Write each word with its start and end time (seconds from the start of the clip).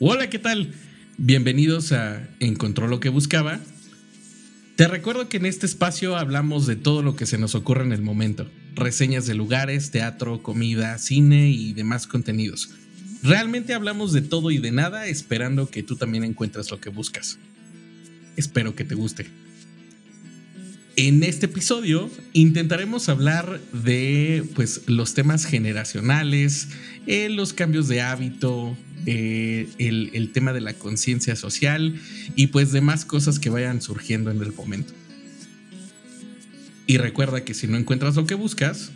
Hola, 0.00 0.30
¿qué 0.30 0.38
tal? 0.38 0.74
Bienvenidos 1.16 1.90
a 1.90 2.28
Encontró 2.38 2.86
lo 2.86 3.00
que 3.00 3.08
buscaba. 3.08 3.58
Te 4.76 4.86
recuerdo 4.86 5.28
que 5.28 5.38
en 5.38 5.46
este 5.46 5.66
espacio 5.66 6.16
hablamos 6.16 6.68
de 6.68 6.76
todo 6.76 7.02
lo 7.02 7.16
que 7.16 7.26
se 7.26 7.36
nos 7.36 7.56
ocurre 7.56 7.82
en 7.82 7.90
el 7.90 8.00
momento. 8.00 8.48
Reseñas 8.76 9.26
de 9.26 9.34
lugares, 9.34 9.90
teatro, 9.90 10.40
comida, 10.40 10.96
cine 10.98 11.50
y 11.50 11.72
demás 11.72 12.06
contenidos. 12.06 12.70
Realmente 13.24 13.74
hablamos 13.74 14.12
de 14.12 14.22
todo 14.22 14.52
y 14.52 14.58
de 14.58 14.70
nada 14.70 15.08
esperando 15.08 15.68
que 15.68 15.82
tú 15.82 15.96
también 15.96 16.22
encuentres 16.22 16.70
lo 16.70 16.80
que 16.80 16.90
buscas. 16.90 17.40
Espero 18.36 18.76
que 18.76 18.84
te 18.84 18.94
guste. 18.94 19.26
En 20.94 21.24
este 21.24 21.46
episodio 21.46 22.08
intentaremos 22.34 23.08
hablar 23.08 23.60
de 23.72 24.44
pues, 24.54 24.82
los 24.86 25.14
temas 25.14 25.44
generacionales, 25.44 26.68
eh, 27.08 27.28
los 27.30 27.52
cambios 27.52 27.88
de 27.88 28.00
hábito, 28.00 28.76
eh, 29.10 29.66
el, 29.78 30.32
tema 30.32 30.52
de 30.52 30.60
la 30.60 30.74
conciencia 30.74 31.34
social 31.34 31.98
y 32.36 32.48
pues 32.48 32.72
demás 32.72 33.06
cosas 33.06 33.38
que 33.38 33.48
vayan 33.48 33.80
surgiendo 33.80 34.30
en 34.30 34.42
el 34.42 34.52
momento. 34.52 34.92
Y 36.86 36.98
recuerda 36.98 37.42
que 37.42 37.54
si 37.54 37.66
no 37.68 37.78
encuentras 37.78 38.16
lo 38.16 38.26
que 38.26 38.34
buscas, 38.34 38.90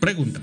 pregunta. 0.00 0.40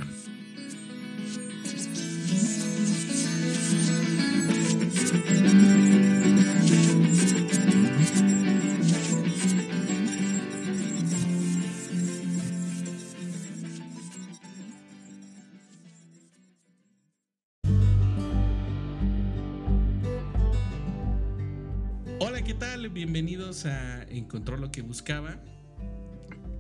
Encontró 24.09 24.57
lo 24.57 24.71
que 24.71 24.81
buscaba. 24.81 25.41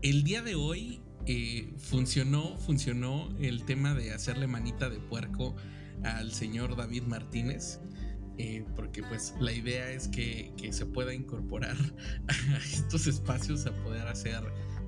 El 0.01 0.23
día 0.23 0.41
de 0.41 0.55
hoy 0.55 1.01
eh, 1.25 1.73
funcionó, 1.77 2.57
funcionó 2.57 3.29
el 3.39 3.65
tema 3.65 3.93
de 3.93 4.13
hacerle 4.13 4.47
manita 4.47 4.89
de 4.89 4.99
puerco 4.99 5.55
al 6.03 6.31
señor 6.31 6.75
David 6.75 7.03
Martínez. 7.03 7.79
Eh, 8.39 8.63
porque 8.75 9.01
pues 9.01 9.33
la 9.39 9.51
idea 9.51 9.89
es 9.89 10.07
que, 10.07 10.53
se 10.71 10.85
pueda 10.85 11.13
incorporar 11.13 11.75
a 12.27 12.57
estos 12.57 13.07
espacios 13.07 13.65
a 13.65 13.71
poder 13.83 14.07
hacer 14.07 14.43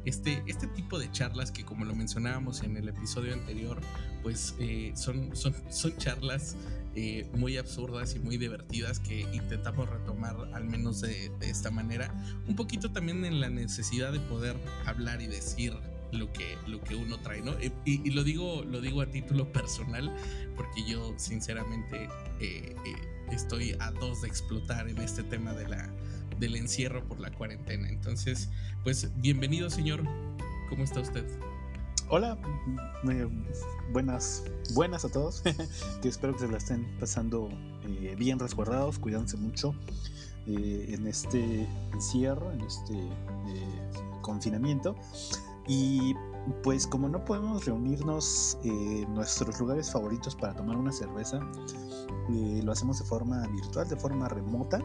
este, 0.05 0.43
este 0.45 0.67
tipo 0.67 0.99
de 0.99 1.11
charlas 1.11 1.51
que 1.51 1.65
como 1.65 1.83
lo 1.83 1.95
mencionábamos 1.95 2.61
en 2.61 2.77
el 2.77 2.87
episodio 2.87 3.33
anterior, 3.33 3.81
pues 4.21 4.55
eh, 4.59 4.93
son, 4.95 5.35
son, 5.35 5.55
son 5.71 5.97
charlas 5.97 6.55
eh, 6.95 7.29
muy 7.33 7.57
absurdas 7.57 8.15
y 8.15 8.19
muy 8.19 8.37
divertidas 8.37 8.99
que 8.99 9.21
intentamos 9.33 9.89
retomar 9.89 10.35
al 10.53 10.65
menos 10.65 11.01
de, 11.01 11.31
esta 11.41 11.69
manera. 11.69 12.13
Un 12.47 12.55
poquito 12.55 12.91
también 12.91 13.25
en 13.25 13.39
la 13.39 13.49
necesidad 13.49 14.11
de 14.11 14.19
poder 14.19 14.55
hablar 14.85 15.21
y 15.21 15.27
decir 15.27 15.73
lo 16.11 16.33
que, 16.33 16.57
lo 16.67 16.81
que 16.81 16.95
uno 16.95 17.19
trae, 17.19 17.41
¿no? 17.41 17.53
Y, 17.85 18.09
lo, 18.11 18.23
digo, 18.23 18.63
lo 18.63 18.81
digo 18.81 19.01
a 19.01 19.05
título 19.05 19.51
personal 19.53 20.11
porque 20.55 20.83
yo 20.87 21.13
sinceramente 21.17 22.05
eh, 22.39 22.75
eh, 22.75 22.75
estoy 23.31 23.75
a 23.79 23.91
dos 23.91 24.21
de 24.21 24.27
explotar 24.27 24.89
en 24.89 24.97
este 24.97 25.23
tema 25.23 25.53
de 25.53 25.67
la, 25.67 25.93
del 26.39 26.55
encierro 26.55 27.07
por 27.07 27.19
la 27.19 27.31
cuarentena. 27.31 27.87
Entonces, 27.89 28.49
pues 28.83 29.11
bienvenido 29.17 29.69
señor, 29.69 30.03
¿cómo 30.69 30.83
está 30.83 31.01
usted? 31.01 31.25
Hola, 32.11 32.35
buenas, 33.93 34.43
buenas 34.73 35.05
a 35.05 35.11
todos. 35.11 35.43
que 36.01 36.07
espero 36.07 36.33
que 36.33 36.39
se 36.39 36.47
la 36.47 36.57
estén 36.57 36.87
pasando 36.99 37.49
eh, 37.83 38.15
bien 38.17 38.39
resguardados, 38.39 38.97
cuidándose 38.97 39.37
mucho 39.37 39.75
eh, 40.47 40.87
en 40.89 41.05
este 41.05 41.67
encierro, 41.93 42.51
en 42.51 42.61
este 42.61 42.95
eh, 42.97 43.91
confinamiento. 44.23 44.95
Y 45.67 46.15
pues 46.63 46.87
como 46.87 47.07
no 47.09 47.23
podemos 47.23 47.65
reunirnos 47.65 48.57
en 48.63 49.13
nuestros 49.13 49.59
lugares 49.59 49.91
favoritos 49.91 50.35
para 50.35 50.55
tomar 50.55 50.77
una 50.77 50.91
cerveza, 50.91 51.39
lo 52.27 52.71
hacemos 52.71 52.97
de 52.97 53.05
forma 53.05 53.45
virtual, 53.49 53.87
de 53.87 53.95
forma 53.95 54.27
remota, 54.29 54.79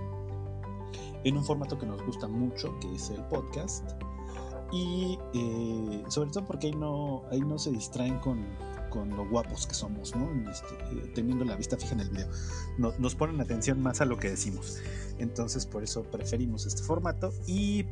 en 1.24 1.38
un 1.38 1.44
formato 1.44 1.78
que 1.78 1.86
nos 1.86 2.04
gusta 2.04 2.28
mucho, 2.28 2.78
que 2.80 2.94
es 2.94 3.08
el 3.08 3.22
podcast 3.28 3.92
y 4.72 5.18
eh, 5.34 6.04
sobre 6.08 6.30
todo 6.30 6.44
porque 6.46 6.68
ahí 6.68 6.74
no, 6.74 7.22
ahí 7.30 7.40
no 7.40 7.58
se 7.58 7.70
distraen 7.70 8.18
con, 8.18 8.44
con 8.94 9.10
lo 9.10 9.28
guapos 9.28 9.66
que 9.66 9.74
somos, 9.74 10.14
¿no? 10.14 10.30
Este, 10.50 10.74
eh, 10.74 11.10
teniendo 11.14 11.44
la 11.44 11.56
vista 11.56 11.76
fija 11.76 11.94
en 11.94 12.00
el 12.00 12.10
video. 12.10 12.28
nos 12.78 13.14
ponen 13.16 13.40
atención 13.40 13.82
más 13.82 14.00
a 14.00 14.04
lo 14.04 14.18
que 14.18 14.30
decimos. 14.30 14.78
Entonces 15.18 15.66
por 15.66 15.82
eso 15.82 16.04
preferimos 16.04 16.66
este 16.66 16.82
formato. 16.82 17.32
Y 17.46 17.84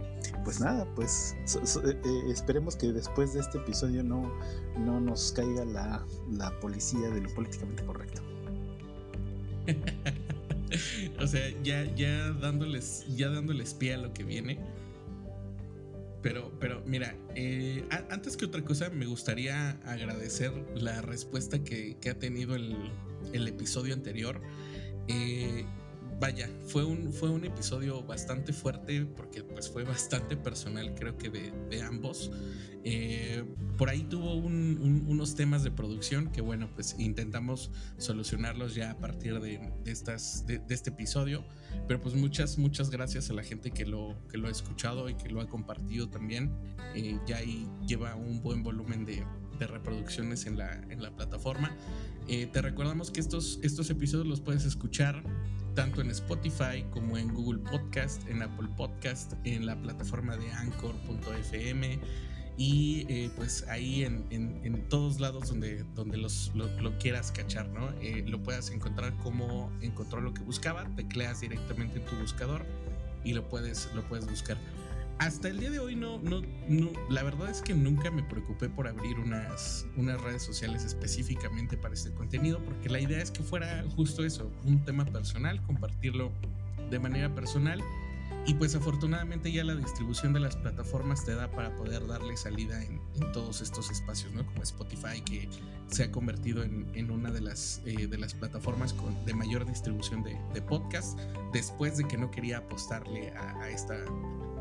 pues 0.45 0.61
nada, 0.61 0.87
pues 0.95 1.37
eh, 1.85 2.23
esperemos 2.29 2.77
que 2.77 2.93
después 2.93 3.35
de 3.35 3.41
este 3.41 3.59
episodio 3.59 4.05
no, 4.05 4.33
no 4.79 5.01
nos 5.01 5.33
caiga 5.33 5.65
la, 5.65 6.07
la 6.31 6.59
policía 6.61 7.11
de 7.11 7.21
lo 7.21 7.35
políticamente 7.35 7.85
correcto. 7.85 8.23
o 11.21 11.27
sea, 11.27 11.43
ya, 11.63 11.85
ya 11.95 12.31
dándoles, 12.33 13.07
ya 13.17 13.29
dándoles 13.29 13.75
pie 13.75 13.95
a 13.95 13.99
lo 13.99 14.13
que 14.13 14.25
viene 14.25 14.82
pero, 16.23 16.53
pero 16.61 16.83
mira, 16.87 17.17
eh, 17.35 17.85
antes 18.11 18.37
que 18.37 18.47
otra 18.47 18.65
cosa, 18.65 18.91
me 18.91 19.07
gustaría 19.07 19.73
agradecer 19.85 20.53
la 20.75 21.03
respuesta 21.03 21.63
que, 21.65 21.97
ha 22.09 22.15
tenido 22.15 22.55
el, 22.55 22.77
el, 23.33 23.49
episodio 23.49 23.95
anterior. 23.95 24.41
Eh, 25.09 25.65
vaya, 26.21 26.49
fue 26.67 26.85
un, 26.85 27.13
fue 27.13 27.31
un 27.31 27.45
episodio 27.45 28.03
bastante 28.03 28.53
fuerte 28.53 29.05
porque 29.05 29.43
pues 29.43 29.69
fue 29.69 29.85
bastante 29.85 30.37
personal 30.37 30.95
creo 30.95 31.17
que 31.17 31.31
de, 31.31 31.83
ambos. 31.83 32.31
Eh, 32.85 33.45
por 33.79 33.89
ahí 33.89 34.03
tuvo 34.03 34.35
unos 34.35 35.35
temas 35.37 35.63
de 35.63 35.71
producción 35.71 36.33
que 36.33 36.41
bueno, 36.41 36.69
pues 36.75 36.97
intentamos 36.99 37.71
solucionarlos 37.97 38.75
ya 38.75 38.91
a 38.91 38.99
partir 38.99 39.41
de, 39.41 39.73
estas, 39.87 40.47
de, 40.47 40.63
este 40.69 40.91
episodio. 40.91 41.45
Pero 41.89 42.01
pues 42.01 42.15
muchas, 42.15 42.59
muchas 42.59 42.91
gracias 42.91 43.31
a 43.31 43.35
la 43.35 43.43
gente 43.43 43.71
que 43.71 43.87
lo, 43.87 44.17
que 44.29 44.39
lo 44.39 44.49
ha 44.49 44.51
escuchado 44.51 45.09
y 45.09 45.15
que 45.15 45.29
lo 45.29 45.41
ha 45.41 45.49
compartido 45.49 46.09
también. 46.09 46.53
Eh, 46.95 47.19
ya 47.27 47.39
ahí 47.39 47.69
lleva 47.87 48.15
un 48.15 48.43
buen 48.43 48.63
volumen 48.63 49.05
de, 49.05 49.25
reproducciones 49.61 50.47
en 50.47 50.59
la, 50.59 50.73
en 50.91 51.01
la 51.03 51.15
plataforma. 51.15 51.77
Eh, 52.27 52.49
te 52.53 52.63
recordamos 52.63 53.13
que 53.13 53.21
estos, 53.21 53.61
estos 53.63 53.91
episodios 53.91 54.27
los 54.27 54.41
puedes 54.41 54.65
escuchar 54.65 55.23
tanto 55.75 56.01
en 56.01 56.11
Spotify 56.11 56.85
como 56.91 57.17
en 57.17 57.33
Google 57.33 57.61
Podcast, 57.71 58.29
en 58.29 58.43
Apple 58.43 58.69
Podcast, 58.77 59.35
en 59.45 59.67
la 59.67 59.81
plataforma 59.81 60.37
de 60.37 60.51
anchor.fm 60.53 61.99
y 62.57 63.07
eh, 63.09 63.31
pues 63.35 63.67
ahí 63.69 64.05
en, 64.05 64.27
en, 64.31 64.89
todos 64.89 65.21
lados 65.21 65.49
donde, 65.49 65.85
donde 65.95 66.19
los, 66.19 66.53
lo, 66.55 66.99
quieras 66.99 67.33
cachar, 67.33 67.69
¿no? 67.69 67.91
Eh, 68.01 68.25
lo 68.27 68.43
puedas 68.43 68.71
encontrar 68.71 69.17
como 69.19 69.73
encontró 69.81 70.21
lo 70.21 70.35
que 70.35 70.43
buscaba, 70.43 70.85
tecleas 70.95 71.41
directamente 71.41 71.99
en 71.99 72.05
tu 72.05 72.15
buscador 72.17 72.67
y 73.25 73.33
lo 73.33 73.49
puedes, 73.49 73.89
lo 73.95 74.03
puedes 74.03 74.29
buscar 74.29 74.59
hasta 75.27 75.49
el 75.49 75.61
día 75.61 75.71
de 75.71 75.79
hoy 75.79 75.95
no, 75.95 76.19
no, 76.19 76.43
no, 76.69 76.91
la 77.09 77.23
verdad 77.23 77.49
es 77.49 77.63
que 77.63 77.75
nunca 77.75 78.11
me 78.11 78.25
preocupé 78.25 78.69
por 78.69 78.89
abrir 78.89 79.19
unas, 79.21 79.87
unas 79.97 80.21
redes 80.21 80.43
sociales 80.43 80.85
específicamente 80.85 81.77
para 81.77 81.95
este 81.95 82.13
contenido, 82.13 82.59
porque 82.65 82.89
la 82.89 83.01
idea 83.01 83.23
es 83.23 83.31
que 83.31 83.43
fuera 83.43 83.85
justo 83.95 84.25
eso, 84.25 84.51
un 84.65 84.85
tema 84.85 85.05
personal, 85.05 85.63
compartirlo 85.63 86.33
de 86.91 86.99
manera 86.99 87.33
personal. 87.35 87.81
Y 88.45 88.55
pues 88.55 88.75
afortunadamente 88.75 89.53
ya 89.53 89.63
la 89.63 89.77
distribución 89.77 90.33
de 90.33 90.41
las 90.41 90.57
plataformas 90.57 91.25
te 91.25 91.35
da 91.35 91.51
para 91.51 91.77
poder 91.77 92.07
darle 92.09 92.37
salida 92.37 92.83
en, 92.83 93.01
todos 93.33 93.61
estos 93.61 93.91
espacios, 93.91 94.33
¿no? 94.33 94.45
Como 94.45 94.63
Spotify, 94.63 95.21
que 95.25 95.49
se 95.89 96.05
ha 96.05 96.11
convertido 96.11 96.65
en, 96.65 97.11
una 97.11 97.31
de 97.31 97.41
las, 97.41 97.81
eh, 97.87 98.09
de 98.09 98.19
las 98.19 98.35
plataformas 98.35 98.93
con, 98.93 99.25
de 99.25 99.33
mayor 99.33 99.65
distribución 99.65 100.23
de, 100.23 100.37
de, 100.53 100.61
podcast, 100.61 101.19
después 101.53 101.97
de 101.97 102.05
que 102.05 102.19
no 102.19 102.31
quería 102.31 102.59
apostarle 102.59 103.31
a 103.31 103.71
esta 103.71 103.97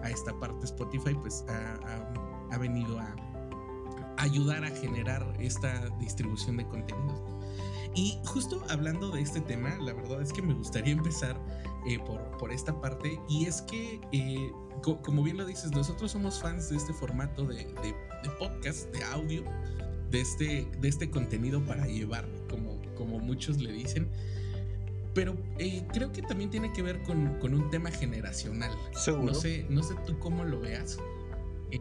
a 0.03 0.09
esta 0.09 0.33
parte 0.39 0.65
Spotify, 0.65 1.13
pues 1.13 1.45
ha, 1.47 2.57
venido 2.57 2.99
a 2.99 3.15
ayudar 4.17 4.63
a 4.63 4.69
generar 4.69 5.25
esta 5.39 5.89
distribución 5.99 6.57
de 6.57 6.67
contenidos. 6.67 7.21
Y 7.95 8.19
justo 8.25 8.63
hablando 8.69 9.09
de 9.09 9.21
este 9.21 9.41
tema, 9.41 9.75
la 9.79 9.93
verdad 9.93 10.21
es 10.21 10.31
que 10.31 10.41
me 10.41 10.53
gustaría 10.53 10.93
empezar 10.93 11.37
eh, 11.87 11.99
por, 11.99 12.37
por, 12.37 12.51
esta 12.51 12.79
parte. 12.79 13.19
Y 13.29 13.45
es 13.45 13.61
que, 13.63 14.01
eh, 14.11 14.51
como 14.81 15.23
bien 15.23 15.37
lo 15.37 15.45
dices, 15.45 15.71
nosotros 15.71 16.11
somos 16.11 16.41
fans 16.41 16.69
de 16.69 16.77
este 16.77 16.93
formato 16.93 17.45
de, 17.45 17.65
de, 17.65 18.29
podcast, 18.39 18.91
de 18.91 19.03
audio, 19.05 19.43
de 20.09 20.21
este, 20.21 20.67
de 20.79 20.87
este 20.87 21.09
contenido 21.09 21.63
para 21.65 21.87
llevar, 21.87 22.27
como, 22.49 22.81
como 22.95 23.19
muchos 23.19 23.61
le 23.61 23.71
dicen. 23.71 24.09
Pero 25.13 25.35
eh, 25.57 25.83
creo 25.91 26.11
que 26.11 26.21
también 26.21 26.49
tiene 26.49 26.71
que 26.71 26.81
ver 26.81 27.01
con, 27.03 27.37
un 27.41 27.69
tema 27.69 27.91
generacional. 27.91 28.71
No 29.07 29.33
sé, 29.33 29.65
no 29.69 29.83
sé 29.83 29.95
tú 30.05 30.17
cómo 30.19 30.45
lo 30.45 30.59
veas. 30.61 30.97
Eh, 31.71 31.79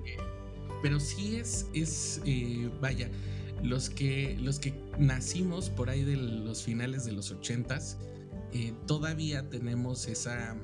pero 0.82 0.98
sí 0.98 1.36
es, 1.36 1.66
es 1.74 2.20
eh, 2.24 2.70
vaya, 2.80 3.08
los 3.62 3.90
que, 3.90 4.36
los 4.40 4.58
que 4.58 4.74
nacimos 4.98 5.70
por 5.70 5.90
ahí 5.90 6.04
de 6.04 6.16
los 6.16 6.64
finales 6.64 7.04
de 7.04 7.12
los 7.12 7.30
ochentas, 7.30 7.98
eh, 8.52 8.74
todavía 8.86 9.48
tenemos 9.48 10.08
esa, 10.08 10.56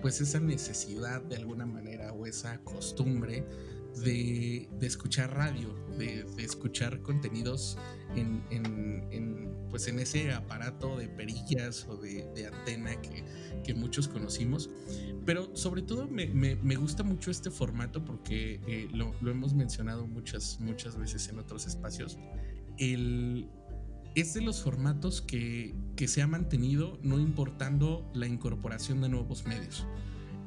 pues 0.00 0.20
esa 0.20 0.40
necesidad 0.40 1.22
de 1.22 1.36
alguna 1.36 1.66
manera 1.66 2.12
o 2.12 2.26
esa 2.26 2.58
costumbre 2.64 3.44
de, 4.04 4.68
escuchar 4.80 5.34
radio, 5.34 5.74
de, 5.98 6.24
escuchar 6.38 7.02
contenidos 7.02 7.76
en, 8.14 8.42
pues 9.70 9.88
en 9.88 9.98
ese 9.98 10.32
aparato 10.32 10.98
de 10.98 11.08
perillas 11.08 11.86
o 11.88 11.96
de, 11.96 12.46
antena 12.46 13.00
que, 13.00 13.74
muchos 13.74 14.08
conocimos. 14.08 14.70
Pero 15.24 15.54
sobre 15.56 15.82
todo 15.82 16.08
me, 16.08 16.76
gusta 16.76 17.02
mucho 17.02 17.30
este 17.30 17.50
formato 17.50 18.04
porque 18.04 18.60
eh, 18.66 18.88
lo, 18.92 19.14
hemos 19.22 19.54
mencionado 19.54 20.06
muchas, 20.06 20.58
muchas 20.60 20.98
veces 20.98 21.28
en 21.28 21.38
otros 21.38 21.66
espacios. 21.66 22.18
El, 22.78 23.48
es 24.14 24.34
de 24.34 24.42
los 24.42 24.62
formatos 24.62 25.22
que, 25.22 25.74
se 26.06 26.20
ha 26.20 26.26
mantenido 26.26 26.98
no 27.04 27.20
importando 27.20 28.10
la 28.12 28.26
incorporación 28.26 29.00
de 29.00 29.08
nuevos 29.08 29.46
medios. 29.46 29.86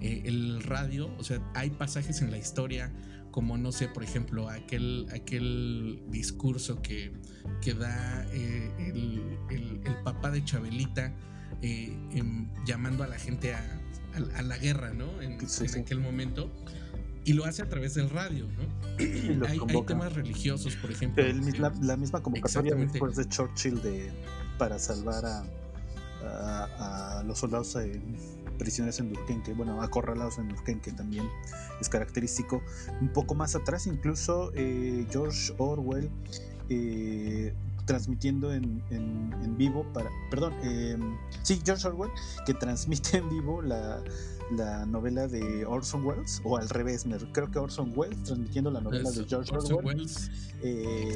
Eh, 0.02 0.24
el 0.26 0.62
radio, 0.62 1.10
o 1.18 1.24
sea, 1.24 1.40
hay 1.54 1.70
pasajes 1.70 2.22
en 2.22 2.30
la 2.30 2.38
historia, 2.38 2.92
como 3.32 3.58
no 3.58 3.72
sé, 3.72 3.88
por 3.88 4.04
ejemplo, 4.04 4.50
aquel, 4.50 5.08
aquel 5.14 6.04
discurso 6.10 6.82
que, 6.82 7.14
que 7.62 7.74
da 7.74 8.26
eh, 8.34 8.70
el, 8.80 9.96
papá 10.04 10.30
de 10.30 10.44
Chabelita 10.44 11.16
eh, 11.62 11.98
llamando 12.66 13.04
a 13.04 13.08
la 13.08 13.18
gente 13.18 13.54
a, 13.54 14.42
la 14.42 14.58
guerra, 14.58 14.94
¿no? 14.94 15.22
En, 15.22 15.38
aquel 15.80 16.00
momento. 16.00 16.52
Y 17.26 17.34
lo 17.34 17.44
hace 17.46 17.64
a 17.64 17.70
través 17.70 17.96
del 17.96 18.10
radio, 18.10 18.48
¿no? 18.48 19.46
hay, 19.48 19.60
temas 19.86 20.14
religiosos, 20.14 20.76
por 20.76 20.92
ejemplo. 20.92 21.24
la, 21.82 21.98
misma 21.98 22.22
convocatoria 22.22 22.76
después 22.76 23.16
de 23.16 23.28
Churchill 23.28 23.82
de, 23.82 24.12
para 24.58 24.80
salvar 24.80 25.26
a, 25.26 25.44
a, 27.20 27.24
los 27.24 27.40
soldados 27.40 27.76
prisioneros 28.58 29.00
en 29.00 29.12
Durkenque, 29.12 29.54
bueno, 29.54 29.82
acorralados 29.82 30.38
en 30.38 30.50
Durkenque 30.50 30.92
también 30.92 31.28
es 31.82 31.90
característico. 31.90 32.62
Un 33.02 33.10
poco 33.10 33.36
más 33.36 33.56
atrás, 33.56 33.88
incluso 33.88 34.52
eh, 34.56 35.06
George 35.10 35.54
Orwell 35.58 36.10
eh, 36.70 37.54
transmitiendo 37.86 38.54
en, 38.54 38.82
en, 38.90 39.58
vivo 39.58 39.86
para, 39.94 40.10
perdón, 40.30 40.54
eh, 40.64 40.98
sí, 41.44 41.62
George 41.64 41.88
Orwell, 41.88 42.12
que 42.46 42.54
transmite 42.54 43.18
en 43.18 43.30
vivo 43.30 43.62
la, 43.62 44.04
la 44.52 44.86
novela 44.86 45.28
de 45.28 45.66
Orson 45.66 46.06
Welles, 46.06 46.42
o 46.44 46.58
al 46.58 46.70
revés, 46.70 47.06
creo 47.32 47.50
que 47.50 47.60
Orson 47.60 47.94
Welles 47.96 48.22
transmitiendo 48.24 48.72
la 48.72 48.82
novela 48.82 49.10
de 49.12 49.26
George 49.26 49.56
Orwell 49.56 50.06
eh, 50.64 51.16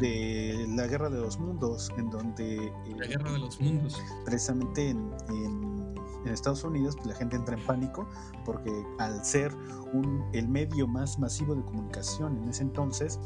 de 0.00 0.66
La 0.76 0.86
Guerra 0.86 1.10
de 1.10 1.20
los 1.20 1.38
Mundos, 1.38 1.90
en 1.98 2.10
donde... 2.10 2.72
la 2.98 3.06
Guerra 3.06 3.32
de 3.32 3.38
los 3.38 3.60
Mundos. 3.60 3.98
Precisamente 4.24 4.90
en 4.90 5.10
en 5.28 5.79
Estados 6.28 6.64
Unidos 6.64 6.96
pues, 6.96 7.08
la 7.08 7.14
gente 7.14 7.36
entra 7.36 7.56
en 7.56 7.64
pánico 7.66 8.06
porque 8.44 8.70
al 8.98 9.24
ser 9.24 9.54
un, 9.92 10.24
el 10.32 10.48
medio 10.48 10.86
más 10.86 11.18
masivo 11.18 11.54
de 11.54 11.62
comunicación 11.62 12.36
en 12.42 12.48
ese 12.48 12.62
entonces 12.62 13.18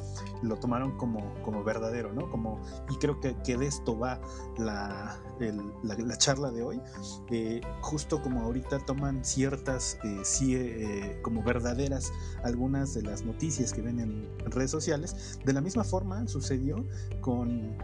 lo 0.43 0.57
tomaron 0.57 0.97
como, 0.97 1.35
como 1.43 1.63
verdadero, 1.65 2.13
¿no? 2.13 2.31
Como, 2.31 2.61
y 2.91 2.97
creo 2.97 3.21
que, 3.21 3.37
que 3.43 3.57
de 3.57 3.67
esto 3.67 3.99
va 3.99 4.21
la, 4.57 5.19
la, 5.83 6.19
charla 6.19 6.51
de 6.51 6.63
hoy, 6.63 6.81
eh, 7.31 7.61
justo 7.81 8.23
como 8.23 8.43
ahorita 8.43 8.79
toman 8.81 9.25
ciertas, 9.25 9.99
eh, 10.05 10.21
sí, 10.23 10.55
eh, 10.57 11.19
como 11.23 11.43
verdaderas 11.43 12.13
algunas 12.43 12.95
de 12.95 13.03
las 13.03 13.25
noticias 13.25 13.73
que 13.73 13.83
ven 13.83 14.01
en 14.01 14.29
redes 14.51 14.71
sociales, 14.71 15.39
de 15.45 15.53
la 15.53 15.61
misma 15.61 15.85
forma 15.85 16.27
sucedió 16.29 16.85
con 17.21 17.77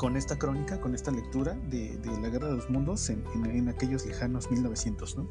con 0.00 0.16
esta 0.16 0.38
crónica, 0.38 0.80
con 0.80 0.94
esta 0.94 1.10
lectura 1.10 1.52
de, 1.68 2.00
la 2.22 2.30
Guerra 2.30 2.48
de 2.48 2.56
los 2.56 2.70
Mundos 2.70 3.10
en, 3.10 3.68
aquellos 3.68 4.06
lejanos 4.06 4.50
1900, 4.50 5.18
¿no? 5.18 5.28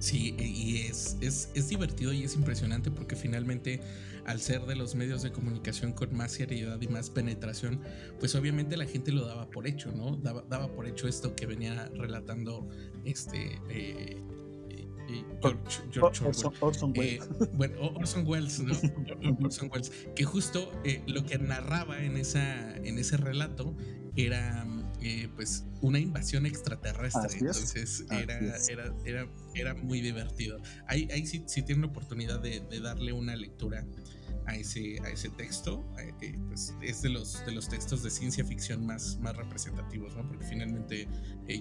Sí, 0.00 0.34
y 0.36 0.78
es, 0.78 1.16
es, 1.20 1.68
divertido 1.68 2.12
y 2.12 2.24
es 2.24 2.34
impresionante 2.34 2.90
porque 2.90 3.14
finalmente 3.14 3.80
al 4.26 4.40
ser 4.40 4.66
de 4.66 4.74
los 4.74 4.96
medios 4.96 5.22
de 5.22 5.30
comunicación 5.30 5.92
con 5.92 6.12
más 6.16 6.32
seriedad 6.32 6.80
y 6.80 6.88
más 6.88 7.08
penetración, 7.08 7.80
pues 8.18 8.34
obviamente 8.34 8.76
la 8.76 8.86
gente 8.86 9.12
lo 9.12 9.24
daba 9.24 9.48
por 9.48 9.68
hecho, 9.68 9.92
¿no? 9.92 10.16
Daba, 10.16 10.42
daba 10.48 10.74
por 10.74 10.88
hecho 10.88 11.06
esto 11.06 11.36
que 11.36 11.46
venía 11.46 11.88
relatando 11.94 12.68
este 13.04 13.60
eh, 13.70 14.20
George, 15.90 16.24
Orson, 16.60 16.92
eh, 16.96 17.20
bueno, 17.52 17.74
Orson 17.94 18.26
Welles, 18.26 18.60
¿no? 18.60 18.74
Orson 19.44 19.70
Welles, 19.72 19.92
que 20.14 20.24
justo 20.24 20.72
eh, 20.84 21.02
lo 21.06 21.24
que 21.24 21.38
narraba 21.38 22.02
en, 22.02 22.16
esa, 22.16 22.76
en 22.76 22.98
ese 22.98 23.16
relato 23.16 23.76
era 24.16 24.66
eh, 25.00 25.28
pues 25.34 25.64
una 25.80 25.98
invasión 25.98 26.46
extraterrestre. 26.46 27.38
Entonces 27.38 28.04
era, 28.10 28.38
era, 28.68 28.94
era, 29.04 29.28
era, 29.54 29.74
muy 29.74 30.00
divertido. 30.00 30.58
Ahí, 30.86 31.08
ahí 31.12 31.26
sí, 31.26 31.44
sí 31.46 31.62
tienen 31.62 31.82
la 31.82 31.88
oportunidad 31.88 32.40
de, 32.40 32.60
de, 32.60 32.80
darle 32.80 33.12
una 33.12 33.36
lectura 33.36 33.84
a 34.46 34.56
ese, 34.56 34.98
a 35.02 35.10
ese 35.10 35.30
texto. 35.30 35.84
pues 36.48 36.74
es 36.80 37.02
de 37.02 37.10
los, 37.10 37.44
de 37.44 37.52
los 37.52 37.68
textos 37.68 38.02
de 38.02 38.10
ciencia 38.10 38.44
ficción 38.44 38.86
más, 38.86 39.18
más 39.20 39.36
representativos, 39.36 40.16
¿no? 40.16 40.26
Porque 40.26 40.44
finalmente 40.44 41.08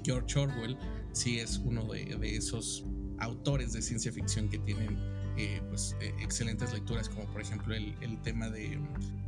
George 0.05 0.39
Orwell 0.39 0.77
sí 1.11 1.39
es 1.39 1.57
uno 1.57 1.85
de, 1.91 2.05
de 2.05 2.35
esos 2.35 2.85
autores 3.23 3.73
de 3.73 3.81
ciencia 3.81 4.11
ficción 4.11 4.49
que 4.49 4.59
tienen 4.59 4.97
eh, 5.35 5.61
pues, 5.69 5.95
eh, 5.99 6.13
excelentes 6.21 6.71
lecturas, 6.73 7.09
como 7.09 7.25
por 7.25 7.41
ejemplo 7.41 7.73
el, 7.73 8.21
tema 8.21 8.49
de 8.49 8.77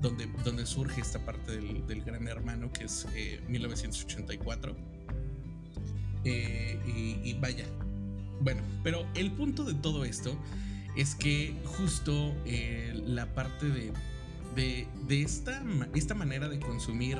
donde, 0.01 0.27
donde 0.43 0.65
surge 0.65 1.01
esta 1.01 1.19
parte 1.25 1.57
del, 1.57 2.03
Gran 2.03 2.27
Hermano, 2.27 2.71
que 2.71 2.85
es 2.85 3.07
1984. 3.47 4.75
Eh, 6.27 7.21
y, 7.23 7.33
vaya, 7.35 7.65
bueno, 8.41 8.61
pero 8.83 9.07
el 9.15 9.31
punto 9.31 9.63
de 9.63 9.73
todo 9.75 10.05
esto 10.05 10.35
es 10.95 11.15
que 11.15 11.55
justo 11.65 12.35
la 13.05 13.33
parte 13.33 13.67
de, 13.67 13.91
de, 14.55 14.87
de 15.07 15.21
esta, 15.21 15.63
esta 15.93 16.13
manera 16.13 16.49
de 16.49 16.59
consumir 16.59 17.19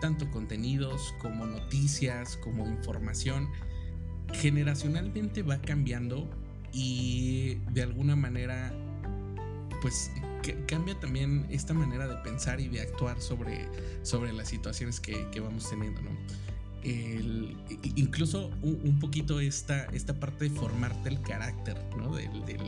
tanto 0.00 0.30
contenidos 0.30 1.14
como 1.18 1.46
noticias, 1.46 2.36
como 2.38 2.66
información, 2.66 3.48
generacionalmente 4.32 5.42
va 5.42 5.60
cambiando 5.60 6.28
y 6.72 7.56
de 7.72 7.82
alguna 7.82 8.16
manera 8.16 8.72
pues 9.82 10.10
cambia 10.66 10.98
también 10.98 11.46
esta 11.50 11.74
manera 11.74 12.06
de 12.06 12.16
pensar 12.16 12.60
y 12.60 12.68
de 12.68 12.80
actuar 12.80 13.20
sobre, 13.20 13.66
sobre 14.02 14.32
las 14.32 14.48
situaciones 14.48 15.00
que, 15.00 15.40
vamos 15.40 15.68
teniendo, 15.68 16.00
¿no? 16.02 16.10
incluso 17.94 18.50
un, 18.62 18.98
poquito 19.00 19.38
esta, 19.38 19.84
esta 19.86 20.18
parte 20.18 20.48
de 20.48 20.50
formarte 20.50 21.10
el 21.10 21.20
carácter, 21.20 21.76
¿no? 21.96 22.14
Del, 22.14 22.44
del, 22.46 22.62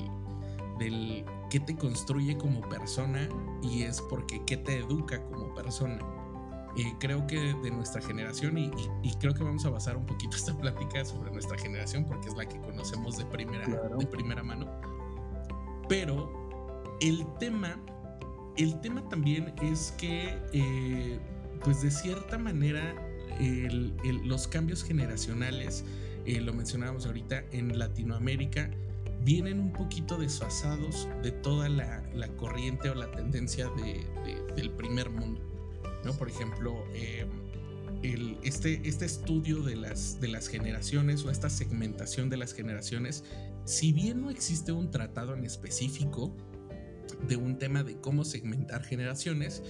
del 0.79 1.25
te 1.49 1.77
construye 1.77 2.37
como 2.37 2.67
persona 2.69 3.29
y 3.63 3.83
es 3.83 4.03
porque 4.03 4.43
qué 4.47 4.57
te 4.57 4.79
educa 4.79 5.23
como 5.25 5.55
persona 5.55 5.99
creo 6.99 7.27
que 7.27 7.55
de 7.63 7.71
nuestra 7.71 8.01
generación, 8.01 8.59
y, 8.59 8.71
creo 9.21 9.35
que 9.35 9.45
vamos 9.45 9.65
a 9.67 9.71
basar 9.71 9.97
un 9.97 10.07
poquito 10.07 10.37
esta 10.37 10.57
plática 10.57 11.05
sobre 11.05 11.31
nuestra 11.31 11.59
generación, 11.59 12.05
porque 12.05 12.29
es 12.29 12.37
la 12.37 12.47
que 12.47 12.59
conocemos 12.61 13.17
de 13.19 13.25
primera, 13.27 13.67
de 13.67 14.07
primera 14.07 14.43
mano. 14.43 14.67
Pero 15.89 16.97
el 17.01 17.27
tema, 17.39 17.79
el 18.57 18.81
tema 18.81 19.07
también 19.09 19.55
es 19.63 19.93
que, 19.99 20.39
eh, 20.53 21.19
pues 21.63 21.83
de 21.83 21.91
cierta 21.91 22.39
manera, 22.39 22.95
los 24.25 24.47
cambios 24.47 24.85
generacionales, 24.85 25.85
eh, 26.27 26.41
lo 26.41 26.53
mencionábamos 26.53 27.07
ahorita, 27.07 27.45
en 27.51 27.79
Latinoamérica, 27.79 28.71
vienen 29.25 29.61
un 29.61 29.73
poquito 29.73 30.17
desfasados 30.17 31.09
de 31.23 31.33
toda 31.33 31.69
la, 31.69 32.03
corriente 32.37 32.91
o 32.91 32.95
la 32.95 33.11
tendencia 33.11 33.69
del 34.57 34.71
primer 34.71 35.11
mundo. 35.11 35.52
¿No? 36.05 36.13
Por 36.15 36.29
ejemplo, 36.29 36.85
eh, 36.95 37.27
este, 38.43 38.81
este 38.85 39.05
estudio 39.05 39.63
de 39.63 39.77
las, 39.77 40.21
de 40.21 40.29
las 40.29 40.49
generaciones 40.49 41.25
o 41.25 41.31
esta 41.31 41.49
segmentación 41.49 42.31
de 42.31 42.37
las 42.37 42.53
generaciones, 42.53 43.25
si 43.65 43.93
bien 43.93 44.23
no 44.23 44.31
existe 44.31 44.73
un 44.73 44.91
tratado 44.91 45.35
en 45.35 45.45
específico 45.45 46.37
de 47.29 47.37
un 47.37 47.59
tema 47.59 47.85
de 47.85 47.97
cómo 48.01 48.25
segmentar 48.25 48.83
generaciones, 48.83 49.63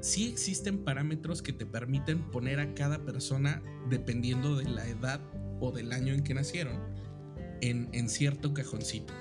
sí 0.00 0.28
existen 0.28 0.78
parámetros 0.84 1.42
que 1.42 1.52
te 1.52 1.66
permiten 1.66 2.22
poner 2.30 2.60
a 2.60 2.74
cada 2.74 3.04
persona, 3.04 3.62
dependiendo 3.90 4.56
de 4.56 4.64
la 4.64 4.86
edad 4.86 5.20
o 5.60 5.72
del 5.72 5.92
año 5.92 6.14
en 6.14 6.22
que 6.22 6.34
nacieron, 6.34 6.80
en, 7.60 8.08
cierto 8.08 8.52
cajoncito. 8.52 9.12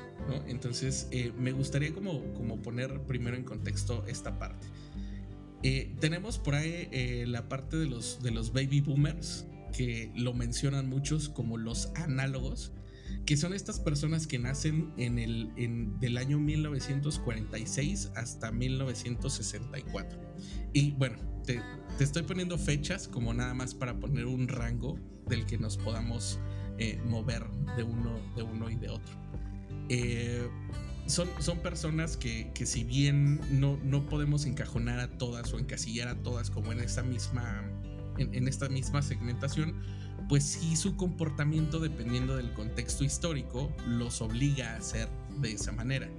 Entonces, 0.47 1.07
eh, 1.11 1.31
me 1.37 1.51
gustaría 1.51 1.93
como, 1.93 2.33
como 2.33 2.61
poner 2.61 3.01
primero 3.01 3.35
en 3.35 3.43
contexto 3.43 4.05
esta 4.07 4.37
parte. 4.37 4.67
Eh, 5.63 5.95
tenemos 5.99 6.37
por 6.37 6.55
ahí 6.55 6.87
eh, 6.91 7.25
la 7.27 7.47
parte 7.49 7.77
de 7.77 7.85
los, 7.85 8.21
de 8.21 8.31
los 8.31 8.53
baby 8.53 8.81
boomers, 8.81 9.45
que 9.75 10.11
lo 10.15 10.33
mencionan 10.33 10.89
muchos 10.89 11.29
como 11.29 11.57
los 11.57 11.91
análogos. 11.95 12.71
que 13.25 13.37
son 13.37 13.53
estas 13.53 13.79
personas 13.79 14.27
que 14.27 14.37
nacen 14.39 14.91
en 14.97 15.17
el 15.17 15.51
en, 15.55 15.99
del 15.99 16.17
año 16.17 16.39
1946 16.39 18.11
hasta 18.15 18.51
1964. 18.51 20.19
Y 20.73 20.91
bueno, 20.91 21.17
te, 21.45 21.61
te, 21.97 22.03
estoy 22.03 22.23
poniendo 22.23 22.57
fechas 22.57 23.07
como 23.07 23.33
nada 23.33 23.53
más 23.53 23.75
para 23.75 23.97
poner 23.99 24.25
un 24.25 24.47
rango 24.47 24.99
del 25.27 25.45
que 25.45 25.57
nos 25.57 25.77
podamos 25.77 26.39
eh, 26.79 26.99
mover 27.05 27.45
de 27.77 27.83
uno, 27.83 28.19
de 28.35 28.43
uno 28.43 28.69
y 28.69 28.75
de 28.75 28.89
otro. 28.89 29.13
Eh, 29.89 30.47
son, 31.07 31.29
son, 31.39 31.59
personas 31.59 32.17
que, 32.17 32.51
que 32.53 32.65
si 32.65 32.83
bien 32.83 33.41
no, 33.51 33.77
no, 33.83 34.05
podemos 34.05 34.45
encajonar 34.45 34.99
a 34.99 35.09
todas 35.17 35.53
o 35.53 35.59
encasillar 35.59 36.07
a 36.07 36.15
todas 36.15 36.49
como 36.49 36.71
en 36.71 36.79
esta 36.79 37.03
misma, 37.03 37.63
en, 38.17 38.33
en 38.33 38.47
esta 38.47 38.69
misma 38.69 39.01
segmentación, 39.01 39.75
pues 40.29 40.43
sí 40.43 40.75
su 40.75 40.95
comportamiento, 40.95 41.79
dependiendo 41.79 42.37
del 42.37 42.53
contexto 42.53 43.03
histórico, 43.03 43.71
los 43.87 44.21
obliga 44.21 44.75
a 44.75 44.81
ser 44.81 45.09
de 45.41 45.53
esa 45.53 45.71
manera. 45.71 46.09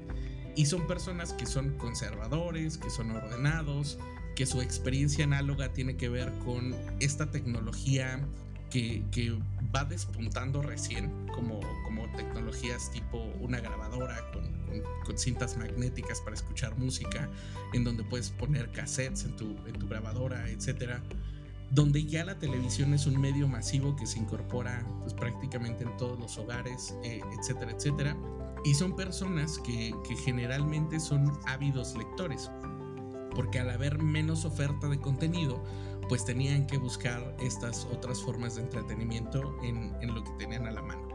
Y 0.56 0.66
son 0.66 0.86
personas 0.86 1.32
que 1.32 1.46
son 1.46 1.76
conservadores, 1.78 2.78
que 2.78 2.90
son 2.90 3.10
ordenados, 3.10 3.98
que 4.36 4.46
su 4.46 4.60
experiencia 4.60 5.24
análoga 5.24 5.72
tiene 5.72 5.96
que 5.96 6.08
ver 6.08 6.32
con 6.44 6.74
esta 7.00 7.30
tecnología 7.30 8.20
que, 8.70 9.04
que 9.10 9.36
va 9.74 9.84
despuntando 9.84 10.62
recién, 10.62 11.10
como, 11.34 11.60
como 11.84 12.08
tecnologías 12.16 12.90
tipo 12.90 13.18
una 13.40 13.60
grabadora 13.60 14.30
con, 14.32 14.82
con, 15.04 15.18
cintas 15.18 15.56
magnéticas 15.56 16.20
para 16.20 16.34
escuchar 16.34 16.76
música, 16.78 17.28
en 17.72 17.84
donde 17.84 18.04
puedes 18.04 18.30
poner 18.30 18.70
cassettes 18.70 19.24
en 19.24 19.36
tu, 19.36 19.56
en 19.66 19.72
tu 19.72 19.88
grabadora, 19.88 20.48
etcétera 20.48 21.02
donde 21.70 22.04
ya 22.04 22.24
la 22.24 22.38
televisión 22.38 22.94
es 22.94 23.06
un 23.06 23.20
medio 23.20 23.48
masivo 23.48 23.96
que 23.96 24.06
se 24.06 24.20
incorpora 24.20 24.86
pues, 25.00 25.12
prácticamente 25.12 25.82
en 25.82 25.96
todos 25.96 26.18
los 26.20 26.38
hogares, 26.38 26.94
eh, 27.02 27.20
etcétera, 27.36 27.72
etcétera. 27.72 28.16
Y 28.64 28.74
son 28.74 28.94
personas 28.94 29.58
que, 29.58 29.92
que, 30.06 30.16
generalmente 30.16 31.00
son 31.00 31.32
ávidos 31.46 31.96
lectores, 31.96 32.50
porque 33.34 33.58
al 33.58 33.70
haber 33.70 34.00
menos 34.00 34.44
oferta 34.44 34.88
de 34.88 35.00
contenido, 35.00 35.64
pues 36.08 36.24
tenían 36.24 36.66
que 36.66 36.78
buscar 36.78 37.36
estas 37.40 37.86
otras 37.86 38.20
formas 38.22 38.56
de 38.56 38.62
entretenimiento 38.62 39.56
en, 39.62 39.94
en 40.00 40.14
lo 40.14 40.22
que 40.24 40.30
tenían 40.38 40.66
a 40.66 40.72
la 40.72 40.82
mano. 40.82 41.08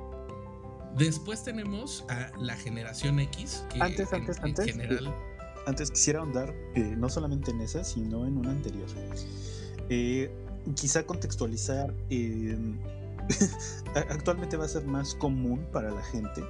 Después 0.98 1.44
tenemos 1.44 2.04
a 2.10 2.32
la 2.38 2.56
generación 2.56 3.20
X, 3.20 3.64
que 3.72 3.82
antes, 3.82 4.12
antes, 4.12 4.38
en, 4.38 4.46
antes, 4.46 4.66
general... 4.66 5.08
Eh, 5.08 5.30
antes 5.66 5.92
quisiera 5.92 6.20
ahondar 6.20 6.54
eh, 6.76 6.96
no 6.98 7.10
solamente 7.10 7.52
en 7.52 7.62
esa, 7.62 7.84
sino 7.84 8.26
en 8.26 8.38
una 8.38 8.52
anterior. 8.52 8.88
Eh, 9.90 10.32
quizá 10.76 11.06
contextualizar, 11.06 11.94
eh, 12.10 12.58
actualmente 14.10 14.58
va 14.58 14.66
a 14.66 14.68
ser 14.68 14.86
más 14.86 15.16
común 15.16 15.66
para 15.72 15.92
la 15.92 16.02
gente. 16.04 16.44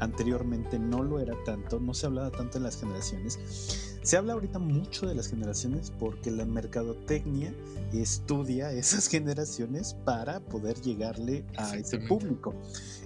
Anteriormente 0.00 0.78
no 0.78 1.02
lo 1.02 1.20
era 1.20 1.34
tanto, 1.44 1.78
no 1.78 1.94
se 1.94 2.06
hablaba 2.06 2.30
tanto 2.30 2.58
de 2.58 2.64
las 2.64 2.80
generaciones. 2.80 3.93
Se 4.04 4.18
habla 4.18 4.34
ahorita 4.34 4.58
mucho 4.58 5.06
de 5.06 5.14
las 5.14 5.28
generaciones 5.28 5.90
porque 5.98 6.30
la 6.30 6.44
mercadotecnia 6.44 7.54
estudia 7.94 8.70
esas 8.72 9.08
generaciones 9.08 9.94
para 10.04 10.40
poder 10.40 10.78
llegarle 10.82 11.46
a 11.56 11.76
ese 11.76 11.98
público. 12.00 12.54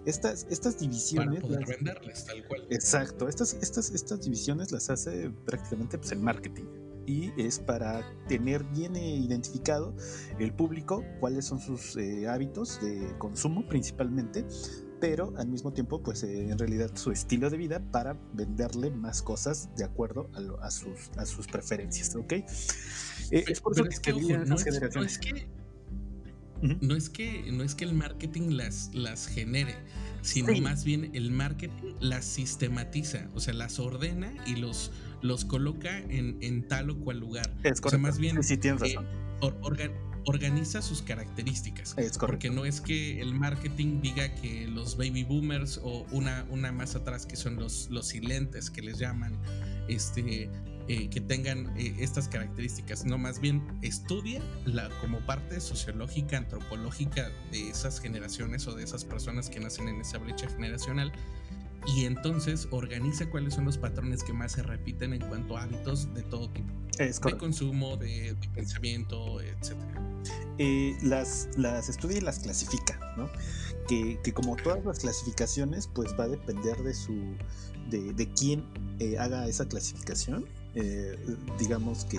Estas, 0.04 0.46
estas 0.50 0.80
divisiones. 0.80 1.40
Para 1.40 1.54
poder 1.54 1.60
las, 1.60 1.68
venderles, 1.68 2.24
tal 2.24 2.46
cual. 2.48 2.66
Exacto. 2.68 3.28
Estas, 3.28 3.54
estas, 3.54 3.90
estas 3.90 4.22
divisiones 4.22 4.72
las 4.72 4.90
hace 4.90 5.30
prácticamente 5.46 5.98
pues, 5.98 6.10
el 6.10 6.18
marketing 6.18 6.64
y 7.06 7.32
es 7.38 7.60
para 7.60 8.02
tener 8.26 8.64
bien 8.64 8.96
eh, 8.96 9.16
identificado 9.16 9.94
el 10.40 10.52
público, 10.52 11.04
cuáles 11.20 11.46
son 11.46 11.60
sus 11.60 11.96
eh, 11.96 12.28
hábitos 12.28 12.80
de 12.82 13.16
consumo 13.18 13.66
principalmente, 13.66 14.44
pero 15.00 15.34
al 15.36 15.48
mismo 15.48 15.72
tiempo, 15.72 16.02
pues 16.02 16.22
eh, 16.22 16.50
en 16.50 16.58
realidad 16.58 16.90
su 16.94 17.10
estilo 17.10 17.50
de 17.50 17.56
vida 17.56 17.80
para 17.90 18.16
venderle 18.32 18.90
más 18.90 19.22
cosas 19.22 19.68
de 19.76 19.84
acuerdo 19.84 20.30
a, 20.34 20.40
lo, 20.40 20.62
a 20.62 20.70
sus, 20.70 21.10
a 21.16 21.26
sus 21.26 21.46
preferencias, 21.46 22.14
¿ok? 22.16 22.32
Eh, 22.32 22.44
es 23.30 23.60
por 23.60 23.72
eso 23.74 23.84
que, 23.84 23.90
es 23.90 24.00
que, 24.00 24.12
ojo, 24.12 24.22
no, 24.22 24.56
es, 24.56 24.66
no 24.94 25.02
es 25.02 25.18
que 25.18 25.32
uh 26.62 26.66
-huh. 26.66 26.78
no 26.80 26.94
es 26.96 27.08
que 27.10 27.52
no 27.52 27.62
es 27.62 27.74
que 27.74 27.84
el 27.84 27.94
marketing 27.94 28.50
las, 28.50 28.90
las 28.94 29.26
genere, 29.26 29.76
sino 30.22 30.52
sí. 30.52 30.60
más 30.60 30.84
bien 30.84 31.10
el 31.14 31.30
marketing 31.30 31.94
las 32.00 32.24
sistematiza, 32.24 33.28
o 33.34 33.40
sea, 33.40 33.54
las 33.54 33.78
ordena 33.78 34.32
y 34.46 34.56
los 34.56 34.90
los 35.20 35.44
coloca 35.44 35.98
en, 35.98 36.38
en 36.40 36.66
tal 36.68 36.90
o 36.90 37.00
cual 37.00 37.18
lugar. 37.18 37.50
Es 37.64 37.80
correcto. 37.80 37.86
O 37.88 37.90
sea, 37.90 37.98
más 37.98 38.18
bien 38.18 38.36
sí, 38.42 38.54
sí 38.54 38.56
tienes 38.56 38.80
razón. 38.80 39.04
Eh, 39.04 39.38
or, 39.40 39.56
organ, 39.62 39.92
organiza 40.26 40.82
sus 40.82 41.02
características. 41.02 41.94
Es 41.96 42.18
porque 42.18 42.50
no 42.50 42.64
es 42.64 42.80
que 42.80 43.20
el 43.20 43.34
marketing 43.34 44.00
diga 44.00 44.32
que 44.37 44.66
los 44.66 44.96
baby 44.96 45.25
boomers 45.25 45.80
o 45.82 46.06
una, 46.10 46.46
una 46.50 46.72
más 46.72 46.94
atrás 46.94 47.26
que 47.26 47.37
son 47.37 47.56
los, 47.56 47.88
los 47.90 48.08
silentes 48.08 48.70
que 48.70 48.82
les 48.82 48.98
llaman, 48.98 49.38
este, 49.88 50.50
eh, 50.88 51.10
que 51.10 51.20
tengan 51.20 51.76
eh, 51.78 51.94
estas 51.98 52.28
características, 52.28 53.04
no 53.04 53.18
más 53.18 53.40
bien 53.40 53.62
estudia 53.82 54.42
la, 54.64 54.88
como 55.00 55.20
parte 55.20 55.60
sociológica, 55.60 56.38
antropológica 56.38 57.30
de 57.52 57.68
esas 57.68 58.00
generaciones 58.00 58.66
o 58.66 58.75
de 58.75 58.84
esas 58.84 59.04
personas 59.04 59.50
que 59.50 59.60
nacen 59.60 59.88
en 59.88 60.00
esa 60.00 60.16
brecha 60.16 60.48
generacional 60.48 61.12
y 61.87 62.04
entonces 62.04 62.68
organiza 62.70 63.28
cuáles 63.30 63.54
son 63.54 63.64
los 63.64 63.78
patrones 63.78 64.23
que 64.23 64.32
más 64.32 64.52
se 64.52 64.62
repiten 64.62 65.12
en 65.12 65.20
cuanto 65.20 65.56
a 65.56 65.62
hábitos 65.62 66.12
de 66.14 66.23
todo 66.23 66.50
tipo. 66.50 66.73
Es 66.99 67.20
de 67.20 67.37
consumo, 67.37 67.97
de, 67.97 68.35
de 68.35 68.49
pensamiento, 68.54 69.40
etc. 69.40 69.75
Eh, 70.58 70.97
las, 71.02 71.49
las 71.56 71.88
estudia 71.88 72.18
y 72.18 72.20
las 72.20 72.40
clasifica, 72.40 72.99
¿no? 73.16 73.30
Que, 73.87 74.18
que, 74.23 74.32
como 74.32 74.56
todas 74.56 74.85
las 74.85 74.99
clasificaciones, 74.99 75.87
pues 75.87 76.14
va 76.18 76.25
a 76.25 76.28
depender 76.28 76.76
de 76.82 76.92
su 76.92 77.37
de, 77.90 78.12
de 78.12 78.28
quién 78.32 78.64
eh, 78.99 79.16
haga 79.18 79.47
esa 79.47 79.66
clasificación. 79.66 80.47
Eh, 80.75 81.18
digamos 81.58 82.04
que 82.04 82.18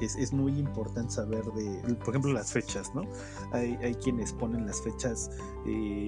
es, 0.00 0.16
es, 0.16 0.32
muy 0.32 0.58
importante 0.58 1.12
saber 1.12 1.44
de, 1.44 1.94
por 1.96 2.10
ejemplo, 2.10 2.32
las 2.32 2.52
fechas, 2.52 2.94
¿no? 2.94 3.02
Hay, 3.52 3.76
hay 3.82 3.94
quienes 3.96 4.32
ponen 4.32 4.66
las 4.66 4.80
fechas 4.80 5.30
eh, 5.66 6.06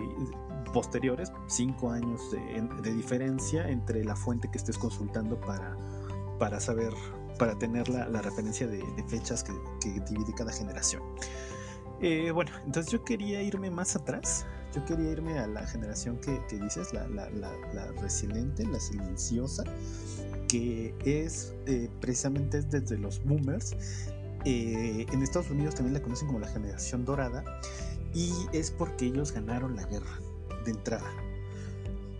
posteriores, 0.73 1.33
cinco 1.47 1.90
años 1.90 2.21
de, 2.30 2.92
diferencia 2.94 3.68
entre 3.68 4.04
la 4.04 4.16
fuente 4.16 4.50
que 4.50 4.59
estés 4.59 4.78
consultando 4.78 5.40
para, 5.40 5.76
para 6.38 6.61
saber, 6.61 6.92
para 7.38 7.59
tener 7.59 7.88
la, 7.88 8.09
la 8.09 8.23
referencia 8.23 8.66
de, 8.66 8.83
fechas 9.09 9.44
que, 9.44 9.52
que, 9.80 10.00
divide 10.09 10.33
cada 10.35 10.52
generación. 10.52 11.02
Eh, 12.00 12.30
bueno, 12.33 12.50
entonces 12.66 12.92
yo 12.92 13.04
quería 13.04 13.42
irme 13.42 13.71
más 13.71 13.97
atrás. 13.97 14.47
Yo 14.75 14.85
quería 14.85 15.12
irme 15.12 15.38
a 15.38 15.47
la 15.47 15.64
generación 15.66 16.18
que, 16.18 16.40
que 16.49 16.59
dices, 16.59 16.92
la, 16.92 17.06
la, 17.09 17.30
la, 17.30 17.92
resiliente, 18.02 18.66
la 18.66 18.80
silenciosa, 18.80 19.62
que 20.49 20.94
es 21.04 21.54
eh, 21.66 21.88
precisamente 22.00 22.61
desde 22.62 22.99
los 22.99 23.23
boomers. 23.25 23.76
Eh, 24.44 25.06
en 25.11 25.23
Estados 25.23 25.50
Unidos 25.50 25.76
también 25.76 25.94
la 25.94 26.02
conocen 26.02 26.26
como 26.26 26.40
la 26.40 26.49
generación 26.49 27.04
dorada 27.04 27.44
y 28.12 28.30
es 28.52 28.71
porque 28.71 29.06
ellos 29.06 29.33
ganaron 29.33 29.75
la 29.75 29.85
guerra 29.85 30.21
de 30.64 30.71
entrada. 30.71 31.11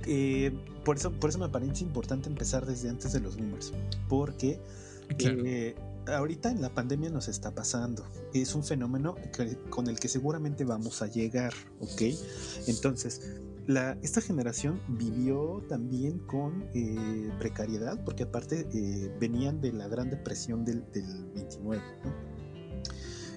Eh, 0.07 0.53
por, 0.85 0.97
eso, 0.97 1.13
por 1.13 1.31
eso 1.31 1.39
me 1.39 1.49
parece 1.49 1.83
importante 1.83 2.29
empezar 2.29 2.67
desde 2.67 2.89
antes 2.89 3.13
de 3.13 3.21
los 3.21 3.37
boomers, 3.37 3.73
porque 4.09 4.61
claro. 5.17 5.43
eh, 5.45 5.75
ahorita 6.07 6.51
en 6.51 6.61
la 6.61 6.75
pandemia 6.75 7.11
nos 7.11 7.29
está 7.29 7.55
pasando. 7.55 8.05
Es 8.33 8.55
un 8.55 8.65
fenómeno 8.65 9.15
que, 9.37 9.57
con 9.71 9.89
el 9.89 9.99
que 9.99 10.09
seguramente 10.09 10.65
vamos 10.65 11.03
a 11.03 11.07
llegar, 11.07 11.53
¿ok? 11.81 12.03
Entonces, 12.67 13.41
la, 13.67 13.97
esta 14.03 14.21
generación 14.21 14.81
vivió 14.89 15.63
también 15.69 16.19
con 16.19 16.67
eh, 16.75 17.31
precariedad, 17.39 18.03
porque 18.05 18.25
aparte 18.25 18.67
eh, 18.73 19.11
venían 19.19 19.61
de 19.61 19.73
la 19.73 19.89
Gran 19.89 20.11
Depresión 20.11 20.65
del, 20.65 20.85
del 20.93 21.25
29, 21.35 21.83
¿no? 22.05 22.24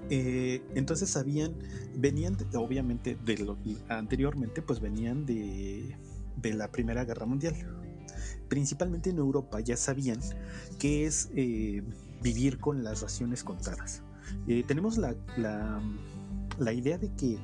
Eh, 0.10 0.62
entonces 0.76 1.10
sabían, 1.10 1.54
venían 1.96 2.38
obviamente 2.56 3.18
de 3.26 3.38
lo, 3.40 3.58
anteriormente, 3.90 4.62
pues 4.62 4.80
venían 4.80 5.26
de, 5.26 5.98
de, 6.38 6.54
la 6.54 6.72
Primera 6.72 7.04
Guerra 7.04 7.26
Mundial. 7.26 7.56
Principalmente 8.48 9.10
en 9.10 9.18
Europa 9.18 9.60
ya 9.60 9.76
sabían 9.76 10.20
que 10.80 11.06
es 11.06 11.30
eh, 11.36 11.84
vivir 12.24 12.60
con 12.60 12.84
las 12.84 13.02
raciones 13.02 13.44
contadas. 13.44 14.02
Eh, 14.48 14.64
tenemos 14.66 14.98
la, 14.98 15.16
la, 15.36 15.82
la, 16.58 16.74
idea 16.74 16.98
de 16.98 17.12
que, 17.14 17.38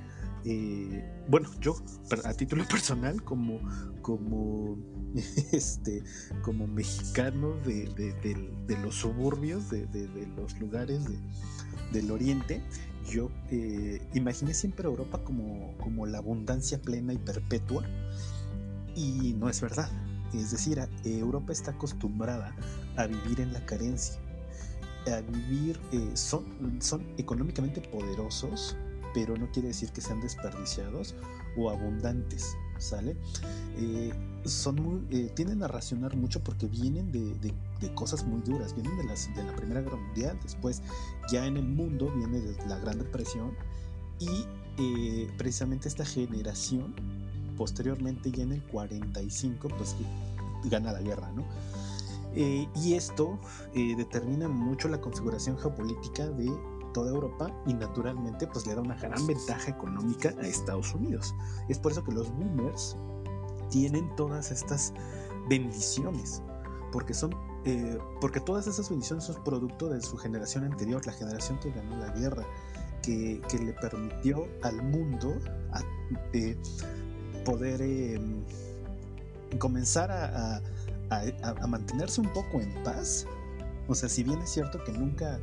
bueno, 1.28 1.50
yo 1.60 1.76
a 2.24 2.34
título 2.34 2.66
personal, 2.70 3.24
como, 3.24 3.60
como, 4.02 4.78
este, 5.52 6.02
como 6.44 6.66
mexicano 6.68 7.56
de, 7.66 7.88
de, 7.96 8.14
de 8.68 8.78
los 8.82 8.96
suburbios, 8.96 9.70
de, 9.70 9.88
los 10.38 10.58
lugares 10.60 11.06
del 11.94 12.12
oriente, 12.12 12.62
yo 13.10 13.30
eh, 13.52 14.02
imaginé 14.14 14.54
siempre 14.54 14.88
Europa 14.88 15.24
como, 15.24 15.78
como 15.78 16.06
la 16.06 16.18
abundancia 16.18 16.82
plena 16.82 17.14
y 17.14 17.18
perpetua, 17.18 17.86
y 18.96 19.34
no 19.34 19.50
es 19.50 19.62
verdad. 19.62 19.90
Es 20.34 20.52
decir, 20.52 20.82
Europa 21.06 21.54
está 21.54 21.72
acostumbrada 21.72 22.56
a 22.98 23.06
vivir 23.08 23.40
en 23.40 23.54
la 23.54 23.66
carencia, 23.66 24.20
a 25.08 25.22
vivir, 25.22 25.80
eh, 25.92 26.12
son, 26.16 26.82
son 26.82 27.06
económicamente 27.18 27.82
poderosos, 27.82 28.76
pero 29.14 29.38
no 29.38 29.50
quiere 29.52 29.70
decir 29.70 29.92
que 29.92 30.02
sean 30.02 30.20
desperdiciados 30.22 31.16
o 31.56 31.70
abundantes. 31.70 32.56
¿sale? 32.84 33.16
Eh, 33.78 34.12
son 34.46 34.76
muy, 34.76 35.08
eh, 35.12 35.32
tienden 35.36 35.64
a 35.64 35.68
racionar 35.68 36.16
mucho 36.16 36.44
porque 36.44 36.68
vienen 36.68 37.12
de, 37.12 37.54
cosas 37.96 38.26
muy 38.26 38.42
duras, 38.42 38.74
vienen 38.74 38.98
de, 38.98 39.04
las, 39.06 39.34
de 39.36 39.44
la 39.44 39.56
Primera 39.56 39.82
Guerra 39.82 39.98
Mundial, 39.98 40.40
después 40.42 40.82
ya 41.32 41.46
en 41.46 41.58
el 41.58 41.68
mundo 41.68 42.12
viene 42.16 42.42
la 42.68 42.80
Gran 42.80 42.98
Depresión 42.98 43.52
y 44.20 44.46
eh, 44.78 45.30
precisamente 45.38 45.88
esta 45.88 46.06
generación, 46.06 46.96
posteriormente 47.58 48.32
ya 48.32 48.44
en 48.44 48.54
el 48.54 48.64
45, 48.64 49.68
pues 49.78 49.96
gana 50.66 50.92
la 50.92 51.02
guerra, 51.02 51.32
¿no? 51.32 51.44
y 52.36 52.96
esto 52.96 53.40
determina 53.76 54.48
mucho 54.48 54.88
la 54.88 55.00
configuración 55.00 55.56
geopolítica 55.56 56.28
de 56.30 56.50
toda 56.94 57.12
Europa 57.12 57.52
y 57.66 57.74
naturalmente 57.74 58.48
pues 58.48 58.66
le 58.66 58.76
da 58.76 58.82
una 58.82 58.96
gran 58.96 59.28
ventaja 59.28 59.70
económica 59.70 60.34
a 60.42 60.48
Estados 60.48 60.94
Unidos. 60.94 61.36
Es 61.68 61.78
por 61.78 61.92
eso 61.92 62.04
que 62.04 62.12
los 62.12 62.32
boomers 62.32 62.96
tienen 63.74 64.16
todas 64.16 64.52
estas 64.52 64.94
bendiciones, 65.50 66.44
porque 66.92 67.16
son 67.16 67.36
eh, 67.66 67.98
porque 68.22 68.40
todas 68.40 68.68
esas 68.68 68.88
bendiciones 68.88 69.26
son 69.26 69.44
producto 69.44 69.90
de 69.90 70.00
su 70.02 70.16
generación 70.16 70.64
anterior, 70.66 71.06
la 71.08 71.14
generación 71.14 71.60
que 71.60 71.72
ganó 71.72 71.98
la 71.98 72.10
guerra, 72.10 72.46
que, 73.02 73.42
le 73.52 73.74
permitió 73.74 74.48
al 74.62 74.82
mundo 74.84 75.34
eh, 76.34 76.56
poder 77.44 77.82
em, 77.82 78.44
comenzar 79.58 80.12
a, 80.12 80.62
a 81.10 81.68
mantenerse 81.68 82.22
un 82.22 82.32
poco 82.32 82.62
en 82.62 82.72
paz. 82.84 83.26
O 83.88 83.96
sea, 83.96 84.08
si 84.08 84.24
bien 84.24 84.40
es 84.40 84.52
cierto 84.52 84.84
que 84.84 84.92
nunca 84.92 85.40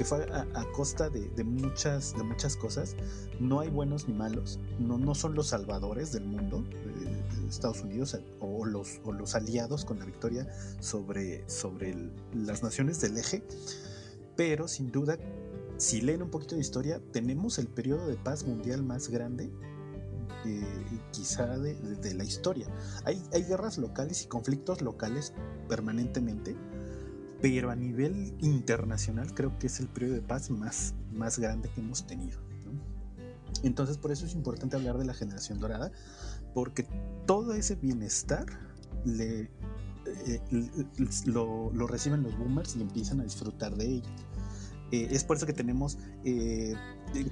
que 0.00 0.06
fue 0.06 0.26
a, 0.32 0.64
costa 0.72 1.10
de, 1.10 1.44
muchas, 1.44 2.16
de 2.16 2.22
muchas 2.22 2.56
cosas. 2.56 2.96
No 3.38 3.60
hay 3.60 3.68
buenos 3.68 4.08
ni 4.08 4.14
malos, 4.14 4.58
no, 4.78 4.96
no 4.96 5.14
son 5.14 5.34
los 5.34 5.48
salvadores 5.48 6.10
del 6.10 6.24
mundo, 6.24 6.62
de, 6.62 7.46
Estados 7.46 7.82
Unidos, 7.82 8.18
o 8.40 8.64
los, 8.64 8.98
o 9.04 9.12
los 9.12 9.34
aliados 9.34 9.84
con 9.84 9.98
la 9.98 10.06
victoria 10.06 10.48
sobre, 10.80 11.46
sobre 11.50 11.94
las 12.32 12.62
naciones 12.62 13.02
del 13.02 13.18
eje, 13.18 13.42
pero 14.36 14.68
sin 14.68 14.90
duda, 14.90 15.18
si 15.76 16.00
leen 16.00 16.22
un 16.22 16.30
poquito 16.30 16.54
de 16.54 16.62
historia, 16.62 16.98
tenemos 17.12 17.58
el 17.58 17.66
periodo 17.66 18.06
de 18.08 18.16
paz 18.16 18.44
mundial 18.44 18.82
más 18.82 19.10
grande 19.10 19.50
eh, 20.46 20.62
quizá 21.12 21.58
de, 21.58 21.74
de, 21.74 22.14
la 22.14 22.24
historia. 22.24 22.68
Hay, 23.04 23.22
hay 23.34 23.42
guerras 23.42 23.76
locales 23.76 24.24
y 24.24 24.28
conflictos 24.28 24.80
locales 24.80 25.34
permanentemente, 25.68 26.56
pero 27.40 27.70
a 27.70 27.76
nivel 27.76 28.34
internacional 28.40 29.34
creo 29.34 29.58
que 29.58 29.66
es 29.68 29.80
el 29.80 29.88
periodo 29.88 30.14
de 30.14 30.22
paz 30.22 30.50
más, 30.50 30.94
más 31.12 31.38
grande 31.38 31.70
que 31.74 31.80
hemos 31.80 32.06
tenido. 32.06 32.38
Entonces 33.62 33.98
por 33.98 34.12
eso 34.12 34.26
es 34.26 34.34
importante 34.34 34.76
hablar 34.76 34.98
de 34.98 35.04
la 35.04 35.14
generación 35.14 35.58
dorada, 35.58 35.90
porque 36.54 36.86
todo 37.26 37.54
ese 37.54 37.76
bienestar 37.76 38.46
le, 39.04 39.50
eh, 40.26 40.40
lo, 41.26 41.70
reciben 41.86 42.22
los 42.22 42.36
boomers 42.38 42.76
y 42.76 42.82
empiezan 42.82 43.20
a 43.20 43.24
disfrutar 43.24 43.76
de 43.76 43.86
ello. 43.86 44.10
Eh, 44.92 45.08
es 45.10 45.24
por 45.24 45.36
eso 45.36 45.46
que 45.46 45.52
tenemos 45.52 45.98
eh, 46.24 46.74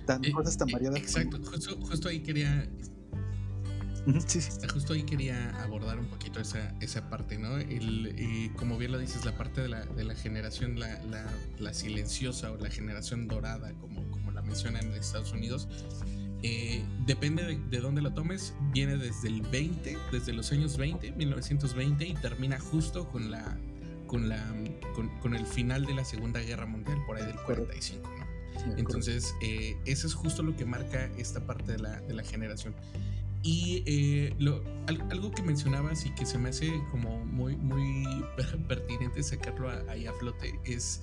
tan, 0.07 0.23
cosas 0.33 0.57
tan 0.57 0.69
variadas. 0.69 0.99
Exacto, 0.99 1.41
justo 1.81 2.09
ahí 2.09 2.21
quería 2.21 2.69
Justo 4.73 4.93
ahí 4.93 5.03
quería 5.03 5.51
abordar 5.63 5.99
un 5.99 6.07
poquito 6.07 6.41
esa, 6.41 6.75
esa 6.81 7.09
parte, 7.11 7.39
¿no? 7.39 7.59
El, 7.59 8.15
eh, 8.17 8.51
como 8.57 8.79
bien 8.79 8.93
lo 8.93 8.99
dices, 8.99 9.25
la 9.25 9.37
parte 9.37 9.61
de 9.61 9.69
la, 9.69 9.85
de 9.85 10.05
la 10.05 10.15
generación, 10.15 10.79
la, 10.79 11.01
la, 11.59 11.75
silenciosa 11.75 12.51
o 12.51 12.57
la 12.57 12.71
generación 12.71 13.29
dorada, 13.29 13.73
como, 13.75 14.09
como 14.11 14.31
la 14.31 14.43
mencionan 14.43 14.87
en 14.87 14.95
Estados 14.95 15.33
Unidos, 15.33 15.69
eh, 16.43 16.85
depende 17.07 17.45
de, 17.45 17.59
de, 17.59 17.81
dónde 17.81 18.01
lo 18.01 18.13
tomes, 18.13 18.55
viene 18.73 18.97
desde 18.97 19.29
el 19.29 19.43
20, 19.43 19.99
desde 20.13 20.33
los 20.33 20.53
años 20.53 20.77
20, 20.77 21.13
1920, 21.13 22.07
y 22.07 22.15
termina 22.15 22.59
justo 22.61 23.09
con 23.09 23.31
la 23.31 23.59
con 24.09 24.29
la 24.29 24.43
con, 25.21 25.35
el 25.35 25.47
final 25.47 25.85
de 25.85 25.95
la 25.95 26.05
Segunda 26.05 26.41
Guerra 26.41 26.67
Mundial, 26.67 26.99
por 27.07 27.17
ahí 27.17 27.25
del 27.25 27.37
45, 27.37 28.11
¿no? 28.19 28.77
Entonces, 28.77 29.35
eh, 29.41 29.77
eso 29.85 30.09
es 30.09 30.15
justo 30.15 30.43
lo 30.43 30.57
que 30.57 30.65
marca 30.65 31.09
esta 31.17 31.47
parte 31.47 31.73
de 31.73 31.79
la, 31.79 32.01
de 32.01 32.15
la 32.15 32.25
generación. 32.25 32.75
Y 33.43 33.83
eh, 33.87 34.35
lo, 34.39 34.63
algo 35.11 35.31
que 35.31 35.43
mencionabas 35.43 36.05
y 36.07 36.11
que 36.11 36.27
se 36.27 36.39
me 36.39 36.49
hace 36.49 36.73
como 36.91 37.25
muy, 37.25 37.57
muy 37.57 38.05
pertinente 38.69 39.23
sacarlo 39.23 39.71
ahí 39.89 40.07
a 40.07 40.13
flote 40.15 40.59
es, 40.65 41.03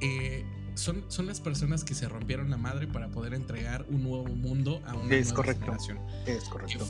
eh, 0.00 0.44
son, 0.74 1.04
son 1.08 1.26
las 1.26 1.40
personas 1.40 1.84
que 1.84 1.94
se 1.94 2.08
rompieron 2.08 2.50
la 2.50 2.58
madre 2.58 2.86
para 2.86 3.08
poder 3.08 3.34
entregar 3.34 3.86
un 3.88 4.02
nuevo 4.02 4.28
mundo 4.28 4.82
a 4.86 4.94
una 4.94 5.08
nueva 5.08 5.44
generación. 5.54 5.98
Es 6.26 6.44
correcto. 6.44 6.86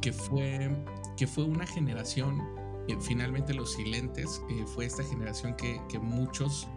Que, 0.00 0.12
fue, 0.12 0.70
que 1.16 1.26
fue 1.26 1.44
una 1.44 1.66
generación, 1.66 2.42
eh, 2.88 2.96
finalmente 3.00 3.54
los 3.54 3.72
silentes, 3.72 4.42
fue 4.74 4.84
esta 4.84 5.02
generación 5.04 5.54
que, 5.54 5.80
que 5.88 5.98
muchos 5.98 6.68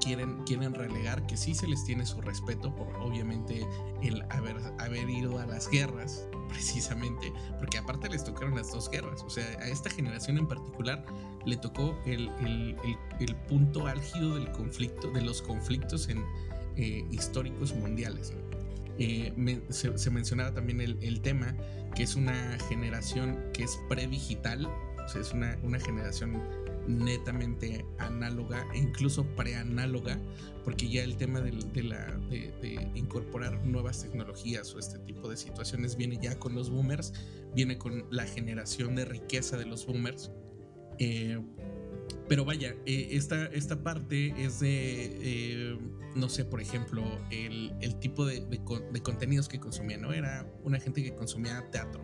quieren, 0.00 0.42
quieren 0.44 0.74
relegar, 0.74 1.26
que 1.26 1.36
sí 1.36 1.54
se 1.54 1.66
les 1.66 1.84
tiene 1.84 2.06
su 2.06 2.20
respeto 2.20 2.74
por 2.74 2.94
obviamente 2.96 3.66
el 4.02 4.22
haber, 4.30 4.56
haber 4.78 5.08
ido 5.08 5.38
a 5.38 5.46
las 5.46 5.68
guerras, 5.68 6.26
precisamente, 6.52 7.32
porque 7.58 7.78
aparte 7.78 8.08
les 8.08 8.24
tocaron 8.24 8.54
las 8.54 8.72
dos 8.72 8.90
guerras, 8.90 9.22
o 9.22 9.30
sea, 9.30 9.44
a 9.60 9.68
esta 9.68 9.90
generación 9.90 10.38
en 10.38 10.46
particular 10.46 11.04
le 11.44 11.56
tocó 11.56 11.98
el, 12.06 12.30
el, 12.40 12.76
el, 13.18 13.36
punto 13.48 13.86
álgido 13.86 14.36
del 14.36 14.50
conflicto, 14.52 15.10
de 15.10 15.22
los 15.22 15.42
conflictos 15.42 16.08
en, 16.08 16.24
eh, 16.76 17.04
históricos 17.10 17.74
mundiales. 17.74 18.32
Eh, 18.98 19.32
se, 19.70 20.10
mencionaba 20.10 20.54
también 20.54 20.80
el, 20.80 21.20
tema 21.20 21.54
que 21.94 22.02
es 22.02 22.14
una 22.14 22.58
generación 22.68 23.38
que 23.52 23.64
es 23.64 23.78
predigital, 23.88 24.66
o 24.66 25.08
sea, 25.08 25.20
es 25.20 25.32
una, 25.32 25.58
una 25.62 25.80
generación 25.80 26.42
netamente 26.86 27.84
análoga 27.98 28.66
e 28.74 28.78
incluso 28.78 29.24
preanáloga, 29.36 30.18
porque 30.64 30.88
ya 30.88 31.02
el 31.02 31.16
tema 31.16 31.40
de, 31.40 31.52
la, 31.82 32.16
de, 32.28 32.90
incorporar 32.94 33.64
nuevas 33.64 34.02
tecnologías 34.02 34.74
o 34.74 34.78
este 34.78 34.98
tipo 35.00 35.28
de 35.28 35.36
situaciones 35.36 35.96
viene 35.96 36.18
ya 36.20 36.38
con 36.38 36.54
los 36.54 36.70
boomers, 36.70 37.12
viene 37.54 37.78
con 37.78 38.04
la 38.10 38.24
generación 38.26 38.94
de 38.94 39.04
riqueza 39.04 39.56
de 39.56 39.66
los 39.66 39.86
boomers. 39.86 40.30
Eh, 40.98 41.40
pero 42.28 42.44
vaya, 42.44 42.74
eh, 42.86 43.08
esta, 43.12 43.46
esta 43.46 43.82
parte 43.82 44.34
es 44.38 44.60
de, 44.60 45.18
eh, 45.20 45.78
no 46.14 46.28
sé, 46.28 46.44
por 46.44 46.60
ejemplo, 46.60 47.02
el, 47.30 47.72
el 47.80 47.98
tipo 47.98 48.24
de, 48.24 48.46
contenidos 49.02 49.48
que 49.48 49.58
consumía, 49.58 49.98
¿no? 49.98 50.12
Era 50.12 50.50
una 50.62 50.78
gente 50.78 51.02
que 51.02 51.14
consumía 51.14 51.68
teatro 51.70 52.02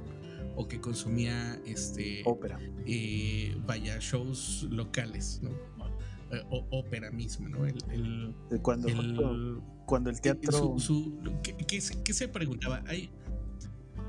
o 0.58 0.66
que 0.66 0.80
consumía 0.80 1.60
este 1.64 2.22
ópera. 2.24 2.58
eh, 2.84 3.56
vaya 3.64 3.96
shows 4.00 4.66
locales 4.70 5.40
no 5.42 5.50
eh, 6.30 6.42
o, 6.50 6.66
ópera 6.70 7.10
misma 7.10 7.48
no 7.48 7.64
el, 7.64 8.34
cuando 8.60 8.88
cuando 9.86 10.10
el 10.10 10.20
teatro 10.20 10.76
¿qué, 11.42 11.80
se 11.80 12.28
preguntaba 12.28 12.82
hay 12.88 13.08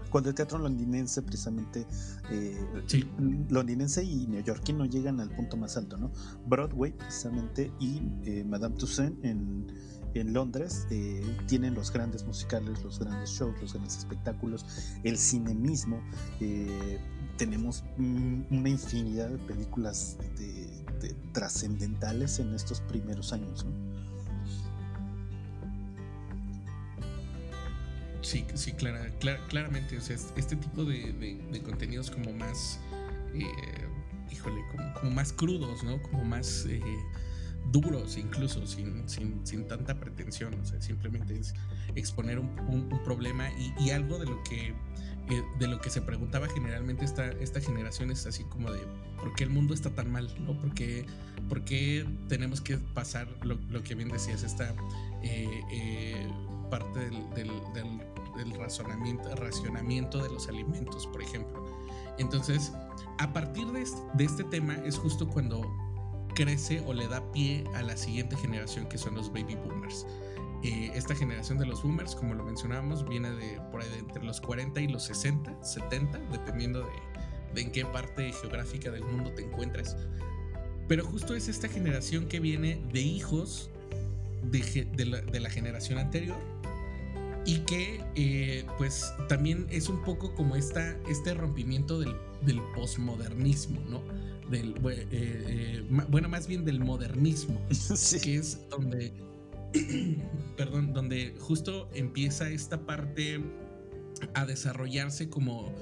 cuando 0.10 0.30
el 0.30 0.36
teatro 0.36 0.58
londinense 0.58 1.22
precisamente 1.22 1.86
eh, 2.32 2.60
londinense 3.50 4.04
y 4.04 4.26
neoyorquino 4.26 4.86
llegan 4.86 5.20
al 5.20 5.30
punto 5.30 5.56
más 5.56 5.78
alto 5.78 5.98
no 5.98 6.12
Broadway 6.48 6.92
precisamente 6.94 7.72
y 7.80 8.02
eh, 8.26 8.44
Madame 8.44 8.76
Toussaint 8.76 9.24
en 9.24 9.72
en 10.14 10.34
Londres 10.34 10.88
eh, 10.90 11.22
tienen 11.48 11.76
los 11.76 11.92
grandes 11.92 12.26
musicales, 12.26 12.84
los 12.84 13.00
grandes 13.00 13.30
shows, 13.30 13.60
los 13.62 13.74
grandes 13.74 13.98
espectáculos, 13.98 14.66
el 15.04 15.18
cine 15.18 15.54
mismo. 15.54 16.02
Eh, 16.40 17.00
tenemos 17.38 17.84
una 17.98 18.70
infinidad 18.70 19.30
de 19.30 19.38
películas 19.38 20.18
trascendentales 21.32 22.40
en 22.40 22.54
estos 22.54 22.82
primeros 22.82 23.32
años. 23.32 23.66
Sí, 28.22 28.46
sí, 28.54 28.74
claramente. 28.74 29.98
O 29.98 30.02
sea, 30.02 30.16
este 30.36 30.56
tipo 30.56 30.84
de, 30.84 31.62
contenidos 31.64 32.12
como 32.12 32.34
más, 32.34 32.80
eh, 33.34 33.46
híjole, 34.32 34.62
como, 35.00 35.12
más 35.12 35.32
crudos, 35.32 35.84
¿no? 35.84 36.02
Como 36.04 36.26
más 36.26 36.68
duros 37.72 38.18
incluso, 38.18 38.66
sin, 38.66 39.08
sin, 39.08 39.68
tanta 39.68 40.00
pretensión, 40.00 40.54
o 40.60 40.66
sea, 40.66 40.82
simplemente 40.82 41.40
es 41.40 41.54
exponer 41.96 42.40
un, 42.40 42.50
problema 43.04 43.50
y, 43.80 43.90
algo 43.92 44.20
de 44.20 44.26
lo 44.26 44.44
que 44.44 44.74
eh, 45.30 45.44
de 45.60 45.68
lo 45.68 45.80
que 45.80 45.90
se 45.90 46.02
preguntaba 46.02 46.48
generalmente 46.48 47.06
esta, 47.06 47.28
esta 47.28 47.62
generación 47.62 48.12
es 48.12 48.26
así 48.26 48.44
como 48.46 48.72
de 48.72 48.80
¿por 49.18 49.34
qué 49.36 49.44
el 49.44 49.50
mundo 49.52 49.74
está 49.74 49.92
tan 49.92 50.12
mal? 50.12 50.28
¿no? 50.40 50.60
¿Por, 50.60 50.74
qué, 50.74 51.06
por 51.48 51.64
qué 51.64 52.06
tenemos 52.28 52.62
que 52.62 52.78
pasar 52.78 53.28
lo, 53.44 53.84
que 53.84 53.96
bien 53.96 54.10
decías, 54.10 54.44
esta 54.44 54.74
eh, 55.24 55.62
eh, 55.72 56.28
parte 56.70 57.00
del, 57.00 57.52
del, 57.74 58.54
razonamiento, 58.58 59.36
racionamiento 59.36 60.24
de 60.24 60.30
los 60.30 60.48
alimentos, 60.48 61.06
por 61.08 61.22
ejemplo? 61.22 61.64
Entonces, 62.18 62.72
a 63.18 63.32
partir 63.32 63.68
de 63.68 63.86
de 64.14 64.24
este 64.24 64.44
tema 64.46 64.76
es 64.86 64.98
justo 64.98 65.28
cuando 65.28 65.62
crece 66.30 66.82
o 66.86 66.94
le 66.94 67.08
da 67.08 67.32
pie 67.32 67.64
a 67.76 67.82
la 67.82 67.98
siguiente 67.98 68.36
generación 68.38 68.88
que 68.88 68.98
son 68.98 69.16
los 69.16 69.32
baby 69.32 69.56
boomers. 69.56 70.06
Eh, 70.62 70.92
esta 70.94 71.16
generación 71.16 71.58
de 71.58 71.66
los 71.66 71.84
boomers, 71.84 72.16
como 72.16 72.34
lo 72.34 72.44
mencionábamos, 72.44 73.08
viene 73.08 73.32
de 73.32 73.62
por 73.72 73.82
ahí 73.82 73.90
de 73.90 74.00
entre 74.00 74.24
los 74.24 74.42
40 74.42 74.82
y 74.82 74.88
los 74.88 75.04
60, 75.04 75.64
70, 75.64 76.20
dependiendo 76.32 76.82
de, 76.82 77.62
en 77.62 77.72
qué 77.72 77.86
parte 77.86 78.32
geográfica 78.34 78.92
del 78.92 79.04
mundo 79.06 79.32
te 79.32 79.44
encuentres. 79.44 79.96
Pero 80.88 81.06
justo 81.06 81.34
es 81.36 81.48
esta 81.48 81.70
generación 81.70 82.28
que 82.28 82.40
viene 82.40 82.82
de 82.92 83.00
hijos 83.00 83.70
de, 84.44 85.40
la, 85.40 85.50
generación 85.50 86.00
anterior 86.00 86.38
y 87.46 87.60
que 87.60 88.04
eh, 88.16 88.66
pues 88.78 89.14
también 89.28 89.68
es 89.70 89.88
un 89.88 90.02
poco 90.04 90.34
como 90.34 90.56
esta, 90.56 90.98
este 91.08 91.34
rompimiento 91.34 92.00
del, 92.00 92.16
del 92.42 92.62
posmodernismo, 92.76 93.80
¿no? 93.88 94.02
Del, 94.50 94.76
eh, 95.12 95.84
bueno, 96.10 96.28
más 96.28 96.48
bien 96.48 96.66
del 96.66 96.80
modernismo, 96.80 97.62
que 98.24 98.36
es 98.36 98.68
donde 98.70 99.14
perdón, 100.58 100.94
donde 100.94 101.36
justo 101.40 101.90
empieza 101.94 102.50
esta 102.50 102.86
parte 102.86 103.40
a 104.34 104.46
desarrollarse 104.46 105.30
como, 105.30 105.74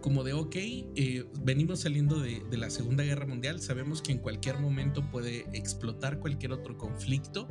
como 0.00 0.24
de, 0.24 0.32
ok, 0.32 0.54
eh, 0.56 1.24
venimos 1.42 1.80
saliendo 1.80 2.20
de, 2.20 2.42
la 2.56 2.70
Segunda 2.70 3.04
Guerra 3.04 3.26
Mundial, 3.26 3.60
sabemos 3.60 4.02
que 4.02 4.12
en 4.12 4.18
cualquier 4.18 4.58
momento 4.58 5.08
puede 5.10 5.46
explotar 5.52 6.18
cualquier 6.18 6.52
otro 6.52 6.78
conflicto, 6.78 7.48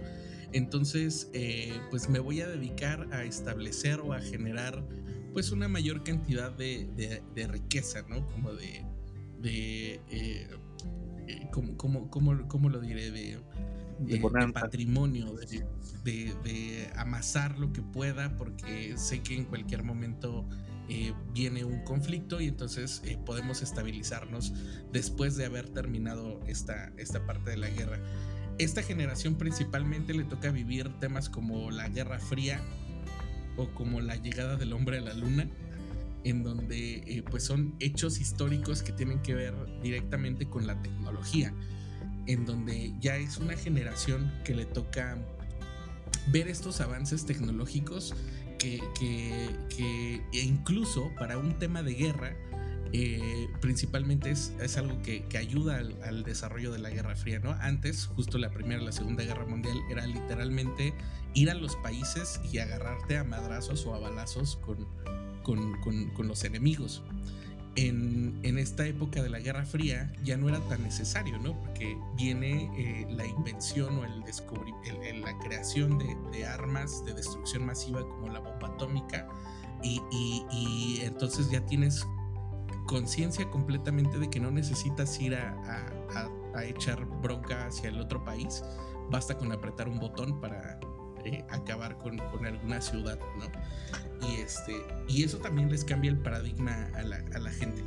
entonces 0.54 1.30
eh, 1.34 1.74
pues 1.90 2.10
me 2.10 2.20
voy 2.20 2.42
a 2.42 2.48
dedicar 2.48 3.08
a 3.12 3.24
establecer 3.24 4.00
o 4.00 4.14
a 4.14 4.20
generar 4.20 4.86
pues 5.34 5.52
una 5.52 5.68
mayor 5.68 6.04
cantidad 6.04 6.52
de, 6.52 7.22
riqueza, 7.48 8.04
¿no? 8.10 8.28
Como 8.30 8.54
de... 8.54 8.86
de 9.42 10.02
eh, 10.10 10.48
como, 11.52 11.78
como, 11.78 12.10
como, 12.10 12.48
como, 12.48 12.70
lo 12.70 12.80
diré? 12.80 13.12
De 13.12 13.40
de, 14.02 14.20
patrimonio, 14.54 15.36
de, 16.04 16.90
amasar 16.96 17.60
lo 17.60 17.72
que 17.72 17.82
pueda, 17.82 18.36
porque 18.38 18.98
sé 18.98 19.22
que 19.22 19.36
en 19.36 19.46
cualquier 19.46 19.84
momento 19.84 20.48
eh, 20.90 21.14
viene 21.34 21.64
un 21.64 21.84
conflicto 21.84 22.42
y 22.42 22.48
entonces 22.48 23.02
eh, 23.06 23.18
podemos 23.26 23.62
estabilizarnos 23.62 24.54
después 24.92 25.36
de 25.36 25.46
haber 25.46 25.70
terminado 25.70 26.40
esta, 26.48 26.92
esta 26.98 27.26
parte 27.26 27.52
de 27.52 27.58
la 27.58 27.70
guerra. 27.70 28.00
Esta 28.58 28.82
generación 28.84 29.36
principalmente 29.36 30.14
le 30.14 30.24
toca 30.24 30.52
vivir 30.52 30.90
temas 31.00 31.30
como 31.30 31.72
la 31.72 31.88
Guerra 31.88 32.20
Fría 32.20 32.62
o 33.58 33.70
como 33.74 34.02
la 34.02 34.16
llegada 34.16 34.56
del 34.56 34.74
hombre 34.74 34.98
a 34.98 35.02
la 35.02 35.14
luna, 35.14 35.48
en 36.24 36.44
donde 36.44 36.98
eh, 36.98 37.24
pues 37.30 37.44
son 37.44 37.76
hechos 37.80 38.20
históricos 38.20 38.84
que 38.84 38.92
tienen 38.92 39.22
que 39.22 39.34
ver 39.34 39.54
directamente 39.82 40.48
con 40.48 40.68
la 40.68 40.82
tecnología 40.82 41.54
en 42.28 42.46
donde 42.46 42.94
ya 43.00 43.18
es 43.18 43.38
una 43.38 43.56
generación 43.56 44.32
que 44.44 44.56
le 44.56 44.66
toca 44.66 45.18
ver 46.28 46.48
estos 46.48 46.82
avances 46.82 47.26
tecnológicos 47.26 48.14
que, 48.58 48.80
que, 49.00 50.22
e 50.34 50.40
incluso 50.42 51.12
para 51.18 51.38
un 51.40 51.58
tema 51.58 51.82
de 51.82 51.96
guerra, 51.96 52.36
eh, 52.94 53.48
principalmente 53.60 54.30
es, 54.30 54.54
es, 54.62 54.78
algo 54.78 55.02
que, 55.02 55.24
que 55.24 55.40
ayuda 55.40 55.78
al, 56.04 56.24
desarrollo 56.24 56.72
de 56.72 56.78
la 56.78 56.92
Guerra 56.92 57.16
Fría, 57.16 57.40
¿no? 57.40 57.54
Antes, 57.54 58.06
justo 58.06 58.38
la 58.38 58.52
Primera 58.52 58.82
y 58.82 58.86
la 58.86 58.92
Segunda 58.92 59.24
Guerra 59.24 59.48
Mundial, 59.48 59.80
era 59.90 60.06
literalmente 60.06 60.94
ir 61.34 61.50
a 61.50 61.56
los 61.56 61.76
países 61.78 62.40
y 62.52 62.60
agarrarte 62.60 63.18
a 63.18 63.24
madrazos 63.24 63.86
o 63.88 63.96
a 63.96 64.00
balazos 64.00 64.58
con, 64.58 64.88
con, 65.44 65.80
con, 65.82 66.10
con 66.12 66.28
los 66.28 66.44
enemigos 66.44 67.04
en, 67.76 68.58
esta 68.58 68.86
época 68.86 69.24
de 69.24 69.30
la 69.30 69.40
Guerra 69.40 69.66
Fría 69.66 70.12
ya 70.24 70.38
no 70.38 70.50
era 70.50 70.60
tan 70.68 70.84
necesario, 70.84 71.38
¿no? 71.40 71.60
Porque 71.60 71.98
viene 72.16 72.70
eh, 72.78 73.08
la 73.10 73.26
invención 73.26 73.98
o 73.98 74.06
el 74.06 74.24
el, 75.04 75.22
la 75.22 75.38
creación 75.40 75.98
de, 75.98 76.46
armas 76.46 77.04
de 77.06 77.14
destrucción 77.14 77.66
masiva 77.66 78.02
como 78.02 78.30
la 78.30 78.40
bomba 78.40 78.68
atómica 78.68 79.28
y, 79.84 81.00
entonces 81.02 81.50
ya 81.50 81.66
tienes 81.66 82.06
conciencia 82.86 83.50
completamente 83.50 84.20
de 84.20 84.30
que 84.30 84.40
no 84.40 84.52
necesitas 84.52 85.20
ir 85.20 85.36
a, 85.36 85.56
a, 86.54 86.66
echar 86.66 87.06
bronca 87.22 87.68
hacia 87.68 87.90
el 87.90 88.00
otro 88.00 88.24
país, 88.24 88.64
basta 89.10 89.38
con 89.38 89.52
apretar 89.52 89.88
un 89.88 90.00
botón 90.00 90.40
para 90.40 90.80
eh, 91.24 91.44
acabar 91.50 91.98
con, 91.98 92.18
con, 92.18 92.46
alguna 92.46 92.82
ciudad, 92.82 93.18
¿no? 93.40 93.46
Y, 94.22 94.42
este, 94.42 94.86
y 95.08 95.24
eso 95.24 95.38
también 95.38 95.70
les 95.70 95.84
cambia 95.84 96.12
el 96.12 96.18
paradigma 96.18 96.90
a 96.96 97.04
la, 97.04 97.24
a 97.34 97.40
la 97.40 97.50
gente. 97.52 97.84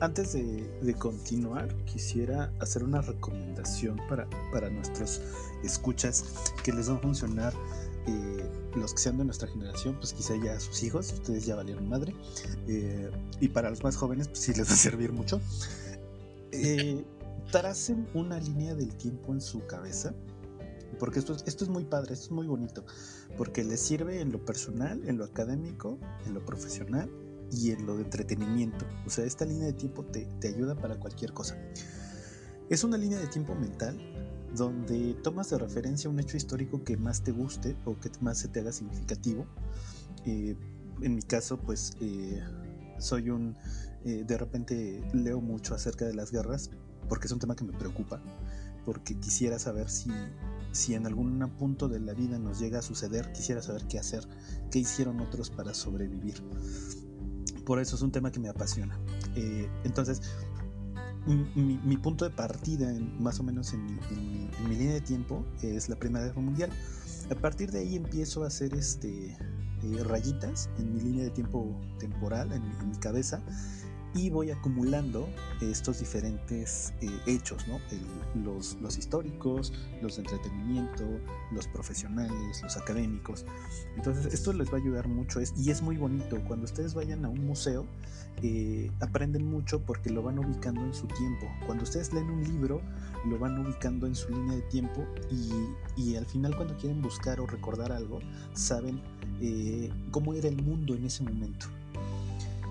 Antes 0.00 0.32
de, 0.32 0.70
de, 0.80 0.94
continuar, 0.94 1.74
quisiera 1.84 2.52
hacer 2.60 2.84
una 2.84 3.02
recomendación 3.02 4.00
para, 4.08 4.26
para 4.52 4.70
nuestros 4.70 5.20
escuchas 5.62 6.24
que 6.64 6.72
les 6.72 6.90
va 6.90 6.94
a 6.94 6.98
funcionar. 6.98 7.52
Eh, 8.06 8.48
los 8.76 8.94
que 8.94 9.00
sean 9.00 9.18
de 9.18 9.24
nuestra 9.24 9.48
generación, 9.48 9.96
pues 9.96 10.12
quizá 10.12 10.34
ya 10.36 10.58
sus 10.58 10.82
hijos, 10.84 11.12
ustedes 11.12 11.44
ya 11.44 11.56
valieron 11.56 11.88
madre. 11.88 12.14
Eh, 12.66 13.10
y 13.40 13.48
para 13.48 13.68
los 13.68 13.82
más 13.82 13.96
jóvenes, 13.96 14.28
pues 14.28 14.38
sí 14.38 14.54
les 14.54 14.68
va 14.68 14.72
a 14.72 14.76
servir 14.76 15.12
mucho. 15.12 15.40
tracen 17.50 18.08
una 18.14 18.38
línea 18.38 18.74
del 18.74 18.94
tiempo 18.94 19.32
en 19.32 19.40
su 19.40 19.66
cabeza 19.66 20.14
porque 20.98 21.18
esto, 21.18 21.36
esto 21.46 21.64
es 21.64 21.70
muy 21.70 21.84
padre, 21.84 22.14
esto 22.14 22.26
es 22.26 22.30
muy 22.30 22.46
bonito, 22.46 22.84
porque 23.36 23.64
les 23.64 23.80
sirve 23.80 24.20
en 24.20 24.32
lo 24.32 24.44
personal, 24.44 25.02
en 25.06 25.18
lo 25.18 25.24
académico, 25.24 25.98
en 26.26 26.34
lo 26.34 26.44
profesional 26.44 27.10
y 27.50 27.70
en 27.70 27.86
lo 27.86 27.96
de 27.96 28.02
entretenimiento. 28.02 28.86
O 29.06 29.10
sea, 29.10 29.24
esta 29.24 29.44
línea 29.44 29.66
de 29.66 29.72
tiempo 29.72 30.04
te, 30.04 30.26
te 30.40 30.48
ayuda 30.48 30.74
para 30.76 30.98
cualquier 30.98 31.32
cosa. 31.32 31.58
Es 32.68 32.84
una 32.84 32.96
línea 32.96 33.18
de 33.18 33.26
tiempo 33.26 33.54
mental 33.54 33.98
donde 34.54 35.14
tomas 35.22 35.50
de 35.50 35.58
referencia 35.58 36.10
un 36.10 36.18
hecho 36.18 36.36
histórico 36.36 36.82
que 36.82 36.96
más 36.96 37.22
te 37.22 37.32
guste 37.32 37.76
o 37.84 37.98
que 37.98 38.10
más 38.20 38.38
se 38.38 38.48
te 38.48 38.60
haga 38.60 38.72
significativo. 38.72 39.46
Eh, 40.24 40.56
en 41.02 41.14
mi 41.14 41.22
caso, 41.22 41.58
pues 41.58 41.96
eh, 42.00 42.42
soy 42.98 43.30
un... 43.30 43.56
Eh, 44.04 44.24
de 44.26 44.38
repente 44.38 45.02
leo 45.12 45.40
mucho 45.40 45.74
acerca 45.74 46.06
de 46.06 46.14
las 46.14 46.32
guerras 46.32 46.70
porque 47.08 47.26
es 47.26 47.32
un 47.32 47.38
tema 47.38 47.54
que 47.54 47.64
me 47.64 47.72
preocupa, 47.72 48.22
porque 48.86 49.18
quisiera 49.18 49.58
saber 49.58 49.90
si 49.90 50.10
si 50.72 50.94
en 50.94 51.06
algún 51.06 51.38
punto 51.58 51.88
de 51.88 52.00
la 52.00 52.14
vida 52.14 52.38
nos 52.38 52.58
llega 52.58 52.78
a 52.78 52.82
suceder, 52.82 53.32
quisiera 53.32 53.62
saber 53.62 53.86
qué 53.88 53.98
hacer, 53.98 54.26
qué 54.70 54.78
hicieron 54.78 55.20
otros 55.20 55.50
para 55.50 55.74
sobrevivir. 55.74 56.42
Por 57.64 57.80
eso 57.80 57.96
es 57.96 58.02
un 58.02 58.10
tema 58.10 58.30
que 58.30 58.40
me 58.40 58.48
apasiona. 58.48 58.98
Eh, 59.36 59.68
entonces, 59.84 60.22
mi, 61.26 61.96
punto 61.98 62.24
de 62.24 62.34
partida, 62.34 62.92
más 63.18 63.40
o 63.40 63.42
menos 63.42 63.72
en 63.74 63.84
mi, 63.84 63.96
línea 64.68 64.94
de 64.94 65.00
tiempo, 65.00 65.44
es 65.62 65.88
la 65.88 65.96
Primera 65.96 66.26
Guerra 66.26 66.40
Mundial. 66.40 66.70
A 67.30 67.34
partir 67.34 67.70
de 67.70 67.80
ahí 67.80 67.96
empiezo 67.96 68.44
a 68.44 68.46
hacer 68.48 68.74
este, 68.74 69.26
eh, 69.82 70.04
rayitas 70.04 70.70
en 70.78 70.94
mi 70.94 71.00
línea 71.00 71.24
de 71.24 71.30
tiempo 71.30 71.80
temporal, 71.98 72.52
en 72.52 72.90
mi 72.90 72.96
cabeza, 72.96 73.42
y 74.14 74.30
voy 74.30 74.50
acumulando 74.50 75.28
estos 75.60 76.00
diferentes 76.00 76.92
eh, 77.00 77.08
hechos, 77.26 77.64
los, 78.34 78.98
históricos, 78.98 79.72
los 80.02 80.16
de 80.16 80.22
entretenimiento, 80.22 81.04
los 81.52 81.66
profesionales, 81.68 82.62
los 82.62 82.76
académicos. 82.76 83.44
Entonces 83.96 84.32
esto 84.32 84.52
les 84.52 84.68
va 84.68 84.78
a 84.78 84.80
ayudar 84.80 85.08
mucho 85.08 85.40
es, 85.40 85.54
y 85.56 85.70
es 85.70 85.82
muy 85.82 85.96
bonito. 85.96 86.40
Cuando 86.46 86.64
ustedes 86.64 86.94
vayan 86.94 87.24
a 87.24 87.28
un 87.28 87.46
museo, 87.46 87.86
eh, 88.42 88.90
aprenden 89.00 89.46
mucho 89.46 89.80
porque 89.80 90.10
lo 90.10 90.22
van 90.22 90.38
ubicando 90.38 90.84
en 90.84 90.94
su 90.94 91.06
tiempo. 91.06 91.46
Cuando 91.66 91.84
ustedes 91.84 92.12
leen 92.12 92.30
un 92.30 92.42
libro, 92.42 92.80
lo 93.26 93.38
van 93.38 93.58
ubicando 93.58 94.06
en 94.06 94.14
su 94.14 94.30
línea 94.30 94.56
de 94.56 94.62
tiempo 94.62 95.06
y, 95.30 96.02
y 96.02 96.16
al 96.16 96.26
final 96.26 96.56
cuando 96.56 96.76
quieren 96.76 97.02
buscar 97.02 97.40
o 97.40 97.46
recordar 97.46 97.92
algo, 97.92 98.20
saben 98.54 99.00
eh, 99.40 99.90
cómo 100.10 100.34
era 100.34 100.48
el 100.48 100.62
mundo 100.62 100.94
en 100.94 101.04
ese 101.04 101.22
momento. 101.22 101.66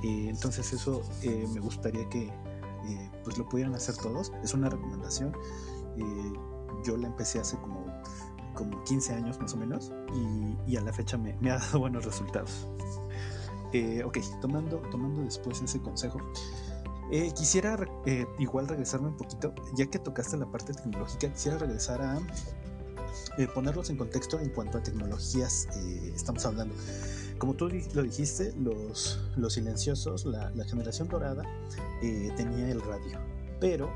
Eh, 0.04 0.28
entonces 0.30 0.72
eso 0.72 1.02
eh, 1.24 1.46
me 1.54 1.60
gustaría 1.60 2.08
que 2.10 2.28
eh, 2.28 3.12
pues 3.24 3.38
lo 3.38 3.48
pudieran 3.48 3.76
hacer 3.76 3.96
todos. 3.98 4.32
Es 4.44 4.54
una 4.54 4.70
recomendación. 4.70 5.34
yo 6.86 6.96
la 6.98 7.08
empecé 7.08 7.40
hace 7.40 7.58
como, 7.58 7.86
como 8.54 8.84
15 8.84 9.14
años 9.14 9.40
más 9.40 9.54
o 9.54 9.58
menos 9.58 9.92
y, 10.68 10.78
a 10.78 10.82
la 10.82 10.94
fecha 10.94 11.18
me, 11.18 11.34
ha 11.52 11.58
dado 11.58 11.80
buenos 11.80 12.06
resultados. 12.06 12.68
ok, 14.06 14.18
tomando, 14.42 14.78
tomando 14.92 15.22
después 15.22 15.62
ese 15.62 15.82
consejo. 15.82 16.20
quisiera 17.36 17.78
igual 18.38 18.68
regresarme 18.68 19.10
un 19.10 19.18
poquito, 19.18 19.54
ya 19.76 19.88
que 19.88 20.00
tocaste 20.00 20.38
la 20.38 20.46
parte 20.46 20.74
tecnológica, 20.74 21.32
quisiera 21.34 21.58
regresar 21.58 22.02
a 22.02 22.20
ponerlos 23.54 23.90
en 23.90 23.98
contexto 23.98 24.40
en 24.40 24.50
cuanto 24.50 24.78
a 24.78 24.84
tecnologías 24.84 25.68
estamos 26.16 26.46
hablando. 26.46 26.74
Como 27.40 27.54
tú 27.54 27.70
lo 27.94 28.04
dijiste, 28.04 28.54
los, 28.58 29.18
silenciosos, 29.48 30.26
la, 30.26 30.52
generación 30.66 31.08
dorada, 31.08 31.44
eh, 32.04 32.32
tenía 32.36 32.70
el 32.70 32.82
radio. 32.82 33.18
Pero 33.62 33.90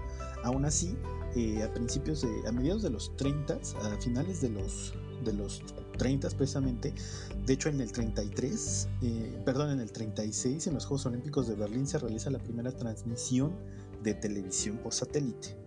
aún 0.44 0.64
así, 0.64 0.98
eh, 1.36 1.62
a 1.62 1.74
principios 1.74 2.22
de, 2.22 2.48
a 2.48 2.52
mediados 2.54 2.82
de 2.82 2.90
los 2.90 3.16
30, 3.18 3.56
a 3.56 4.02
finales 4.02 4.40
de 4.40 4.50
los, 4.50 4.94
de 5.26 5.34
los 5.34 5.62
30 5.98 6.30
precisamente, 6.30 6.94
de 7.46 7.54
hecho 7.54 7.68
en 7.68 7.82
el 7.82 7.92
33, 7.92 8.88
eh, 9.02 9.42
perdón, 9.46 9.72
en 9.72 9.82
el 9.82 9.92
36, 9.92 10.68
en 10.68 10.74
los 10.76 10.86
Juegos 10.86 11.06
Olímpicos 11.06 11.48
de 11.48 11.56
Berlín 11.56 11.86
se 11.86 12.00
realiza 12.00 12.30
la 12.30 12.40
primera 12.40 12.72
transmisión 12.72 13.52
de 14.04 14.14
televisión 14.14 14.78
por 14.78 14.94
satélite. 14.94 15.63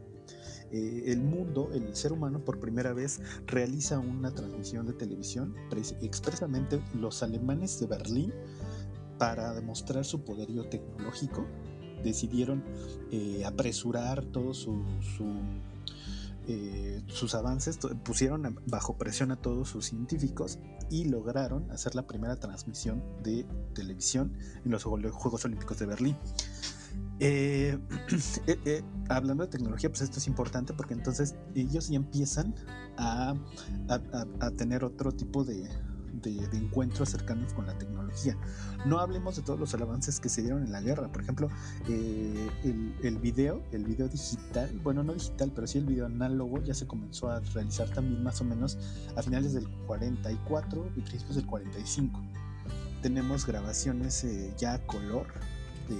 Eh, 0.72 1.04
el 1.06 1.22
mundo, 1.22 1.70
el 1.72 1.94
ser 1.94 2.12
humano 2.12 2.44
por 2.44 2.58
primera 2.58 2.92
vez 2.92 3.20
realiza 3.46 3.98
una 3.98 4.32
transmisión 4.32 4.86
de 4.86 4.92
televisión, 4.92 5.54
expresamente 6.02 6.80
los 6.94 7.22
alemanes 7.22 7.78
de 7.80 7.86
Berlín, 7.86 8.32
para 9.18 9.54
demostrar 9.54 10.04
su 10.04 10.24
poderío 10.24 10.68
tecnológico, 10.68 11.46
decidieron 12.02 12.64
eh, 13.10 13.44
apresurar 13.44 14.24
todo 14.26 14.52
su, 14.54 14.82
eh, 16.48 17.02
sus 17.08 17.34
avances, 17.34 17.78
pusieron 18.04 18.60
bajo 18.66 18.96
presión 18.96 19.30
a 19.30 19.36
todos 19.36 19.68
sus 19.68 19.86
científicos 19.86 20.58
y 20.90 21.04
lograron 21.04 21.70
hacer 21.70 21.94
la 21.94 22.06
primera 22.06 22.36
transmisión 22.36 23.02
de 23.22 23.46
televisión 23.74 24.32
en 24.64 24.70
los 24.70 24.84
Juegos 24.84 25.44
Olímpicos 25.44 25.78
de 25.78 25.86
Berlín. 25.86 26.16
Eh, 27.18 27.78
eh, 28.46 28.58
eh, 28.66 28.82
hablando 29.08 29.44
de 29.44 29.50
tecnología, 29.50 29.88
pues 29.88 30.02
esto 30.02 30.18
es 30.18 30.26
importante 30.26 30.74
porque 30.74 30.94
entonces 30.94 31.34
ellos 31.54 31.88
ya 31.88 31.96
empiezan 31.96 32.54
a, 32.98 33.34
tener 34.56 34.84
otro 34.84 35.12
tipo 35.12 35.44
de, 35.44 35.68
encuentros 36.52 37.10
cercanos 37.10 37.52
con 37.54 37.66
la 37.66 37.78
tecnología. 37.78 38.36
No 38.84 38.98
hablemos 38.98 39.36
de 39.36 39.42
todos 39.42 39.60
los 39.60 39.72
avances 39.74 40.18
que 40.18 40.28
se 40.28 40.42
dieron 40.42 40.64
en 40.64 40.72
la 40.72 40.80
guerra. 40.80 41.10
Por 41.12 41.22
ejemplo, 41.22 41.48
el, 41.88 42.94
el, 43.02 43.18
video, 43.18 43.62
el 43.72 43.84
video 43.84 44.08
digital, 44.08 44.70
bueno, 44.82 45.02
no 45.04 45.14
digital, 45.14 45.52
pero 45.54 45.66
sí 45.66 45.78
el 45.78 45.84
video 45.84 46.06
análogo 46.06 46.62
ya 46.62 46.74
se 46.74 46.86
comenzó 46.86 47.30
a 47.30 47.40
realizar 47.54 47.88
también 47.90 48.22
más 48.22 48.40
o 48.40 48.44
menos 48.44 48.78
a 49.14 49.22
finales 49.22 49.52
del 49.54 49.68
44 49.86 50.90
y 50.96 51.00
principios 51.00 51.36
del 51.36 51.46
45. 51.46 52.20
Tenemos 53.02 53.46
grabaciones 53.46 54.26
ya 54.58 54.74
a 54.74 54.86
color 54.86 55.26
de 55.88 55.96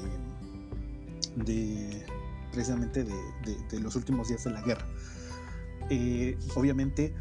de 1.36 2.04
precisamente 2.56 3.04
de, 3.04 3.80
los 3.80 3.96
últimos 3.96 4.28
días 4.28 4.44
de 4.44 4.50
la 4.50 4.62
guerra. 4.62 4.86
Eh, 5.90 6.38
obviamente 6.54 7.14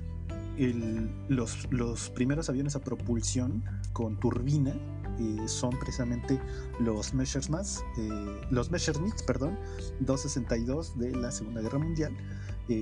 los, 1.27 2.09
primeros 2.11 2.49
aviones 2.49 2.77
a 2.77 2.79
propulsión 2.79 3.63
con 3.91 4.17
turbina 4.17 4.73
eh, 5.19 5.47
son 5.47 5.71
precisamente 5.77 6.39
los 6.79 7.13
Messerschmitt, 7.13 7.67
eh, 7.97 8.41
los 8.49 8.71
Messerschmitt, 8.71 9.25
perdón, 9.27 9.59
262 9.99 10.97
de 10.97 11.11
la 11.11 11.31
Segunda 11.31 11.61
Guerra 11.61 11.79
Mundial, 11.79 12.15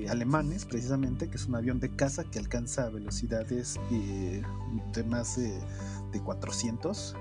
alemanes 0.08 0.64
precisamente, 0.64 1.28
que 1.28 1.36
es 1.36 1.46
un 1.46 1.56
avión 1.56 1.78
de 1.78 1.94
caza 1.94 2.24
que 2.24 2.38
alcanza 2.38 2.88
velocidades 2.88 3.78
de 3.90 5.04
más 5.04 5.36
de, 5.36 5.60
de 6.12 6.20
400, 6.22 7.14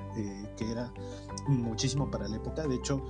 que 0.56 0.71
era 0.71 0.93
muchísimo 1.47 2.10
para 2.10 2.30
la 2.30 2.38
época. 2.38 2.65
De 2.65 2.76
hecho, 2.76 3.04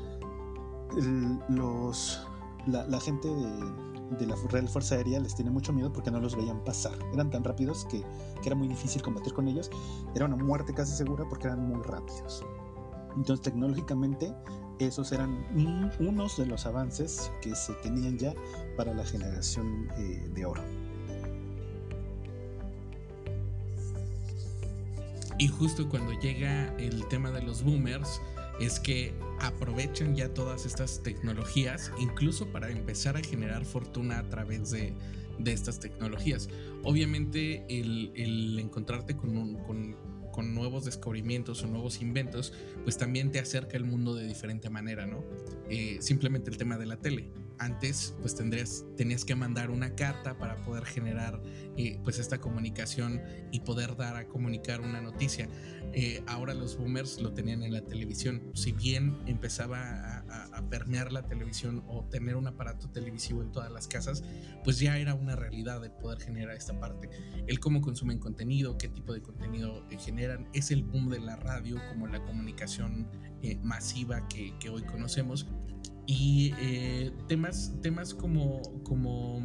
los, 1.50 2.28
la, 2.68 3.00
gente 3.00 3.28
de, 3.28 4.28
la 4.28 4.36
Real 4.50 4.68
Fuerza 4.70 4.96
Aérea 4.96 5.20
les 5.20 5.36
tiene 5.36 5.52
mucho 5.52 5.74
miedo 5.74 5.92
porque 5.92 6.12
no 6.12 6.20
los 6.20 6.36
veían 6.36 6.64
pasar. 6.64 6.98
Eran 7.14 7.30
tan 7.30 7.44
rápidos 7.44 7.86
que, 7.86 8.04
era 8.46 8.56
muy 8.56 8.68
difícil 8.68 9.02
combatir 9.02 9.34
con 9.34 9.48
ellos. 9.48 9.70
Era 10.16 10.26
una 10.26 10.36
muerte 10.36 10.74
casi 10.74 10.94
segura 10.94 11.26
porque 11.28 11.48
eran 11.48 11.68
muy 11.68 11.82
rápidos. 11.84 12.44
Entonces, 13.16 13.42
tecnológicamente, 13.42 14.34
esos 14.80 15.12
eran 15.12 15.46
unos 16.00 16.38
de 16.38 16.46
los 16.46 16.66
avances 16.66 17.32
que 17.42 17.56
se 17.56 17.74
tenían 17.76 18.18
ya 18.18 18.34
para 18.76 18.94
la 18.94 19.06
generación 19.06 19.88
eh, 19.98 20.30
de 20.34 20.46
oro. 20.46 20.64
Y 25.38 25.48
justo 25.48 25.90
cuando 25.90 26.14
llega 26.14 26.74
el 26.78 27.08
tema 27.08 27.32
de 27.32 27.42
los 27.42 27.64
boomers, 27.64 28.22
es 28.64 28.80
que 28.80 29.14
aprovechan 29.40 30.16
ya 30.16 30.34
todas 30.34 30.66
estas 30.66 31.04
tecnologías, 31.04 31.92
incluso 32.00 32.48
para 32.48 32.70
empezar 32.70 33.18
a 33.18 33.22
generar 33.22 33.66
fortuna 33.66 34.20
a 34.20 34.30
través 34.30 34.72
de, 34.72 34.94
estas 35.46 35.80
tecnologías. 35.80 36.50
Obviamente 36.84 37.66
el, 37.68 38.58
encontrarte 38.60 39.16
con, 39.18 39.56
con, 39.66 40.54
nuevos 40.54 40.86
descubrimientos 40.86 41.64
o 41.64 41.68
nuevos 41.68 42.02
inventos, 42.02 42.54
pues 42.84 42.98
también 42.98 43.32
te 43.32 43.40
acerca 43.40 43.78
al 43.78 43.86
mundo 43.86 44.16
de 44.16 44.28
diferente 44.28 44.70
manera, 44.70 45.06
¿no? 45.06 45.24
Eh, 45.70 45.98
simplemente 46.02 46.50
el 46.50 46.58
tema 46.58 46.78
de 46.78 46.86
la 46.86 46.98
tele 46.98 47.32
antes 47.60 48.16
pues 48.20 48.36
tendrías, 48.36 48.86
tenías 48.98 49.26
que 49.26 49.36
mandar 49.36 49.70
una 49.70 49.96
carta 49.96 50.38
para 50.38 50.56
poder 50.64 50.86
generar 50.86 51.42
eh, 51.78 52.00
pues 52.04 52.20
esta 52.20 52.40
comunicación 52.40 53.22
y 53.52 53.62
poder 53.62 53.96
dar 53.96 54.16
a 54.16 54.28
comunicar 54.28 54.82
una 54.82 55.02
noticia. 55.02 55.48
Eh, 55.94 56.24
ahora 56.28 56.54
los 56.54 56.78
boomers 56.78 57.22
lo 57.22 57.34
tenían 57.34 57.64
en 57.64 57.74
la 57.74 57.82
televisión. 57.82 58.52
Si 58.54 58.72
bien 58.72 59.18
empezaba 59.26 60.20
a, 60.20 60.24
permear 60.70 61.12
la 61.12 61.28
televisión 61.28 61.84
o 61.88 62.06
tener 62.06 62.36
un 62.36 62.48
aparato 62.48 62.90
televisivo 62.90 63.44
en 63.44 63.52
todas 63.52 63.72
las 63.72 63.88
casas, 63.88 64.24
pues 64.64 64.80
ya 64.80 64.98
era 64.98 65.14
una 65.14 65.36
realidad 65.36 65.84
el 65.84 65.92
poder 65.92 66.20
generar 66.20 66.56
esta 66.56 66.80
parte. 66.80 67.10
El 67.46 67.60
cómo 67.60 67.82
consumen 67.82 68.18
contenido, 68.18 68.78
qué 68.78 68.88
tipo 68.88 69.14
de 69.14 69.22
contenido 69.22 69.86
eh, 69.92 69.98
generan, 69.98 70.48
es 70.54 70.72
el 70.72 70.84
boom 70.84 71.10
de 71.10 71.20
la 71.20 71.36
radio 71.36 71.78
como 71.90 72.08
la 72.08 72.24
comunicación 72.24 73.08
masiva 73.62 74.26
que 74.30 74.70
hoy 74.70 74.84
conocemos 74.84 75.48
y 76.06 76.54
eh, 76.60 77.12
temas, 77.28 77.74
temas 77.82 78.14
como, 78.14 78.62
como 78.84 79.42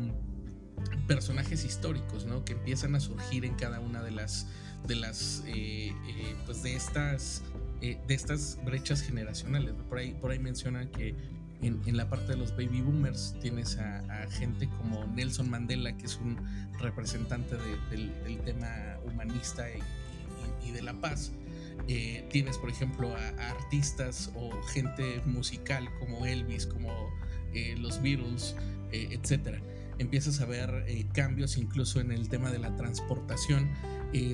personajes 1.07 1.65
históricos, 1.65 2.27
¿no? 2.27 2.45
Que 2.45 2.55
empiezan 2.55 2.95
a 2.95 3.01
surgir 3.01 3.45
en 3.45 3.55
cada 3.55 3.81
una 3.81 4.03
de 4.03 4.11
las, 4.11 4.47
de 4.87 4.97
las, 4.97 5.45
eh, 5.47 5.89
eh, 5.89 6.37
pues 6.47 6.63
de 6.63 6.75
estas, 6.75 7.43
de 7.81 8.03
estas 8.09 8.59
brechas 8.65 9.03
generacionales. 9.03 9.75
Por 9.89 9.99
ahí, 9.99 10.17
por 10.21 10.31
ahí 10.31 10.39
mencionan 10.39 10.89
que 10.89 11.15
en, 11.63 11.97
la 11.97 12.09
parte 12.09 12.33
de 12.33 12.37
los 12.37 12.53
baby 12.53 12.81
boomers 12.83 13.35
tienes 13.41 13.79
a, 13.79 14.27
gente 14.31 14.69
como 14.69 15.05
Nelson 15.07 15.51
Mandela, 15.51 15.97
que 15.97 16.07
es 16.07 16.17
un 16.17 16.39
representante 16.79 17.57
del, 17.91 18.13
tema 18.45 18.99
humanista 19.05 19.67
y 20.65 20.71
de 20.71 20.83
la 20.83 20.93
paz 20.95 21.33
eh, 21.89 22.23
tienes, 22.31 22.59
por 22.59 22.69
ejemplo, 22.69 23.17
a, 23.17 23.29
artistas 23.49 24.31
o 24.35 24.51
gente 24.63 25.23
musical 25.25 25.89
como 25.99 26.27
Elvis, 26.27 26.67
como 26.67 26.91
eh, 27.55 27.77
los 27.79 28.03
Beatles, 28.03 28.55
eh, 28.93 29.09
etcétera. 29.13 29.63
Empiezas 29.99 30.41
a 30.41 30.45
ver 30.45 30.85
cambios 31.13 31.57
incluso 31.57 32.01
en 32.01 32.13
el 32.13 32.29
tema 32.29 32.53
de 32.53 32.59
la 32.59 32.77
transportación. 32.77 33.69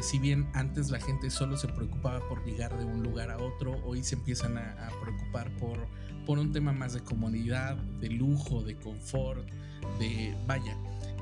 si 0.03 0.19
bien 0.19 0.47
antes 0.53 0.91
la 0.91 1.01
gente 1.01 1.31
solo 1.31 1.57
se 1.57 1.69
preocupaba 1.69 2.21
por 2.29 2.45
llegar 2.45 2.77
de 2.79 2.85
un 2.85 3.03
lugar 3.03 3.31
a 3.31 3.39
otro, 3.39 3.83
hoy 3.87 4.05
se 4.05 4.17
empiezan 4.17 4.59
a, 4.59 4.91
preocupar 5.01 5.51
por, 5.57 5.87
por 6.27 6.39
un 6.39 6.53
tema 6.53 6.73
más 6.73 6.93
de 6.93 7.01
comodidad, 7.01 7.77
de 7.77 8.11
lujo, 8.11 8.63
de 8.63 8.77
confort, 8.77 9.49
de 9.99 10.37
vaya. 10.47 10.77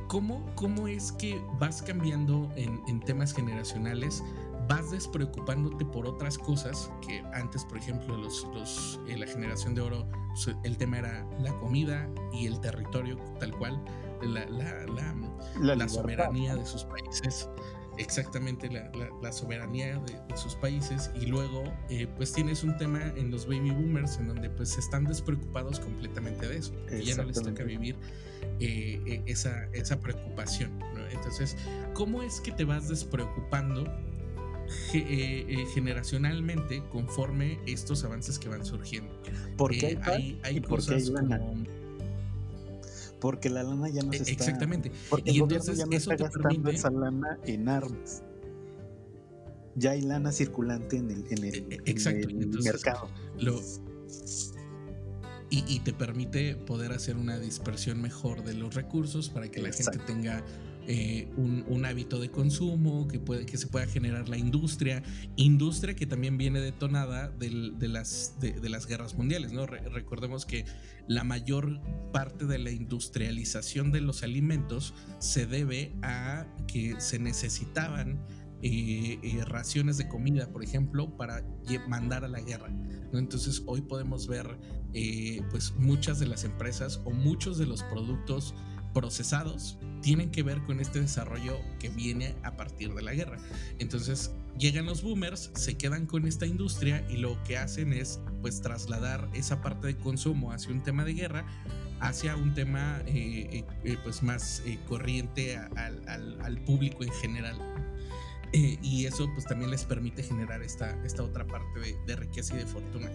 ¿Cómo, 0.08 0.44
cómo 0.56 0.88
es 0.88 1.12
que 1.12 1.40
vas 1.60 1.80
cambiando 1.80 2.52
en, 2.56 2.80
en 2.88 2.98
temas 2.98 3.32
generacionales 3.32 4.24
vas 4.68 4.90
despreocupándote 4.90 5.84
por 5.84 6.06
otras 6.06 6.38
cosas 6.38 6.90
que 7.06 7.22
antes, 7.32 7.64
por 7.64 7.78
ejemplo, 7.78 8.16
los, 8.16 8.46
los, 8.54 9.00
eh, 9.08 9.16
la 9.16 9.26
generación 9.26 9.74
de 9.74 9.80
oro, 9.82 10.06
el 10.64 10.76
tema 10.76 10.98
era 10.98 11.26
la 11.40 11.52
comida 11.58 12.08
y 12.32 12.46
el 12.46 12.60
territorio 12.60 13.18
tal 13.38 13.52
cual, 13.56 13.82
la, 14.22 14.46
la, 14.46 15.74
la, 15.74 15.88
soberanía 15.88 16.54
de 16.54 16.64
sus 16.64 16.84
países. 16.84 17.48
Exactamente, 17.98 18.70
la, 18.70 19.32
soberanía 19.32 19.98
de, 19.98 20.36
sus 20.36 20.54
países 20.54 21.10
y 21.14 21.26
luego 21.26 21.64
eh, 21.90 22.06
pues 22.16 22.32
tienes 22.32 22.64
un 22.64 22.76
tema 22.78 23.12
en 23.16 23.30
los 23.30 23.46
baby 23.46 23.70
boomers 23.70 24.16
en 24.16 24.28
donde 24.28 24.48
pues 24.48 24.78
están 24.78 25.04
despreocupados 25.04 25.78
completamente 25.78 26.48
de 26.48 26.56
eso 26.56 26.72
y 26.90 27.04
ya 27.04 27.16
no 27.16 27.24
les 27.24 27.42
toca 27.42 27.64
vivir 27.64 27.96
eh, 28.60 29.22
esa, 29.26 29.66
esa 29.72 30.00
preocupación. 30.00 30.82
Entonces, 31.10 31.56
¿cómo 31.92 32.22
es 32.22 32.40
que 32.40 32.52
te 32.52 32.64
vas 32.64 32.88
despreocupando 32.88 33.84
eh, 34.94 35.46
eh, 35.48 35.66
generacionalmente 35.74 36.82
conforme 36.90 37.58
estos 37.66 38.04
avances 38.04 38.38
que 38.38 38.48
van 38.48 38.64
surgiendo. 38.64 39.12
Porque 39.56 39.98
hay, 40.02 40.38
hay, 40.42 40.60
cosas 40.60 41.10
como 41.10 41.64
porque 43.22 43.48
la 43.50 43.62
lana 43.62 43.88
ya 43.88 44.02
no 44.02 44.12
se 44.12 44.18
está 44.18 44.32
exactamente. 44.32 44.90
porque 45.08 45.30
y 45.30 45.38
entonces 45.38 45.78
ya 45.78 45.86
no 45.86 45.96
está 45.96 46.16
gastando 46.16 46.70
esa 46.70 46.90
lana 46.90 47.38
en 47.46 47.68
armas. 47.68 48.24
Ya 49.76 49.92
hay 49.92 50.02
lana 50.02 50.32
circulante 50.32 50.96
en 50.96 51.10
el, 51.12 51.24
en 51.30 51.44
el, 51.44 51.66
e, 51.70 52.46
mercado. 52.64 53.08
lo, 53.38 53.60
y, 55.50 55.64
y, 55.68 55.80
te 55.80 55.92
permite 55.92 56.56
poder 56.56 56.92
hacer 56.92 57.16
una 57.16 57.38
dispersión 57.38 58.02
mejor 58.02 58.42
de 58.42 58.54
los 58.54 58.74
recursos 58.74 59.28
para 59.28 59.48
que 59.50 59.62
la 59.62 59.70
gente 59.70 59.98
tenga 59.98 60.42
eh, 60.88 61.28
un, 61.36 61.84
hábito 61.84 62.20
de 62.20 62.30
consumo, 62.30 63.08
que, 63.08 63.18
puede, 63.18 63.44
que 63.44 63.56
se 63.56 63.66
pueda 63.66 63.86
generar 63.86 64.28
la 64.28 64.38
industria, 64.38 65.02
industria 65.36 65.94
que 65.94 66.06
también 66.06 66.38
viene 66.38 66.60
detonada 66.60 67.28
de, 67.28 67.50
las, 67.88 68.36
de, 68.40 68.68
las 68.68 68.86
guerras 68.86 69.16
mundiales. 69.16 69.52
¿no? 69.52 69.66
recordemos 69.66 70.46
que 70.46 70.64
la 71.08 71.24
mayor 71.24 71.80
parte 72.12 72.46
de 72.46 72.58
la 72.58 72.70
industrialización 72.70 73.90
de 73.90 74.00
los 74.00 74.22
alimentos 74.22 74.94
se 75.18 75.46
debe 75.46 75.92
a 76.02 76.46
que 76.68 77.00
se 77.00 77.18
necesitaban 77.18 78.24
eh, 78.62 79.18
eh, 79.22 79.44
raciones 79.44 79.98
de 79.98 80.08
comida, 80.08 80.52
por 80.52 80.62
ejemplo, 80.62 81.16
para 81.16 81.44
mandar 81.88 82.24
a 82.24 82.28
la 82.28 82.40
guerra. 82.40 82.68
Entonces 83.12 83.62
hoy 83.66 83.82
podemos 83.82 84.28
ver 84.28 84.58
pues 85.50 85.72
muchas 85.78 86.18
de 86.18 86.26
las 86.26 86.44
empresas 86.44 87.00
o 87.04 87.10
muchos 87.10 87.56
de 87.58 87.66
los 87.66 87.82
productos 87.84 88.54
procesados 88.92 89.78
tienen 90.02 90.30
que 90.30 90.42
ver 90.42 90.60
con 90.62 90.80
este 90.80 91.00
desarrollo 91.00 91.58
que 91.78 91.88
viene 91.88 92.34
a 92.42 92.56
partir 92.56 92.92
de 92.92 93.02
la 93.02 93.14
guerra. 93.14 93.38
Entonces 93.78 94.32
llegan 94.58 94.84
los 94.84 95.02
boomers, 95.02 95.50
se 95.54 95.76
quedan 95.76 96.06
con 96.06 96.26
esta 96.26 96.44
industria 96.44 97.06
y 97.08 97.16
lo 97.16 97.42
que 97.44 97.56
hacen 97.56 97.92
es 97.92 98.20
pues 98.42 98.60
trasladar 98.60 99.28
esa 99.32 99.62
parte 99.62 99.86
de 99.86 99.96
consumo 99.96 100.52
hacia 100.52 100.72
un 100.72 100.82
tema 100.82 101.04
de 101.04 101.14
guerra, 101.14 101.46
hacia 102.00 102.36
un 102.36 102.52
tema 102.52 103.00
eh, 103.06 103.48
eh, 103.52 103.64
eh, 103.84 103.96
pues 104.02 104.22
más 104.22 104.62
corriente 104.88 105.56
al, 105.56 106.60
público 106.66 107.04
en 107.04 107.12
general. 107.12 107.56
y 108.52 109.06
eso 109.06 109.30
pues 109.32 109.46
también 109.46 109.70
les 109.70 109.84
permite 109.84 110.22
generar 110.22 110.62
esta, 110.62 110.90
esta 111.04 111.22
otra 111.22 111.46
parte 111.46 111.96
de, 112.06 112.16
riqueza 112.16 112.54
y 112.54 112.58
de 112.58 112.66
fortuna. 112.66 113.10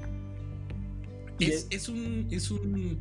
Es, 1.40 1.68
es, 1.70 1.88
un... 1.88 2.28
Es 2.32 2.50
un 2.50 3.00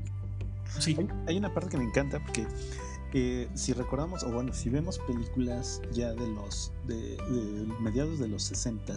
sí. 0.78 0.96
hay 1.26 1.36
una 1.36 1.52
parte 1.52 1.70
que 1.70 1.78
me 1.78 1.84
encanta 1.84 2.20
porque 2.24 2.46
si 3.54 3.72
recordamos, 3.72 4.24
o 4.24 4.30
bueno, 4.30 4.52
si 4.52 4.68
vemos 4.68 4.98
películas 4.98 5.80
ya 5.92 6.12
de 6.12 6.28
los 6.28 6.70
de, 6.86 7.16
mediados 7.80 8.18
de 8.18 8.28
los 8.28 8.42
60 8.42 8.94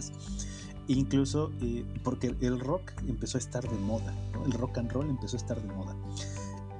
incluso 0.88 1.52
eh, 1.60 1.84
porque 2.02 2.34
el 2.40 2.58
rock 2.58 2.92
empezó 3.06 3.38
a 3.38 3.40
estar 3.40 3.62
de 3.62 3.78
moda, 3.78 4.14
el 4.44 4.52
rock 4.52 4.78
and 4.78 4.90
roll 4.92 5.08
empezó 5.08 5.36
a 5.36 5.40
estar 5.40 5.60
de 5.60 5.72
moda. 5.72 5.96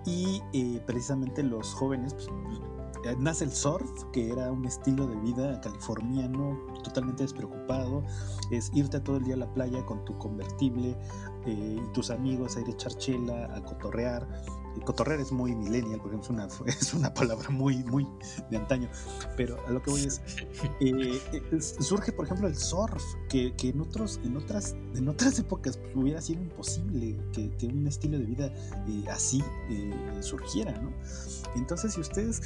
Y 0.04 0.42
eh, 0.52 0.82
precisamente 0.86 1.42
los 1.42 1.72
jóvenes, 1.74 2.14
pues, 2.14 2.26
eh, 3.04 3.16
nace 3.18 3.44
el 3.44 3.52
surf, 3.52 3.88
que 4.12 4.30
era 4.30 4.50
un 4.50 4.64
estilo 4.64 5.06
de 5.06 5.16
vida 5.16 5.60
californiano, 5.60 6.58
totalmente 6.82 7.22
despreocupado, 7.22 8.02
es 8.50 8.70
irte 8.74 8.98
todo 9.00 9.18
el 9.18 9.24
día 9.24 9.34
a 9.34 9.38
la 9.38 9.54
playa 9.54 9.84
con 9.86 10.04
tu 10.04 10.18
convertible 10.18 10.96
y 11.46 11.76
tus 11.92 12.10
amigos 12.10 12.56
a 12.56 12.60
ir 12.60 12.66
a 12.66 12.70
echar 12.70 12.92
chela, 12.94 13.54
a 13.54 13.62
cotorrear, 13.62 14.26
cotorrear 14.84 15.20
es 15.20 15.32
muy 15.32 15.54
millennial, 15.54 16.00
porque 16.00 16.16
es 16.16 16.30
una, 16.30 16.48
es 16.66 16.94
una 16.94 17.12
palabra 17.12 17.50
muy, 17.50 17.82
muy 17.84 18.06
de 18.50 18.56
antaño, 18.56 18.88
pero 19.36 19.64
a 19.66 19.70
lo 19.70 19.82
que 19.82 19.90
voy 19.90 20.02
es, 20.02 20.20
eh, 20.80 21.20
surge 21.60 22.12
por 22.12 22.24
ejemplo 22.24 22.48
el 22.48 22.56
surf, 22.56 23.02
que, 23.28 23.54
que, 23.56 23.70
en, 23.70 23.80
otros, 23.80 24.20
en, 24.24 24.36
otras, 24.36 24.74
en 24.94 25.08
otras 25.08 25.38
épocas 25.38 25.76
pues, 25.76 25.94
hubiera 25.94 26.20
sido 26.20 26.42
imposible 26.42 27.16
que, 27.32 27.66
un 27.66 27.86
estilo 27.86 28.18
de 28.18 28.24
vida 28.24 28.46
eh, 28.46 29.04
así 29.10 29.42
eh, 29.70 29.92
surgiera, 30.20 30.72
¿no? 30.80 30.92
Entonces 31.56 31.94
si 31.94 32.00
ustedes 32.00 32.42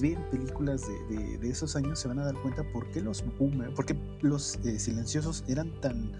ven 0.00 0.18
películas 0.30 0.82
de, 1.08 1.38
de, 1.38 1.50
esos 1.50 1.76
años 1.76 1.98
se 1.98 2.08
van 2.08 2.18
a 2.18 2.24
dar 2.24 2.34
cuenta 2.42 2.64
por 2.72 2.88
qué 2.90 3.00
los 3.00 3.24
boomer, 3.38 3.72
por 3.74 3.86
qué 3.86 3.96
los 4.20 4.58
silenciosos 4.78 5.44
eran 5.48 5.80
tan... 5.80 6.12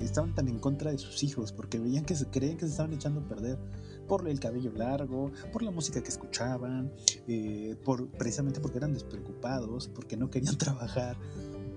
estaban 0.00 0.34
tan 0.34 0.48
en 0.48 0.58
contra 0.58 0.90
de 0.90 0.98
sus 0.98 1.22
hijos 1.22 1.52
porque 1.52 1.78
veían 1.78 2.04
que 2.04 2.14
se 2.14 2.26
creían 2.26 2.56
que 2.56 2.66
se 2.66 2.72
estaban 2.72 2.92
echando 2.92 3.20
a 3.20 3.28
perder 3.28 3.58
por 4.06 4.28
el 4.28 4.40
cabello 4.40 4.72
largo, 4.72 5.32
por 5.52 5.62
la 5.62 5.70
música 5.70 6.02
que 6.02 6.08
escuchaban, 6.08 6.92
eh, 7.26 7.76
por, 7.84 8.08
precisamente 8.08 8.60
porque 8.60 8.78
eran 8.78 8.92
despreocupados, 8.92 9.88
porque 9.88 10.16
no 10.16 10.30
querían 10.30 10.56
trabajar, 10.58 11.16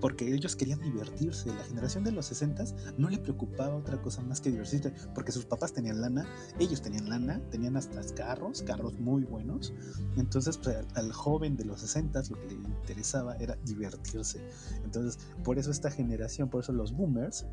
porque 0.00 0.32
ellos 0.32 0.56
querían 0.56 0.80
divertirse. 0.80 1.48
La 1.50 1.64
generación 1.64 2.04
de 2.04 2.12
los 2.12 2.26
60 2.26 2.64
no 2.98 3.08
le 3.08 3.18
preocupaba 3.18 3.76
otra 3.76 4.00
cosa 4.00 4.22
más 4.22 4.40
que 4.40 4.50
divertirse, 4.50 4.92
porque 5.14 5.32
sus 5.32 5.44
papás 5.44 5.72
tenían 5.72 6.00
lana, 6.00 6.26
ellos 6.58 6.80
tenían 6.82 7.08
lana, 7.08 7.40
tenían 7.50 7.76
hasta 7.76 8.02
carros, 8.14 8.62
carros 8.62 8.98
muy 8.98 9.24
buenos. 9.24 9.72
Entonces, 10.16 10.56
pues, 10.56 10.76
al, 10.94 11.12
joven 11.12 11.56
de 11.56 11.64
los 11.64 11.80
60 11.80 12.22
lo 12.30 12.40
que 12.40 12.46
le 12.46 12.54
interesaba 12.54 13.36
era 13.36 13.56
divertirse. 13.64 14.40
Entonces, 14.84 15.18
por 15.44 15.58
eso 15.58 15.70
esta 15.70 15.90
generación, 15.90 16.48
por 16.48 16.62
eso 16.62 16.72
los 16.72 16.92
boomers, 16.92 17.46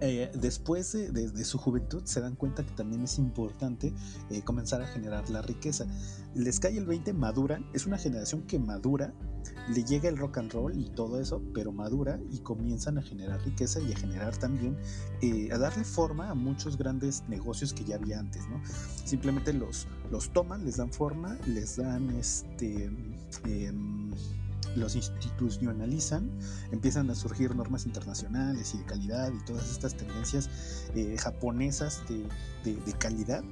eh, 0.00 0.30
después 0.34 0.92
de, 0.92 1.44
su 1.44 1.56
juventud 1.56 2.02
se 2.04 2.20
dan 2.20 2.34
cuenta 2.34 2.64
que 2.64 2.72
también 2.72 3.02
es 3.02 3.18
importante 3.18 3.94
eh, 4.30 4.42
comenzar 4.42 4.82
a 4.82 4.86
generar 4.86 5.30
la 5.30 5.40
riqueza. 5.40 5.86
Les 6.34 6.60
cae 6.60 6.76
el 6.76 6.84
20, 6.84 7.12
maduran, 7.12 7.64
es 7.72 7.86
una 7.86 7.96
generación 7.96 8.42
que 8.42 8.58
madura, 8.58 9.14
le 9.72 9.84
llega 9.84 10.08
el 10.08 10.18
rock 10.18 10.38
and 10.38 10.52
roll 10.52 10.78
y 10.78 10.90
todo 10.90 11.20
eso, 11.20 11.42
pero 11.54 11.72
madura 11.72 12.18
y 12.30 12.40
comienzan 12.40 12.98
a 12.98 13.02
generar 13.02 13.42
riqueza 13.44 13.80
y 13.80 13.92
a 13.92 13.96
generar 13.96 14.36
también, 14.36 14.76
eh, 15.22 15.48
a 15.52 15.58
darle 15.58 15.84
forma 15.84 16.28
a 16.28 16.34
muchos 16.34 16.76
grandes 16.76 17.22
negocios 17.28 17.72
que 17.72 17.84
ya 17.84 17.96
había 17.96 18.18
antes, 18.18 18.46
¿no? 18.48 18.60
Simplemente 19.04 19.52
los, 19.52 19.86
los 20.10 20.32
toman, 20.32 20.64
les 20.64 20.76
dan 20.76 20.92
forma, 20.92 21.38
les 21.46 21.76
dan 21.76 22.10
este... 22.10 22.90
Los 24.76 24.96
institucionalizan, 24.96 26.30
empiezan 26.72 27.10
a 27.10 27.14
surgir 27.14 27.54
normas 27.54 27.86
internacionales 27.86 28.74
y 28.74 28.78
de 28.78 28.84
calidad 28.84 29.32
y 29.32 29.44
todas 29.44 29.70
estas 29.70 29.96
tendencias 29.96 30.50
eh, 30.94 31.16
japonesas 31.18 32.02
de, 32.08 32.92
calidad 32.98 33.44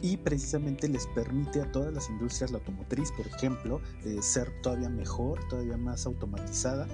y 0.00 0.16
precisamente 0.16 0.88
les 0.88 1.06
permite 1.08 1.60
a 1.60 1.70
todas 1.70 1.92
las 1.92 2.08
industrias, 2.08 2.50
la 2.50 2.58
automotriz, 2.58 3.12
por 3.12 3.26
ejemplo, 3.26 3.80
ser 4.20 4.50
todavía 4.62 4.88
mejor, 4.88 5.38
todavía 5.48 5.76
más 5.76 6.06
automatizada. 6.06 6.88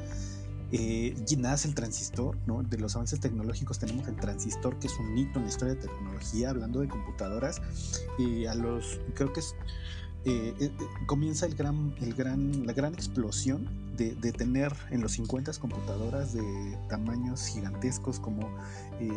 Eh, 0.71 1.17
y 1.27 1.37
nace 1.37 1.67
el 1.67 1.75
transistor, 1.75 2.37
¿no? 2.47 2.62
De 2.62 2.77
los 2.77 2.95
avances 2.95 3.21
tecnológicos 3.21 3.79
tenemos 3.79 4.07
el 4.07 4.17
transistor, 4.17 4.79
que 4.79 4.88
es 4.88 4.99
un 4.99 5.17
hito 5.17 5.38
en 5.38 5.45
la 5.45 5.51
historia 5.51 5.75
de 5.75 5.81
tecnología, 5.81 6.51
hablando 6.51 6.81
de 6.81 6.88
computadoras. 6.88 7.62
y 8.19 8.45
a 8.45 8.55
los, 8.55 9.01
creo 9.14 9.33
que 9.33 9.41
es 9.41 9.55
eh, 10.24 10.54
eh, 10.59 10.70
comienza 11.07 11.46
el 11.46 11.54
gran, 11.54 11.94
el 12.00 12.14
gran, 12.14 12.66
la 12.66 12.72
gran 12.72 12.92
explosión 12.94 13.68
de, 13.96 14.14
tener 14.33 14.72
en 14.90 15.00
los 15.00 15.12
50 15.12 15.52
computadoras 15.59 16.33
de 16.33 16.78
tamaños 16.88 17.46
gigantescos 17.46 18.20
como 18.20 18.48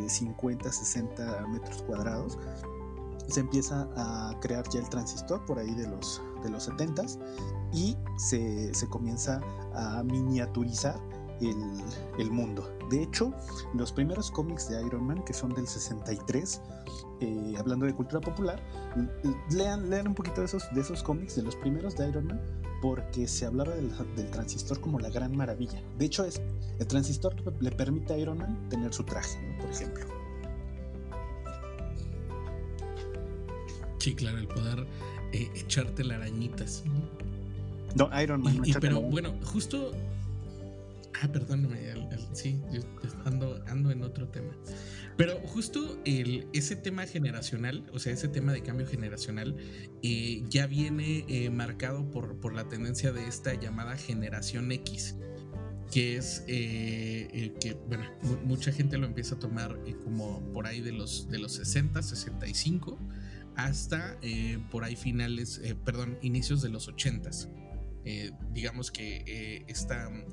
50, 0.07 0.67
eh, 0.67 0.71
60 0.71 1.47
metros 1.47 1.83
cuadrados. 1.83 2.37
Se 3.27 3.41
empieza 3.41 3.87
a 3.95 4.35
crear 4.41 4.67
ya 4.69 4.79
el 4.79 4.89
transistor 4.89 5.45
por 5.45 5.59
ahí 5.59 5.73
de 5.75 5.87
los, 5.87 6.21
de 6.43 6.49
los 6.49 6.63
70 6.63 7.03
y 7.71 7.95
se, 8.17 8.73
se 8.73 8.87
comienza 8.87 9.39
a 9.75 10.03
miniaturizar 10.03 10.99
el, 12.19 12.31
mundo. 12.31 12.69
De 12.89 13.03
hecho, 13.03 13.33
los 13.73 13.91
primeros 13.91 14.31
cómics 14.31 14.69
de 14.69 14.85
Iron 14.85 15.05
Man, 15.05 15.23
que 15.23 15.33
son 15.33 15.53
del 15.53 15.67
63, 15.67 16.61
eh, 17.21 17.53
hablando 17.57 17.86
de 17.86 17.93
cultura 17.93 18.19
popular, 18.19 18.60
lean, 19.51 19.89
lean 19.89 20.07
un 20.07 20.15
poquito 20.15 20.41
de 20.41 20.45
esos, 20.45 20.63
de 20.73 20.81
esos 20.81 21.03
cómics, 21.03 21.36
de 21.36 21.43
los 21.43 21.55
primeros 21.55 21.95
de 21.95 22.10
Iron 22.10 22.27
Man, 22.27 22.41
porque 22.81 23.27
se 23.27 23.45
hablaba 23.45 23.73
del, 23.75 23.91
transistor 24.31 24.81
como 24.81 24.99
la 24.99 25.10
gran 25.10 25.36
maravilla. 25.36 25.81
De 25.97 26.05
hecho, 26.05 26.25
es, 26.25 26.41
el 26.79 26.88
transistor 26.88 27.36
le 27.62 27.71
permite 27.71 28.13
a 28.13 28.17
Iron 28.17 28.39
Man 28.39 28.69
tener 28.69 28.93
su 28.93 29.03
traje, 29.03 29.39
por 29.60 29.69
ejemplo. 29.69 30.05
Sí, 33.99 34.15
claro, 34.15 34.39
el 34.39 34.47
poder 34.47 34.88
eh, 35.31 35.49
echarte 35.55 36.03
las 36.03 36.17
arañitas. 36.17 36.84
No, 37.95 38.10
Iron 38.21 38.41
Man. 38.41 38.62
pero 38.79 38.99
bueno, 39.01 39.31
justo 39.45 39.91
Ah, 41.23 41.27
perdóname, 41.27 41.77
sí, 42.34 42.60
yo 42.71 42.81
ando, 43.25 43.63
ando 43.67 43.91
en 43.91 44.01
otro 44.01 44.27
tema. 44.29 44.53
Pero 45.21 45.39
justo 45.45 46.01
ese 46.03 46.75
tema 46.75 47.05
generacional, 47.05 47.86
o 47.93 47.99
sea, 47.99 48.12
ese 48.12 48.27
tema 48.27 48.53
de 48.53 48.63
cambio 48.63 48.88
generacional, 48.88 49.55
eh, 50.01 50.41
ya 50.49 50.65
viene 50.65 51.25
eh, 51.27 51.51
marcado 51.51 52.10
por, 52.10 52.39
por 52.39 52.55
la 52.55 52.67
tendencia 52.67 53.12
de 53.12 53.27
esta 53.27 53.53
llamada 53.53 53.95
generación 53.97 54.71
X, 54.71 55.17
que 55.91 56.17
es 56.17 56.43
eh, 56.47 57.53
que, 57.62 57.75
bueno, 57.88 58.03
mucha 58.45 58.71
gente 58.71 58.97
lo 58.97 59.05
empieza 59.05 59.36
a 59.36 59.39
tomar 59.39 59.77
como 60.03 60.41
por 60.53 60.65
ahí 60.65 60.81
de 60.81 60.91
los, 60.91 61.29
de 61.29 61.38
los 61.38 61.51
60, 61.51 62.01
65, 62.01 62.97
hasta 63.55 64.17
por 64.71 64.84
ahí 64.84 64.95
finales, 64.95 65.62
perdón, 65.86 66.17
inicios 66.23 66.63
de 66.63 66.69
los 66.69 66.88
80. 66.88 67.29
Eh, 68.03 68.31
digamos 68.51 68.91
que 68.91 69.23
eh, 69.27 69.65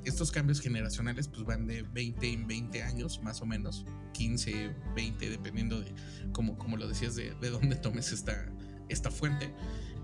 estos 0.05 0.31
cambios 0.31 0.59
generacionales 0.59 1.27
pues 1.27 1.43
van 1.43 1.67
de 1.67 1.83
20 1.83 2.27
en 2.27 2.47
20 2.47 2.83
años, 2.83 3.21
más 3.21 3.41
o 3.41 3.45
menos, 3.45 3.85
15, 4.13 4.75
20, 4.95 5.29
dependiendo 5.29 5.79
de, 5.79 5.93
como, 6.31 6.57
como 6.57 6.77
lo 6.77 6.87
decías, 6.87 7.15
de, 7.15 7.35
de 7.35 7.49
dónde 7.49 7.75
tomes 7.75 8.11
esta, 8.11 8.51
esta 8.89 9.11
fuente. 9.11 9.53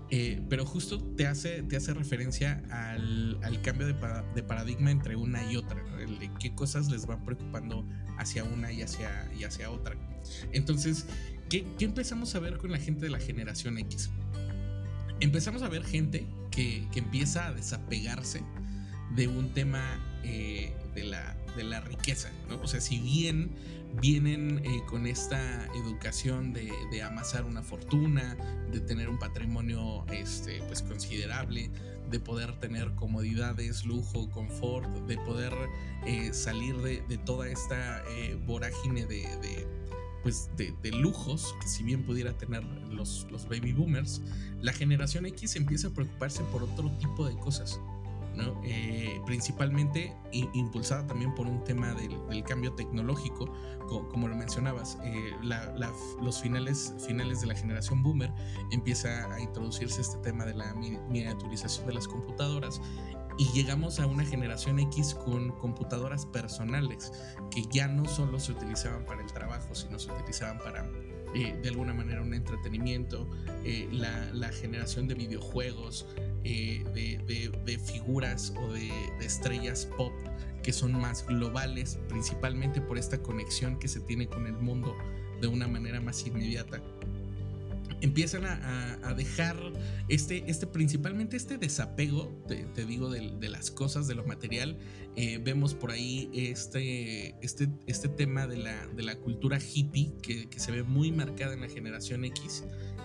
Eh, 0.08 0.40
pero 0.48 0.64
justo 0.64 1.02
te 1.02 1.26
hace, 1.26 1.64
te 1.64 1.76
hace 1.76 1.92
referencia 1.92 2.62
al, 2.70 3.40
al 3.42 3.60
cambio 3.62 3.88
de, 3.88 3.96
de, 4.36 4.42
paradigma 4.44 4.92
entre 4.92 5.16
una 5.16 5.50
y 5.50 5.56
otra, 5.56 5.82
el 5.98 6.20
de 6.20 6.30
qué 6.38 6.54
cosas 6.54 6.88
les 6.92 7.06
van 7.06 7.24
preocupando 7.24 7.84
hacia 8.16 8.44
una 8.44 8.70
y 8.70 8.82
hacia, 8.82 9.28
y 9.36 9.42
hacia 9.42 9.68
otra. 9.68 9.96
Entonces, 10.52 11.06
¿qué, 11.50 11.66
¿qué 11.76 11.86
empezamos 11.86 12.36
a 12.36 12.38
ver 12.38 12.56
con 12.58 12.70
la 12.70 12.78
gente 12.78 13.04
de 13.04 13.10
la 13.10 13.18
generación 13.18 13.78
X? 13.78 14.10
Empezamos 15.20 15.62
a 15.62 15.68
ver 15.68 15.82
gente 15.82 16.26
que, 16.50 16.86
empieza 16.94 17.46
a 17.46 17.52
desapegarse 17.52 18.42
de 19.14 19.28
un 19.28 19.52
tema 19.52 19.98
eh, 20.24 20.74
de, 20.94 21.04
la, 21.04 21.36
de, 21.56 21.64
la, 21.64 21.80
riqueza, 21.80 22.30
¿no? 22.48 22.56
O 22.60 22.66
sea, 22.66 22.80
si 22.80 22.98
bien 22.98 23.54
vienen 24.00 24.60
eh, 24.64 24.82
con 24.88 25.06
esta 25.06 25.66
educación 25.74 26.52
de, 26.52 26.70
amasar 27.02 27.44
una 27.44 27.62
fortuna, 27.62 28.36
de 28.70 28.80
tener 28.80 29.08
un 29.08 29.18
patrimonio 29.18 30.04
este, 30.12 30.60
pues 30.66 30.82
considerable, 30.82 31.70
de 32.10 32.20
poder 32.20 32.58
tener 32.60 32.94
comodidades, 32.94 33.84
lujo, 33.84 34.30
confort, 34.30 34.88
de 35.06 35.16
poder 35.16 35.52
eh, 36.04 36.32
salir 36.34 36.76
de, 36.78 37.00
toda 37.24 37.48
esta 37.48 38.02
vorágine 38.46 39.06
de, 39.06 39.66
pues 40.26 40.50
de, 40.56 40.90
lujos, 40.90 41.54
que 41.60 41.68
si 41.68 41.84
bien 41.84 42.02
pudiera 42.02 42.36
tener 42.36 42.64
los, 42.90 43.28
los 43.30 43.48
baby 43.48 43.72
boomers, 43.72 44.20
la 44.60 44.72
generación 44.72 45.24
X 45.24 45.54
empieza 45.54 45.86
a 45.86 45.90
preocuparse 45.92 46.42
por 46.50 46.64
otro 46.64 46.90
tipo 46.98 47.24
de 47.28 47.36
cosas. 47.36 47.80
¿no? 48.34 48.60
Eh, 48.64 49.20
principalmente 49.24 50.12
impulsada 50.32 51.06
también 51.06 51.32
por 51.36 51.46
un 51.46 51.62
tema 51.62 51.94
del, 51.94 52.42
cambio 52.42 52.72
tecnológico, 52.72 53.48
como 54.10 54.26
lo 54.26 54.34
mencionabas, 54.34 54.98
eh, 55.04 55.30
los 56.20 56.42
finales, 56.42 56.92
finales 57.06 57.40
de 57.40 57.46
la 57.46 57.54
generación 57.54 58.02
boomer 58.02 58.32
empieza 58.72 59.32
a 59.32 59.40
introducirse 59.40 60.00
este 60.00 60.18
tema 60.18 60.44
de 60.44 60.54
la 60.54 60.74
miniaturización 60.74 61.86
de 61.86 61.94
las 61.94 62.08
computadoras 62.08 62.80
y 63.38 63.52
llegamos 63.52 64.00
a 64.00 64.06
una 64.06 64.24
generación 64.24 64.78
X 64.78 65.14
con 65.14 65.50
computadoras 65.58 66.26
personales 66.26 67.12
que 67.50 67.64
ya 67.70 67.88
no 67.88 68.04
solo 68.06 68.40
se 68.40 68.52
utilizaban 68.52 69.04
para 69.04 69.22
el 69.22 69.32
trabajo, 69.32 69.74
sino 69.74 69.98
se 69.98 70.10
utilizaban 70.10 70.58
para 70.58 70.88
eh, 71.34 71.54
de 71.60 71.68
alguna 71.68 71.92
manera 71.92 72.22
un 72.22 72.32
entretenimiento, 72.32 73.28
eh, 73.64 73.88
la, 73.92 74.48
generación 74.48 75.06
de 75.06 75.14
videojuegos, 75.14 76.06
eh, 76.44 76.82
de, 76.94 77.78
figuras 77.78 78.54
o 78.56 78.72
de, 78.72 78.90
estrellas 79.20 79.86
pop 79.96 80.12
que 80.62 80.72
son 80.72 80.92
más 80.98 81.26
globales, 81.26 81.98
principalmente 82.08 82.80
por 82.80 82.96
esta 82.96 83.22
conexión 83.22 83.78
que 83.78 83.86
se 83.86 84.00
tiene 84.00 84.28
con 84.28 84.46
el 84.46 84.54
mundo 84.54 84.96
de 85.40 85.46
una 85.46 85.68
manera 85.68 86.00
más 86.00 86.26
inmediata 86.26 86.80
empiezan 88.06 88.44
a, 88.46 89.14
dejar 89.14 89.56
este, 90.08 90.44
este, 90.46 90.66
principalmente 90.66 91.36
este 91.36 91.58
desapego, 91.58 92.42
te, 92.46 92.86
digo, 92.86 93.10
de, 93.10 93.48
las 93.48 93.70
cosas, 93.70 94.06
de 94.06 94.14
lo 94.14 94.24
material. 94.24 94.78
Eh, 95.16 95.38
vemos 95.42 95.74
por 95.74 95.90
ahí 95.90 96.30
este, 96.34 97.34
este, 97.42 97.68
este 97.86 98.08
tema 98.08 98.46
de 98.46 98.58
la, 98.58 98.86
de 98.88 99.02
la 99.02 99.16
cultura 99.16 99.58
hippie 99.58 100.12
que, 100.22 100.48
que, 100.48 100.60
se 100.60 100.72
ve 100.72 100.82
muy 100.82 101.10
marcada 101.10 101.54
en 101.54 101.60
la 101.62 101.68
generación 101.68 102.24
X. 102.24 102.64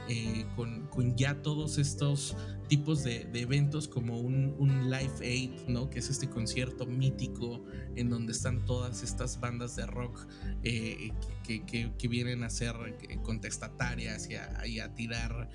Eh, 0.10 0.46
con, 0.56 0.88
con, 0.88 1.16
ya 1.16 1.42
todos 1.42 1.78
estos 1.78 2.36
tipos 2.72 3.04
de, 3.04 3.30
eventos 3.34 3.90
como 3.90 4.18
un, 4.22 4.56
un, 4.58 4.90
Live 4.90 5.20
Aid, 5.24 5.68
¿no? 5.68 5.90
que 5.90 6.00
es 6.00 6.10
este 6.10 6.30
concierto 6.30 6.86
mítico 6.86 7.66
en 7.98 8.10
donde 8.10 8.32
están 8.32 8.64
todas 8.64 9.04
estas 9.04 9.42
bandas 9.42 9.76
de 9.76 9.86
rock 9.86 10.26
eh, 10.64 11.12
que, 11.44 11.66
que, 11.66 12.08
vienen 12.08 12.46
a 12.46 12.50
ser 12.50 12.74
eh, 13.10 13.18
contestatarias 13.24 14.30
y 14.30 14.80
a, 14.80 14.96
tirar 14.96 15.50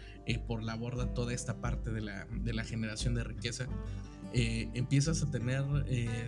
por 0.47 0.63
la 0.63 0.75
borda 0.75 1.15
toda 1.15 1.33
esta 1.33 1.59
parte 1.59 1.91
de 1.91 2.03
la, 2.03 2.27
de 2.27 2.53
la 2.53 2.65
generación 2.65 3.15
de 3.15 3.25
riqueza. 3.25 3.67
empiezas 4.35 5.23
a 5.23 5.31
tener 5.31 5.65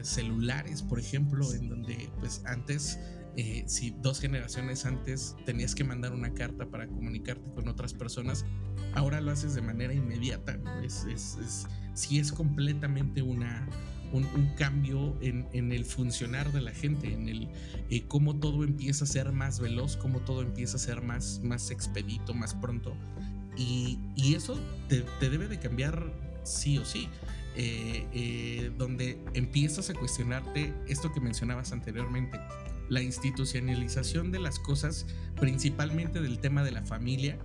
celulares, 0.01 0.83
por 0.83 0.99
ejemplo, 0.99 1.53
en 1.53 1.69
donde 1.69 2.09
pues 2.19 2.41
antes 2.47 2.99
eh, 3.41 3.63
si 3.69 3.91
dos 3.91 4.19
generaciones 4.19 4.85
antes 4.85 5.37
tenías 5.47 5.77
que 5.77 5.85
mandar 5.85 6.13
una 6.13 6.35
carta 6.35 6.67
para 6.67 6.89
comunicarte 6.89 7.49
con 7.55 7.69
otras 7.69 7.95
personas, 7.95 8.45
ahora 8.95 9.21
lo 9.21 9.31
haces 9.31 9.55
de 9.55 9.63
manera 9.63 9.95
inmediata. 9.95 10.59
Es, 10.83 11.05
es, 11.05 11.69
sí 11.95 12.19
es 12.19 12.33
completamente 12.33 13.23
una, 13.23 13.65
un, 14.13 14.25
cambio 14.57 15.17
en, 15.21 15.71
el 15.71 15.85
funcionar 15.85 16.51
de 16.51 16.63
la 16.63 16.73
gente, 16.73 17.13
en 17.13 17.29
el 17.29 17.49
eh, 17.91 18.03
cómo 18.09 18.41
todo 18.41 18.65
empieza 18.65 19.05
a 19.05 19.07
ser 19.07 19.31
más 19.31 19.61
veloz, 19.61 19.97
cómo 19.97 20.19
todo 20.19 20.43
empieza 20.43 20.77
a 20.77 20.81
ser 20.81 21.01
más, 21.01 21.41
más 21.45 21.71
expedito, 21.71 22.35
más 22.35 22.57
pronto. 22.57 22.97
Y, 23.57 24.01
eso 24.35 24.59
te, 24.89 25.05
debe 25.21 25.47
de 25.47 25.61
cambiar 25.61 26.13
sí 26.43 26.77
o 26.79 26.85
sí. 26.85 27.09
Eh, 27.61 28.73
donde 28.79 29.21
empiezas 29.35 29.91
a 29.91 29.95
cuestionarte 29.95 30.73
esto 30.87 31.13
que 31.13 31.21
mencionabas 31.21 31.73
anteriormente, 31.73 32.39
la 32.89 33.03
institucionalización 33.03 34.33
de 34.33 34.39
las 34.39 34.59
cosas, 34.59 35.07
principalmente 35.39 36.21
del 36.21 36.39
tema 36.39 36.63
de 36.63 36.73
la 36.73 36.83
familia. 36.83 37.39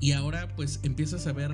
Y 0.00 0.12
ahora 0.12 0.54
pues 0.54 0.80
empiezas 0.82 1.26
a 1.26 1.32
ver 1.32 1.52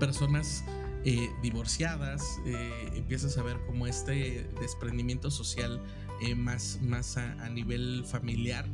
personas 0.00 0.64
eh, 1.06 1.30
divorciadas, 1.42 2.40
eh, 2.46 2.90
empiezas 2.94 3.36
a 3.36 3.42
ver 3.42 3.58
como 3.66 3.86
este 3.86 4.48
desprendimiento 4.58 5.30
social 5.30 5.82
eh, 6.22 6.34
más, 6.34 6.78
más 6.82 7.18
a, 7.18 7.48
nivel 7.50 8.04
familiar, 8.06 8.66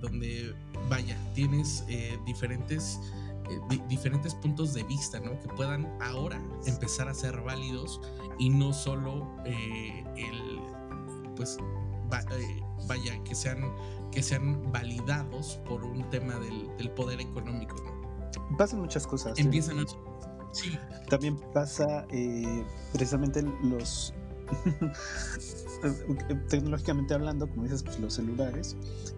donde 0.00 0.54
vaya, 0.88 1.16
tienes 1.34 1.84
diferentes... 2.26 2.98
diferentes 3.88 4.34
puntos 4.34 4.74
de 4.74 4.82
vista, 4.84 5.20
¿no? 5.20 5.40
Que 5.40 5.48
puedan 5.48 5.86
ahora 6.02 6.40
empezar 6.66 7.08
a 7.08 7.14
ser 7.14 7.40
válidos 7.40 8.00
y 8.38 8.50
no 8.50 8.72
solo 8.72 9.26
el, 9.46 10.60
pues 11.34 11.56
eh, 12.12 12.62
vaya, 12.86 13.22
que 13.24 13.34
sean, 13.34 13.62
que 14.10 14.22
sean 14.22 14.70
validados 14.72 15.60
por 15.68 15.84
un 15.84 16.08
tema 16.10 16.34
del, 16.36 16.90
poder 16.90 17.20
económico. 17.20 17.76
Pasan 18.56 18.80
muchas 18.80 19.06
cosas. 19.06 19.38
Empiezan 19.38 19.80
a... 19.80 19.84
Sí. 20.52 20.78
También 21.08 21.36
pasa 21.52 22.06
eh, 22.10 22.64
precisamente 22.92 23.42
los... 23.62 24.14
tecnológicamente 26.48 27.14
hablando, 27.14 27.48
como 27.48 27.64
dices, 27.64 27.82
pues 27.82 28.00
los 28.00 28.14
celulares 28.14 28.76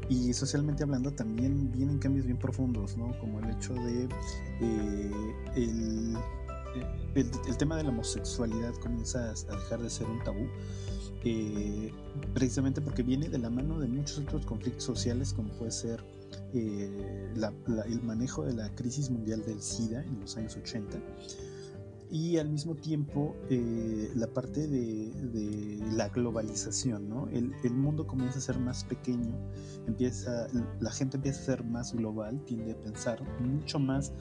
y 0.09 0.33
socialmente 0.33 0.83
hablando 0.83 1.13
también 1.13 1.71
vienen 1.71 1.99
cambios 1.99 2.27
bien 2.27 2.37
profundos, 2.37 2.97
¿no? 2.97 3.17
Como 3.21 3.39
el 3.39 3.51
hecho 3.51 3.73
de 3.75 4.09
eh, 4.61 5.35
el, 5.55 6.19
el, 7.15 7.57
tema 7.57 7.77
de 7.77 7.85
la 7.85 7.91
homosexualidad 7.91 8.75
comienza 8.75 9.31
a 9.31 9.57
dejar 9.57 9.81
de 9.81 9.91
ser 9.91 10.09
un 10.09 10.23
tabú 10.25 10.49
eh, 11.25 11.93
precisamente 12.33 12.81
porque 12.81 13.03
viene 13.03 13.29
de 13.29 13.39
la 13.39 13.51
mano 13.51 13.79
de 13.79 13.89
muchos 13.89 14.19
otros 14.19 14.47
conflictos 14.47 14.85
sociales, 14.85 15.33
como 15.35 15.51
puede 15.51 15.71
ser 15.71 16.03
eh, 16.55 17.33
el 17.87 18.03
manejo 18.03 18.45
de 18.45 18.55
la 18.55 18.75
crisis 18.75 19.11
mundial 19.11 19.45
del 19.45 19.61
SIDA 19.61 20.03
en 20.03 20.21
los 20.21 20.37
años 20.37 20.57
80 20.57 20.99
y 22.13 22.39
al 22.39 22.49
mismo 22.49 22.75
tiempo 22.75 23.37
eh, 23.51 24.11
la 24.17 24.27
parte 24.27 24.67
de, 24.67 25.79
la 25.93 26.09
globalización, 26.09 27.09
¿no? 27.09 27.29
El, 27.29 27.53
mundo 27.73 28.07
comienza 28.07 28.39
a 28.39 28.43
ser 28.43 28.59
más 28.59 28.83
pequeño, 28.85 29.33
empieza, 29.87 30.49
la 30.81 30.91
gente 30.91 31.19
empieza 31.19 31.41
a 31.41 31.45
ser 31.45 31.65
más 31.65 31.95
global, 31.95 32.43
tiende 32.47 32.73
a 32.73 32.77
pensar 32.81 33.23
mucho 33.41 33.79
más, 33.79 34.13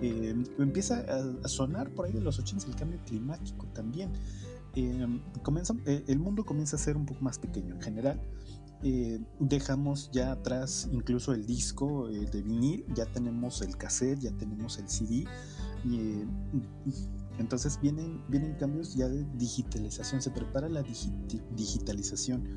empieza 0.00 1.04
a, 1.08 1.44
a, 1.44 1.48
sonar 1.48 1.90
por 1.90 2.06
ahí 2.06 2.12
de 2.12 2.20
los 2.20 2.38
80 2.38 2.66
el 2.66 2.76
cambio 2.76 3.00
climático 3.06 3.66
también. 3.72 4.10
Em, 4.74 5.20
comienza, 5.42 5.74
eh, 5.86 6.04
el 6.06 6.18
mundo 6.18 6.44
comienza 6.44 6.76
a 6.76 6.78
ser 6.78 6.96
un 6.96 7.06
poco 7.06 7.20
más 7.22 7.38
pequeño 7.38 7.74
en 7.74 7.82
general. 7.82 8.20
Eh, 8.82 9.18
dejamos 9.40 10.08
ya 10.12 10.30
atrás 10.30 10.88
incluso 10.92 11.32
el 11.32 11.46
disco 11.46 12.08
eh, 12.10 12.26
de 12.30 12.42
vinil, 12.42 12.84
ya 12.94 13.06
tenemos 13.06 13.60
el 13.62 13.76
cassette, 13.76 14.20
ya 14.20 14.30
tenemos 14.32 14.78
el 14.78 14.88
CD. 14.88 15.26
Y, 15.84 16.24
entonces 17.38 17.78
vienen, 17.80 18.20
vienen 18.28 18.54
cambios 18.54 18.94
ya 18.94 19.08
de 19.08 19.24
digitalización, 19.36 20.20
se 20.20 20.30
prepara 20.30 20.68
la 20.68 20.82
digitalización. 20.82 22.48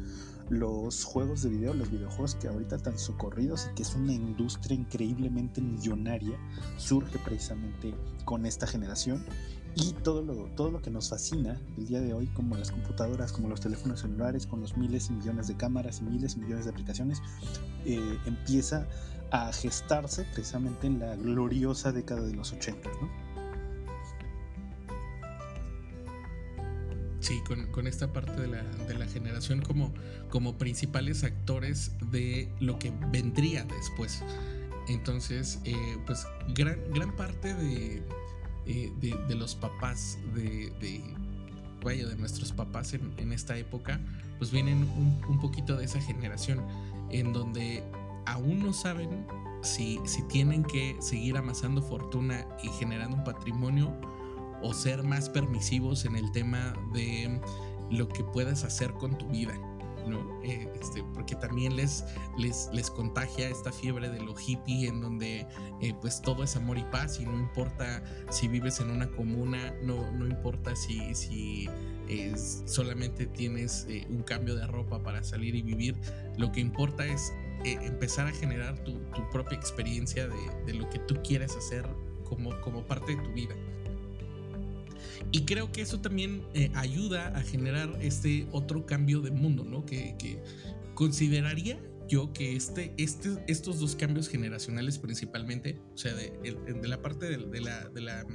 Los 0.49 1.05
juegos 1.05 1.43
de 1.43 1.49
video, 1.49 1.73
los 1.73 1.91
videojuegos 1.91 2.35
que 2.35 2.47
ahorita 2.47 2.75
están 2.75 2.97
socorridos 2.97 3.69
y 3.71 3.75
que 3.75 3.83
es 3.83 3.95
una 3.95 4.11
industria 4.11 4.75
increíblemente 4.75 5.61
millonaria, 5.61 6.37
surge 6.77 7.19
precisamente 7.19 7.95
con 8.25 8.45
esta 8.45 8.67
generación 8.67 9.23
y 9.75 9.93
todo 10.03 10.21
lo, 10.21 10.33
todo 10.55 10.69
lo 10.69 10.81
que 10.81 10.89
nos 10.89 11.09
fascina 11.09 11.59
el 11.77 11.87
día 11.87 12.01
de 12.01 12.13
hoy, 12.13 12.27
como 12.27 12.57
las 12.57 12.71
computadoras, 12.71 13.31
como 13.31 13.47
los 13.47 13.61
teléfonos 13.61 14.01
celulares, 14.01 14.45
con 14.45 14.59
los 14.59 14.75
miles 14.75 15.09
y 15.09 15.13
millones 15.13 15.47
de 15.47 15.55
cámaras 15.55 16.01
y 16.01 16.03
miles 16.03 16.35
y 16.35 16.39
millones 16.39 16.65
de 16.65 16.71
aplicaciones, 16.71 17.21
eh, 17.85 18.17
empieza 18.25 18.87
a 19.31 19.51
gestarse 19.53 20.25
precisamente 20.33 20.87
en 20.87 20.99
la 20.99 21.15
gloriosa 21.15 21.93
década 21.93 22.21
de 22.21 22.33
los 22.33 22.51
80, 22.51 22.89
¿no? 23.01 23.31
Sí, 27.21 27.39
con, 27.71 27.87
esta 27.87 28.11
parte 28.11 28.33
de 28.41 28.47
la, 28.47 29.05
generación 29.05 29.61
como, 29.61 29.93
como 30.29 30.57
principales 30.57 31.23
actores 31.23 31.91
de 32.11 32.51
lo 32.59 32.79
que 32.79 32.91
vendría 33.11 33.63
después. 33.63 34.23
Entonces, 34.89 35.59
eh, 35.63 35.97
pues 36.05 36.25
gran, 36.55 36.79
gran 36.91 37.15
parte 37.15 37.53
de, 37.53 38.01
eh, 38.65 38.91
de, 38.99 39.35
los 39.35 39.55
papás 39.55 40.19
de, 40.33 41.03
vaya, 41.83 42.07
de 42.07 42.15
nuestros 42.15 42.51
papás 42.51 42.93
en, 42.93 43.31
esta 43.31 43.57
época, 43.57 43.99
pues 44.37 44.51
vienen 44.51 44.87
un, 45.27 45.39
poquito 45.39 45.75
de 45.77 45.85
esa 45.85 45.99
generación 46.01 46.63
en 47.09 47.33
donde 47.33 47.83
aún 48.25 48.59
no 48.59 48.73
saben 48.73 49.25
si, 49.63 49.99
si 50.05 50.21
tienen 50.23 50.63
que 50.63 50.95
seguir 50.99 51.37
amasando 51.37 51.81
fortuna 51.81 52.45
y 52.63 52.69
generando 52.69 53.17
un 53.17 53.23
patrimonio 53.23 53.91
o 54.61 54.73
ser 54.73 55.03
más 55.03 55.29
permisivos 55.29 56.05
en 56.05 56.15
el 56.15 56.31
tema 56.31 56.73
de 56.93 57.41
lo 57.89 58.07
que 58.07 58.23
puedas 58.23 58.63
hacer 58.63 58.93
con 58.93 59.17
tu 59.17 59.27
vida. 59.27 59.53
¿No? 60.07 60.41
Eh, 60.43 60.67
este, 60.79 61.03
porque 61.13 61.35
también 61.35 61.75
les, 61.75 62.03
les, 62.37 62.69
les 62.73 62.89
contagia 62.89 63.49
esta 63.49 63.71
fiebre 63.71 64.09
de 64.09 64.19
lo 64.19 64.35
hippie 64.37 64.87
en 64.87 65.01
donde 65.01 65.47
eh, 65.81 65.93
pues 66.01 66.21
todo 66.21 66.43
es 66.43 66.55
amor 66.55 66.77
y 66.77 66.83
paz 66.83 67.19
y 67.19 67.25
no 67.25 67.37
importa 67.37 68.03
si 68.29 68.47
vives 68.47 68.79
en 68.79 68.91
una 68.91 69.09
comuna, 69.11 69.73
no, 69.83 70.11
no 70.11 70.27
importa 70.27 70.75
si, 70.75 71.13
si 71.15 71.69
solamente 72.65 73.25
tienes 73.25 73.85
eh, 73.89 74.05
un 74.09 74.23
cambio 74.23 74.55
de 74.55 74.67
ropa 74.67 75.01
para 75.01 75.23
salir 75.23 75.55
y 75.55 75.61
vivir, 75.61 75.95
lo 76.37 76.51
que 76.51 76.59
importa 76.59 77.05
es 77.05 77.31
empezar 77.63 78.27
a 78.27 78.31
generar 78.31 78.77
tu, 78.83 78.99
propia 79.31 79.55
experiencia 79.55 80.27
de, 80.27 80.73
lo 80.73 80.89
que 80.89 80.99
tú 80.99 81.15
quieres 81.23 81.55
hacer 81.55 81.85
como, 82.25 82.59
como 82.61 82.83
parte 82.85 83.15
de 83.15 83.21
tu 83.21 83.31
vida. 83.31 83.55
Y 85.31 85.45
creo 85.45 85.71
que 85.71 85.81
eso 85.81 85.99
también 86.01 86.43
ayuda 86.75 87.27
a 87.29 87.41
generar 87.41 87.97
este 88.01 88.47
otro 88.51 88.85
cambio 88.85 89.21
de 89.21 89.31
mundo, 89.31 89.63
¿no? 89.63 89.85
Que, 89.85 90.15
que 90.17 90.41
consideraría 90.93 91.79
yo 92.11 92.33
que 92.33 92.57
este, 92.57 92.93
este, 92.97 93.41
estos 93.47 93.79
dos 93.79 93.95
cambios 93.95 94.27
generacionales 94.27 94.99
principalmente, 94.99 95.79
o 95.93 95.97
sea, 95.97 96.13
de, 96.13 96.33
la 96.83 97.01
parte 97.01 97.25
de, 97.25 97.61
la, 97.61 97.87
de, 97.87 98.01
la, 98.01 98.25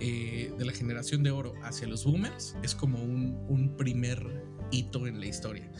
eh, 0.00 0.52
de 0.56 0.64
la 0.66 0.72
generación 0.72 1.22
de 1.22 1.30
oro 1.30 1.54
hacia 1.62 1.88
los 1.88 2.04
boomers, 2.04 2.56
es 2.62 2.74
como 2.74 3.02
un, 3.02 3.74
primer 3.78 4.22
hito 4.70 5.06
en 5.06 5.18
la 5.18 5.26
historia. 5.26 5.72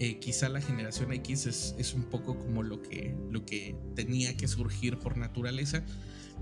Eh, 0.00 0.18
quizá 0.18 0.48
la 0.48 0.60
generación 0.60 1.12
X 1.12 1.46
es, 1.46 1.76
es, 1.78 1.94
un 1.94 2.02
poco 2.02 2.36
como 2.36 2.64
lo 2.64 2.82
que, 2.82 3.14
lo 3.30 3.44
que 3.44 3.76
tenía 3.94 4.36
que 4.36 4.48
surgir 4.48 4.98
por 4.98 5.16
naturaleza, 5.16 5.84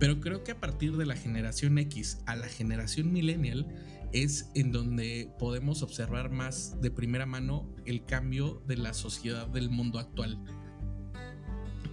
pero 0.00 0.18
creo 0.18 0.42
que 0.42 0.50
a 0.52 0.58
partir 0.58 0.96
de 0.96 1.06
la 1.06 1.14
generación 1.14 1.78
X 1.78 2.18
a 2.26 2.34
la 2.34 2.48
generación 2.48 3.12
millennial, 3.12 3.68
es 4.12 4.50
en 4.54 4.72
donde 4.72 5.32
podemos 5.38 5.82
observar 5.82 6.30
más 6.30 6.80
de 6.80 6.90
primera 6.90 7.26
mano 7.26 7.72
el 7.84 8.04
cambio 8.04 8.62
de 8.66 8.76
la 8.76 8.92
sociedad 8.94 9.46
del 9.46 9.70
mundo 9.70 9.98
actual. 9.98 10.42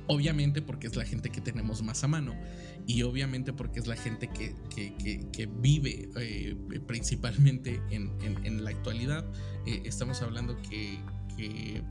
Obviamente 0.07 0.61
porque 0.61 0.87
es 0.87 0.95
la 0.95 1.05
gente 1.05 1.29
que 1.29 1.41
tenemos 1.41 1.83
más 1.83 2.03
a 2.03 2.07
mano 2.07 2.33
y 2.87 3.03
obviamente 3.03 3.51
porque 3.51 3.79
es 3.79 3.87
la 3.87 3.97
gente 3.97 4.29
que, 4.29 5.49
vive 5.59 6.09
eh, 6.15 6.55
principalmente 6.87 7.81
en, 7.91 8.63
la 8.63 8.69
actualidad. 8.69 9.25
Eh, 9.65 9.81
estamos 9.85 10.21
hablando 10.21 10.57
que, 10.61 11.83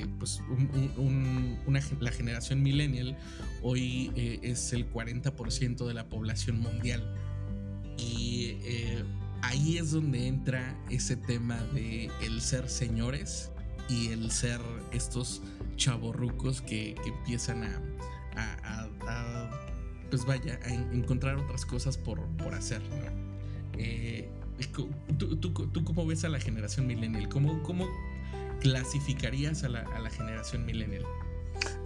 eh, 0.00 0.06
pues 0.18 0.40
la 2.00 2.10
generación 2.10 2.62
millennial 2.62 3.16
hoy 3.62 4.12
es 4.42 4.72
el 4.72 4.90
40% 4.90 5.86
de 5.86 5.94
la 5.94 6.08
población 6.08 6.60
mundial. 6.60 7.14
Y 7.98 8.58
ahí 9.42 9.78
es 9.78 9.92
donde 9.92 10.26
entra 10.26 10.76
ese 10.90 11.16
tema 11.16 11.56
de 11.72 12.10
el 12.22 12.40
ser 12.40 12.68
señores 12.68 13.50
y 13.88 14.08
el 14.08 14.30
ser 14.30 14.60
estos 14.92 15.42
chavorrucos 15.76 16.60
que, 16.60 16.96
empiezan 17.06 17.64
a, 17.64 18.88
pues 20.10 20.24
vaya, 20.24 20.58
a 20.64 20.72
encontrar 20.72 21.36
otras 21.36 21.64
cosas 21.64 21.96
por, 21.96 22.20
por 22.36 22.54
hacer. 22.54 22.82
Eh, 23.78 24.28
¿tú, 25.18 25.84
cómo 25.84 26.06
ves 26.06 26.24
a 26.24 26.28
la 26.28 26.40
generación 26.40 26.86
millennial? 26.86 27.28
¿Cómo, 27.28 27.62
cómo 27.62 27.86
clasificarías 28.60 29.64
a 29.64 29.68
la, 29.68 29.80
a 29.80 29.98
la 30.00 30.10
generación 30.10 30.64
millennial? 30.64 31.04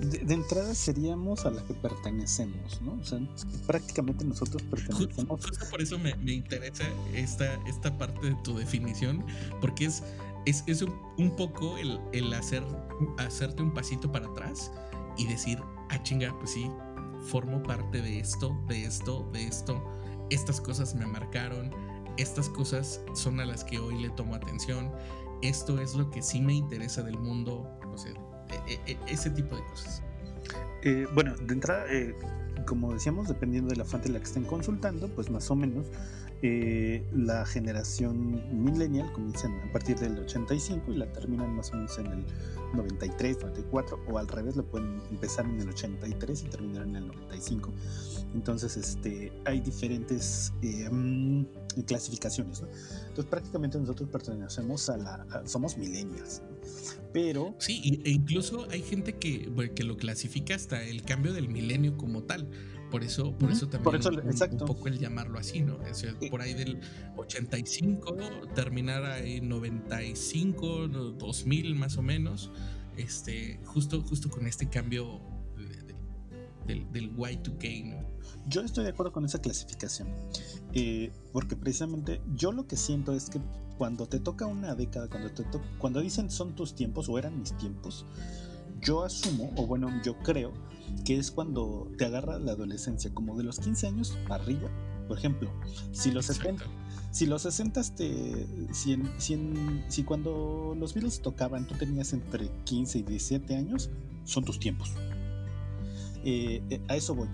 De, 0.00 0.34
entrada 0.34 0.74
seríamos 0.74 1.44
a 1.44 1.50
la 1.50 1.62
que 1.64 1.74
pertenecemos, 1.74 2.80
¿no? 2.80 2.92
O 2.92 3.04
sea, 3.04 3.18
prácticamente 3.66 4.24
nosotros 4.24 4.62
pertenecemos. 4.62 5.44
Justo 5.44 5.66
por 5.70 5.82
eso 5.82 5.98
me, 5.98 6.10
interesa 6.32 6.84
esta, 7.14 7.54
esta 7.66 7.96
parte 7.98 8.30
de 8.30 8.34
tu 8.42 8.56
definición, 8.56 9.24
porque 9.60 9.84
es, 9.84 10.02
es, 10.46 10.64
es 10.66 10.82
un, 10.82 11.36
poco 11.36 11.76
el, 11.76 12.00
el, 12.12 12.32
hacer, 12.32 12.64
hacerte 13.18 13.62
un 13.62 13.74
pasito 13.74 14.10
para 14.10 14.26
atrás 14.26 14.72
y 15.18 15.26
decir, 15.26 15.58
ah, 15.90 16.02
chinga, 16.02 16.34
pues 16.38 16.52
sí, 16.52 16.70
formo 17.26 17.62
parte 17.62 18.00
de 18.00 18.20
esto, 18.20 18.58
de 18.68 18.84
esto, 18.84 19.28
de 19.32 19.46
esto. 19.46 19.84
Estas 20.30 20.62
cosas 20.62 20.94
me 20.94 21.06
marcaron, 21.06 21.70
estas 22.16 22.48
cosas 22.48 23.00
son 23.14 23.38
a 23.40 23.44
las 23.44 23.64
que 23.64 23.78
hoy 23.78 24.00
le 24.00 24.10
tomo 24.10 24.34
atención. 24.34 24.90
Esto 25.42 25.80
es 25.80 25.94
lo 25.94 26.10
que 26.10 26.22
sí 26.22 26.40
me 26.40 26.54
interesa 26.54 27.02
del 27.02 27.18
mundo. 27.18 27.68
O 27.92 27.98
sea, 27.98 28.12
e, 28.68 28.92
e, 28.92 28.98
ese 29.08 29.30
tipo 29.30 29.56
de 29.56 29.62
cosas. 29.64 30.02
Eh, 30.82 31.06
bueno, 31.14 31.36
de 31.36 31.54
entrada, 31.54 31.84
eh, 31.90 32.14
como 32.66 32.92
decíamos, 32.92 33.28
dependiendo 33.28 33.70
de 33.70 33.76
la 33.76 33.84
fuente 33.84 34.08
en 34.08 34.14
la 34.14 34.20
que 34.20 34.26
estén 34.26 34.44
consultando, 34.44 35.08
pues 35.08 35.30
más 35.30 35.50
o 35.50 35.56
menos 35.56 35.86
eh, 36.42 37.06
la 37.12 37.44
generación 37.44 38.42
millennial 38.64 39.12
comienza 39.12 39.48
a 39.48 39.72
partir 39.72 39.98
del 39.98 40.18
85 40.18 40.92
y 40.92 40.96
la 40.96 41.12
terminan 41.12 41.54
más 41.54 41.70
o 41.72 41.76
menos 41.76 41.98
en 41.98 42.06
el 42.06 42.24
93, 42.74 43.40
94 43.40 44.00
o 44.08 44.18
al 44.18 44.28
revés, 44.28 44.56
lo 44.56 44.64
pueden 44.64 45.02
empezar 45.10 45.44
en 45.44 45.60
el 45.60 45.68
83 45.68 46.42
y 46.42 46.44
terminar 46.46 46.84
en 46.84 46.96
el 46.96 47.08
95. 47.08 47.70
Entonces, 48.34 48.76
este, 48.76 49.32
hay 49.44 49.60
diferentes 49.60 50.52
mm, 50.62 51.42
clasificaciones. 51.86 52.62
Entonces, 53.08 53.26
prácticamente 53.26 53.78
nosotros 53.78 54.08
pertenecemos 54.10 54.88
a 54.88 54.96
la, 54.96 55.42
somos 55.46 55.76
millennials. 55.76 56.42
Pero... 57.12 57.54
Sí, 57.58 58.00
e 58.04 58.10
incluso 58.10 58.66
hay 58.70 58.82
gente 58.82 59.14
que, 59.14 59.50
que 59.74 59.84
lo 59.84 59.96
clasifica 59.96 60.54
hasta 60.54 60.82
el 60.82 61.02
cambio 61.02 61.32
del 61.32 61.48
milenio 61.48 61.96
como 61.96 62.22
tal. 62.22 62.48
Por 62.90 63.04
eso, 63.04 63.32
por 63.38 63.52
eso 63.52 63.68
también 63.68 64.02
un, 64.50 64.58
poco 64.66 64.88
el 64.88 64.98
llamarlo 64.98 65.38
así, 65.38 65.60
¿no? 65.60 65.78
por 66.28 66.40
ahí 66.42 66.54
del 66.54 66.80
85, 67.16 68.16
terminar 68.56 69.24
en 69.24 69.48
95, 69.48 70.88
2000 70.88 71.74
más 71.76 71.98
o 71.98 72.02
menos, 72.02 72.50
este, 72.96 73.60
justo, 73.64 74.02
justo 74.02 74.28
con 74.28 74.48
este 74.48 74.68
cambio 74.68 75.20
del, 76.66 76.90
del 76.90 77.16
Y2K, 77.16 77.84
¿no? 77.84 78.19
Yo 78.48 78.62
estoy 78.62 78.84
de 78.84 78.90
acuerdo 78.90 79.12
con 79.12 79.24
esa 79.24 79.40
clasificación, 79.40 80.08
eh, 80.72 81.12
porque 81.32 81.56
precisamente 81.56 82.20
yo 82.34 82.52
lo 82.52 82.66
que 82.66 82.76
siento 82.76 83.12
es 83.12 83.30
que 83.30 83.40
cuando 83.78 84.06
te 84.06 84.18
toca 84.18 84.46
una 84.46 84.74
década, 84.74 85.08
cuando, 85.08 85.30
te 85.30 85.44
cuando 85.78 86.00
dicen 86.00 86.30
son 86.30 86.54
tus 86.54 86.74
tiempos 86.74 87.08
o 87.08 87.18
eran 87.18 87.38
mis 87.38 87.56
tiempos, 87.56 88.06
yo 88.80 89.04
asumo, 89.04 89.52
o 89.56 89.66
bueno, 89.66 89.90
yo 90.02 90.18
creo 90.18 90.52
que 91.04 91.18
es 91.18 91.30
cuando 91.30 91.90
te 91.98 92.06
agarra 92.06 92.38
la 92.38 92.52
adolescencia, 92.52 93.12
como 93.12 93.36
de 93.36 93.44
los 93.44 93.58
15 93.58 93.86
años 93.86 94.18
para 94.26 94.42
arriba. 94.42 94.68
Por 95.06 95.18
ejemplo, 95.18 95.50
si 95.92 96.10
los 96.10 96.26
70, 96.26 96.64
si 97.10 97.26
los 97.26 97.42
60 97.42 97.82
te, 97.96 98.46
si, 98.72 98.96
si, 99.88 100.02
cuando 100.04 100.76
los 100.78 100.94
Beatles 100.94 101.20
tocaban 101.20 101.66
tú 101.66 101.74
tenías 101.74 102.12
entre 102.12 102.48
15 102.64 102.98
y 102.98 103.02
17 103.02 103.56
años, 103.56 103.90
son 104.24 104.44
tus 104.44 104.60
tiempos. 104.60 104.92
Eh, 106.22 106.62
eh, 106.70 106.80
a 106.88 106.96
eso 106.96 107.14
voy. 107.14 107.28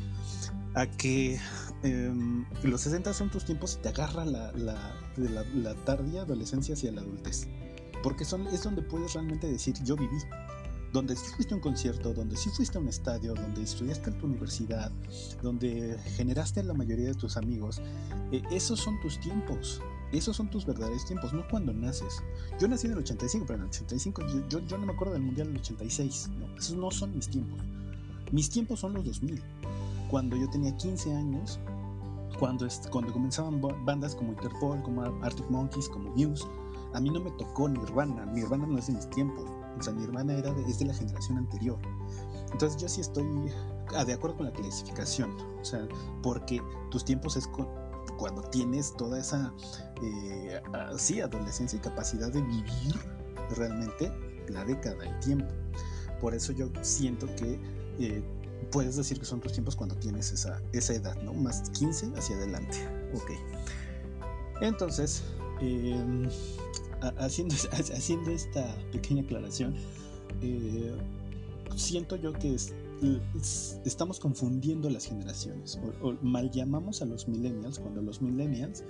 A 0.76 0.86
que 0.86 1.40
em, 1.82 2.44
los 2.62 2.82
60 2.82 3.14
son 3.14 3.30
tus 3.30 3.46
tiempos 3.46 3.78
y 3.78 3.82
te 3.82 3.88
agarra 3.88 4.26
la, 4.26 4.52
la, 4.52 4.94
la, 5.16 5.74
tardía 5.86 6.22
adolescencia 6.22 6.74
hacia 6.74 6.92
la 6.92 7.00
adultez. 7.00 7.48
Porque 8.02 8.26
son, 8.26 8.46
es 8.48 8.62
donde 8.62 8.82
puedes 8.82 9.14
realmente 9.14 9.46
decir, 9.46 9.74
yo 9.84 9.96
viví. 9.96 10.18
Donde 10.92 11.16
sí 11.16 11.24
fuiste 11.34 11.54
a 11.54 11.56
un 11.56 11.62
concierto, 11.62 12.12
donde 12.12 12.36
sí 12.36 12.50
fuiste 12.50 12.76
a 12.76 12.82
un 12.82 12.88
estadio, 12.88 13.32
donde 13.32 13.62
estudiaste 13.62 14.10
en 14.10 14.18
tu 14.18 14.26
universidad, 14.26 14.92
donde 15.42 15.98
generaste 16.14 16.60
a 16.60 16.64
la 16.64 16.74
mayoría 16.74 17.06
de 17.06 17.14
tus 17.14 17.38
amigos. 17.38 17.80
Eh, 18.30 18.42
esos 18.50 18.78
son 18.78 19.00
tus 19.00 19.18
tiempos. 19.18 19.80
Esos 20.12 20.36
son 20.36 20.50
tus 20.50 20.66
verdaderos 20.66 21.06
tiempos, 21.06 21.32
no 21.32 21.48
cuando 21.48 21.72
naces. 21.72 22.22
Yo 22.60 22.68
nací 22.68 22.86
en 22.86 22.92
el 22.92 22.98
85, 22.98 23.46
pero 23.46 23.56
en 23.58 23.62
el 23.62 23.68
85 23.70 24.22
yo, 24.48 24.60
yo, 24.60 24.78
no 24.78 24.84
me 24.84 24.92
acuerdo 24.92 25.14
del 25.14 25.22
Mundial 25.22 25.48
del 25.48 25.56
86. 25.56 26.28
No, 26.38 26.54
esos 26.54 26.76
no 26.76 26.90
son 26.90 27.14
mis 27.14 27.28
tiempos. 27.28 27.60
Mis 28.30 28.50
tiempos 28.50 28.80
son 28.80 28.92
los 28.92 29.04
2000 29.04 29.42
cuando 30.10 30.36
yo 30.36 30.48
tenía 30.50 30.76
15 30.76 31.14
años, 31.14 31.60
cuando, 32.38 32.66
cuando 32.90 33.12
comenzaban 33.12 33.60
bandas 33.84 34.14
como 34.14 34.32
Interpol, 34.32 34.82
como 34.82 35.02
Arctic 35.02 35.48
Monkeys, 35.50 35.88
como 35.88 36.10
Muse, 36.10 36.44
a 36.94 37.00
mí 37.00 37.10
no 37.10 37.20
me 37.20 37.30
tocó 37.32 37.68
Nirvana. 37.68 38.26
Nirvana 38.26 38.66
no 38.66 38.78
es 38.78 38.86
de 38.86 38.94
mis 38.94 39.08
tiempos. 39.10 39.44
O 39.78 39.82
sea, 39.82 39.92
Nirvana 39.92 40.34
era 40.34 40.52
de, 40.52 40.62
es 40.62 40.78
de 40.78 40.86
la 40.86 40.94
generación 40.94 41.38
anterior. 41.38 41.78
Entonces 42.52 42.80
yo 42.80 42.88
sí 42.88 43.00
estoy 43.00 43.26
de 44.06 44.12
acuerdo 44.12 44.36
con 44.36 44.46
la 44.46 44.52
clasificación. 44.52 45.30
O 45.60 45.64
sea, 45.64 45.86
porque 46.22 46.62
tus 46.90 47.04
tiempos 47.04 47.36
es 47.36 47.48
cuando 48.18 48.42
tienes 48.50 48.94
toda 48.96 49.18
esa, 49.18 49.52
eh, 50.02 50.60
sí, 50.96 51.20
adolescencia 51.20 51.76
y 51.76 51.80
capacidad 51.80 52.32
de 52.32 52.42
vivir 52.42 52.94
realmente 53.56 54.12
la 54.48 54.64
década, 54.64 55.04
el 55.04 55.18
tiempo. 55.20 55.52
Por 56.20 56.34
eso 56.34 56.52
yo 56.52 56.70
siento 56.80 57.26
que 57.36 57.60
eh, 57.98 58.22
puedes 58.70 58.96
decir 58.96 59.18
que 59.18 59.24
son 59.24 59.40
tus 59.40 59.52
tiempos 59.52 59.76
cuando 59.76 59.94
tienes 59.96 60.32
esa, 60.32 60.60
esa 60.72 60.94
edad, 60.94 61.16
¿no? 61.22 61.34
Más 61.34 61.70
15 61.70 62.12
hacia 62.16 62.36
adelante. 62.36 62.78
Ok. 63.14 63.30
Entonces, 64.60 65.22
em, 65.60 66.28
haciendo, 67.18 67.54
haciendo 67.72 68.30
esta 68.30 68.74
pequeña 68.92 69.22
aclaración, 69.22 69.74
eh, 70.40 70.94
siento 71.76 72.16
yo 72.16 72.32
que 72.32 72.56
estamos 73.84 74.18
confundiendo 74.18 74.88
las 74.88 75.04
generaciones 75.04 75.78
o, 76.00 76.14
mal 76.22 76.50
llamamos 76.50 77.02
a 77.02 77.04
los 77.04 77.28
millennials 77.28 77.78
cuando 77.78 78.00
los 78.00 78.22
millennials 78.22 78.82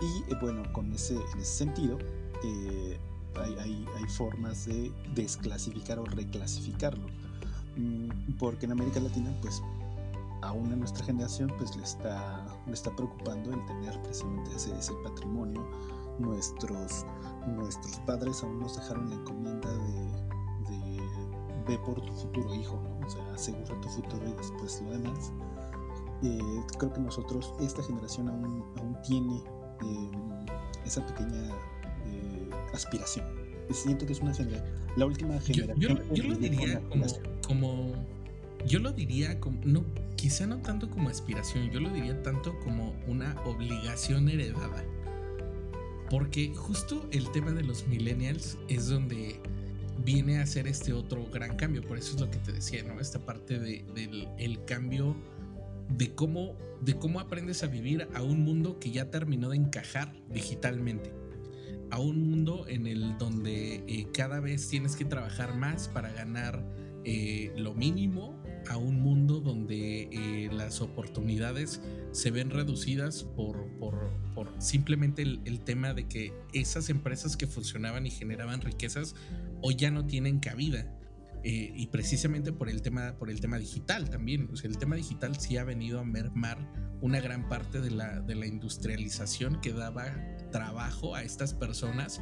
Y 0.00 0.32
eh, 0.32 0.36
bueno, 0.40 0.62
con 0.72 0.92
ese, 0.92 1.14
en 1.14 1.38
ese 1.38 1.56
sentido, 1.64 1.98
eh, 2.44 2.98
hay, 3.36 3.84
formas 4.08 4.66
de 4.66 4.92
desclasificar 5.14 5.98
o 5.98 6.04
reclasificarlo. 6.04 7.06
Mm, 7.76 8.36
porque 8.38 8.66
en 8.66 8.72
América 8.72 9.00
Latina, 9.00 9.34
pues 9.40 9.62
aún 10.42 10.70
en 10.72 10.80
nuestra 10.80 11.04
generación, 11.04 11.52
pues 11.58 11.74
le 11.76 11.82
está, 11.82 12.46
le 12.66 12.72
está 12.72 12.94
preocupando 12.94 13.52
el 13.52 13.64
tener 13.66 14.00
precisamente 14.02 14.54
ese, 14.54 14.92
patrimonio. 15.02 15.66
Nuestros, 16.18 17.04
nuestros 17.48 17.96
padres 18.06 18.42
aún 18.44 18.60
nos 18.60 18.76
dejaron 18.76 19.10
la 19.10 19.16
encomienda 19.16 19.68
de 19.68 20.33
ve 21.66 21.78
por 21.78 22.00
tu 22.00 22.12
futuro 22.12 22.54
hijo, 22.54 22.82
o 23.04 23.10
sea, 23.10 23.32
asegura 23.32 23.80
tu 23.80 23.88
futuro 23.88 24.28
y 24.28 24.32
después 24.32 24.82
lo 24.82 24.90
demás. 24.90 25.32
Eh, 26.22 26.62
creo 26.78 26.92
que 26.92 27.00
nosotros, 27.00 27.52
esta 27.60 27.82
generación 27.82 28.28
aún, 28.28 28.64
aún 28.76 28.96
tiene 29.02 29.36
eh, 29.36 30.10
esa 30.84 31.04
pequeña 31.06 31.50
aspiración. 32.72 33.26
Siento 33.70 34.06
que 34.06 34.12
es 34.12 34.20
una 34.20 34.32
la 34.96 35.06
última 35.06 35.40
generación. 35.40 35.98
Yo, 36.12 36.24
lo 36.24 36.36
diría 36.36 36.82
como, 37.46 37.92
yo 38.66 38.78
lo 38.78 38.92
diría 38.92 39.40
como, 39.40 39.58
no, 39.64 39.84
quizá 40.16 40.46
no 40.46 40.58
tanto 40.58 40.90
como 40.90 41.08
aspiración, 41.08 41.70
yo 41.70 41.80
lo 41.80 41.90
diría 41.90 42.22
tanto 42.22 42.58
como 42.60 42.94
una 43.06 43.36
obligación 43.44 44.28
heredada. 44.28 44.84
Porque 46.10 46.54
justo 46.54 47.08
el 47.10 47.30
tema 47.30 47.52
de 47.52 47.62
los 47.62 47.86
millennials 47.88 48.58
es 48.68 48.88
donde 48.88 49.40
viene 50.04 50.38
a 50.38 50.46
ser 50.46 50.66
este 50.66 50.92
otro 50.92 51.26
gran 51.30 51.56
cambio. 51.56 51.82
Por 51.82 51.98
eso 51.98 52.14
es 52.14 52.20
lo 52.20 52.30
que 52.30 52.38
te 52.38 52.52
decía, 52.52 52.82
¿no? 52.82 53.00
Esta 53.00 53.18
parte 53.24 53.58
de, 53.58 53.84
del 53.94 54.28
el 54.38 54.64
cambio 54.64 55.16
de 55.88 56.14
cómo, 56.14 56.56
de 56.80 56.94
cómo 56.94 57.20
aprendes 57.20 57.62
a 57.62 57.66
vivir 57.66 58.08
a 58.14 58.22
un 58.22 58.40
mundo 58.40 58.78
que 58.78 58.90
ya 58.90 59.10
terminó 59.10 59.50
de 59.50 59.56
encajar 59.56 60.14
digitalmente 60.30 61.12
a 61.90 61.98
un 62.00 62.28
mundo 62.28 62.66
en 62.68 62.86
el 62.86 63.16
donde 63.18 63.84
eh, 63.86 64.06
cada 64.12 64.40
vez 64.40 64.68
tienes 64.68 64.96
que 64.96 65.04
trabajar 65.04 65.54
más 65.54 65.88
para 65.88 66.10
ganar 66.12 66.64
eh, 67.04 67.52
lo 67.56 67.74
mínimo, 67.74 68.33
a 68.68 68.76
un 68.76 69.00
mundo 69.00 69.40
donde 69.40 70.08
eh, 70.12 70.50
las 70.52 70.80
oportunidades 70.80 71.80
se 72.12 72.30
ven 72.30 72.50
reducidas 72.50 73.24
por, 73.24 73.66
por, 73.78 73.94
simplemente 74.58 75.22
el, 75.22 75.60
tema 75.60 75.94
de 75.94 76.06
que 76.08 76.32
esas 76.52 76.90
empresas 76.90 77.36
que 77.36 77.46
funcionaban 77.46 78.06
y 78.06 78.10
generaban 78.10 78.60
riquezas 78.60 79.14
hoy 79.62 79.76
ya 79.76 79.90
no 79.90 80.06
tienen 80.06 80.38
cabida. 80.38 80.92
y 81.42 81.86
precisamente 81.88 82.52
por 82.52 82.70
el 82.70 82.80
tema 82.80 83.16
por 83.18 83.28
el 83.28 83.40
tema 83.40 83.58
digital 83.58 84.08
también 84.08 84.48
o 84.50 84.56
sea, 84.56 84.70
el 84.70 84.78
tema 84.78 84.96
digital 84.96 85.36
sí 85.38 85.58
ha 85.58 85.64
venido 85.64 86.00
a 86.00 86.04
mermar 86.04 86.56
una 87.02 87.20
gran 87.20 87.48
parte 87.48 87.82
de 87.82 87.90
la, 87.90 88.20
de 88.20 88.34
la 88.34 88.46
industrialización 88.46 89.60
que 89.60 89.72
daba 89.72 90.06
trabajo 90.50 91.14
a 91.14 91.22
estas 91.22 91.52
personas 91.52 92.20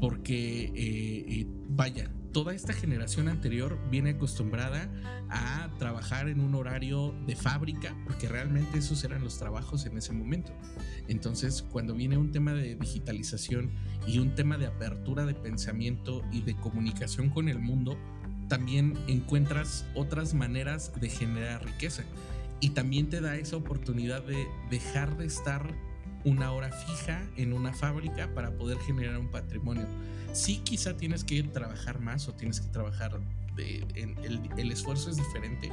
porque, 0.00 0.64
eh, 0.64 1.24
eh, 1.28 1.46
vaya, 1.68 2.10
toda 2.32 2.54
esta 2.54 2.72
generación 2.72 3.28
anterior 3.28 3.78
viene 3.90 4.10
acostumbrada 4.10 4.90
a 5.28 5.70
trabajar 5.78 6.28
en 6.28 6.40
un 6.40 6.54
horario 6.54 7.14
de 7.26 7.36
fábrica, 7.36 7.94
porque 8.04 8.28
realmente 8.28 8.78
esos 8.78 9.04
eran 9.04 9.22
los 9.22 9.38
trabajos 9.38 9.86
en 9.86 9.98
ese 9.98 10.12
momento. 10.12 10.52
Entonces, 11.08 11.62
cuando 11.62 11.94
viene 11.94 12.16
un 12.16 12.32
tema 12.32 12.54
de 12.54 12.74
digitalización 12.74 13.70
y 14.06 14.18
un 14.18 14.34
tema 14.34 14.58
de 14.58 14.66
apertura 14.66 15.26
de 15.26 15.34
pensamiento 15.34 16.22
y 16.32 16.40
de 16.40 16.56
comunicación 16.56 17.28
con 17.28 17.48
el 17.48 17.58
mundo, 17.58 17.98
también 18.48 18.98
encuentras 19.06 19.86
otras 19.94 20.34
maneras 20.34 20.92
de 21.00 21.08
generar 21.08 21.64
riqueza. 21.64 22.04
Y 22.60 22.70
también 22.70 23.08
te 23.08 23.20
da 23.20 23.36
esa 23.36 23.56
oportunidad 23.56 24.22
de 24.24 24.46
dejar 24.70 25.16
de 25.16 25.26
estar 25.26 25.74
una 26.24 26.52
hora 26.52 26.70
fija 26.70 27.22
en 27.36 27.52
una 27.52 27.72
fábrica 27.72 28.32
para 28.34 28.52
poder 28.56 28.78
generar 28.78 29.18
un 29.18 29.30
patrimonio. 29.30 29.86
Sí, 30.32 30.58
quizá 30.64 30.96
tienes 30.96 31.24
que 31.24 31.42
trabajar 31.42 32.00
más 32.00 32.28
o 32.28 32.32
tienes 32.32 32.60
que 32.60 32.68
trabajar, 32.68 33.20
en, 33.58 34.16
el, 34.56 34.72
esfuerzo 34.72 35.10
es 35.10 35.16
diferente, 35.16 35.70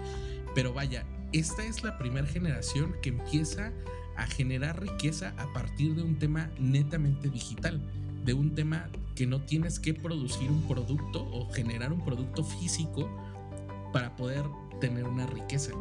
pero 0.53 0.74
vaya, 0.74 1.05
esta 1.32 1.64
es 1.64 1.84
la 1.84 1.97
primera 1.97 2.28
generación 2.28 2.95
que 3.01 3.10
empieza 3.10 3.72
a 4.18 4.26
generar 4.26 4.82
riqueza 4.82 5.34
a 5.38 5.51
partir 5.53 5.95
de 5.95 6.03
un 6.03 6.20
tema 6.20 6.49
netamente 6.60 7.30
digital, 7.30 7.80
de 8.26 8.34
un 8.34 8.53
tema 8.53 8.89
que 9.16 9.26
no 9.26 9.41
tienes 9.41 9.80
que 9.80 9.93
producir 9.93 10.49
un 10.49 10.62
producto 10.68 11.24
o 11.32 11.49
generar 11.51 11.93
un 11.93 12.03
producto 12.03 12.43
físico 12.43 13.10
para 13.93 14.16
poder 14.18 14.43
tener 14.80 15.05
una 15.05 15.25
riqueza. 15.27 15.71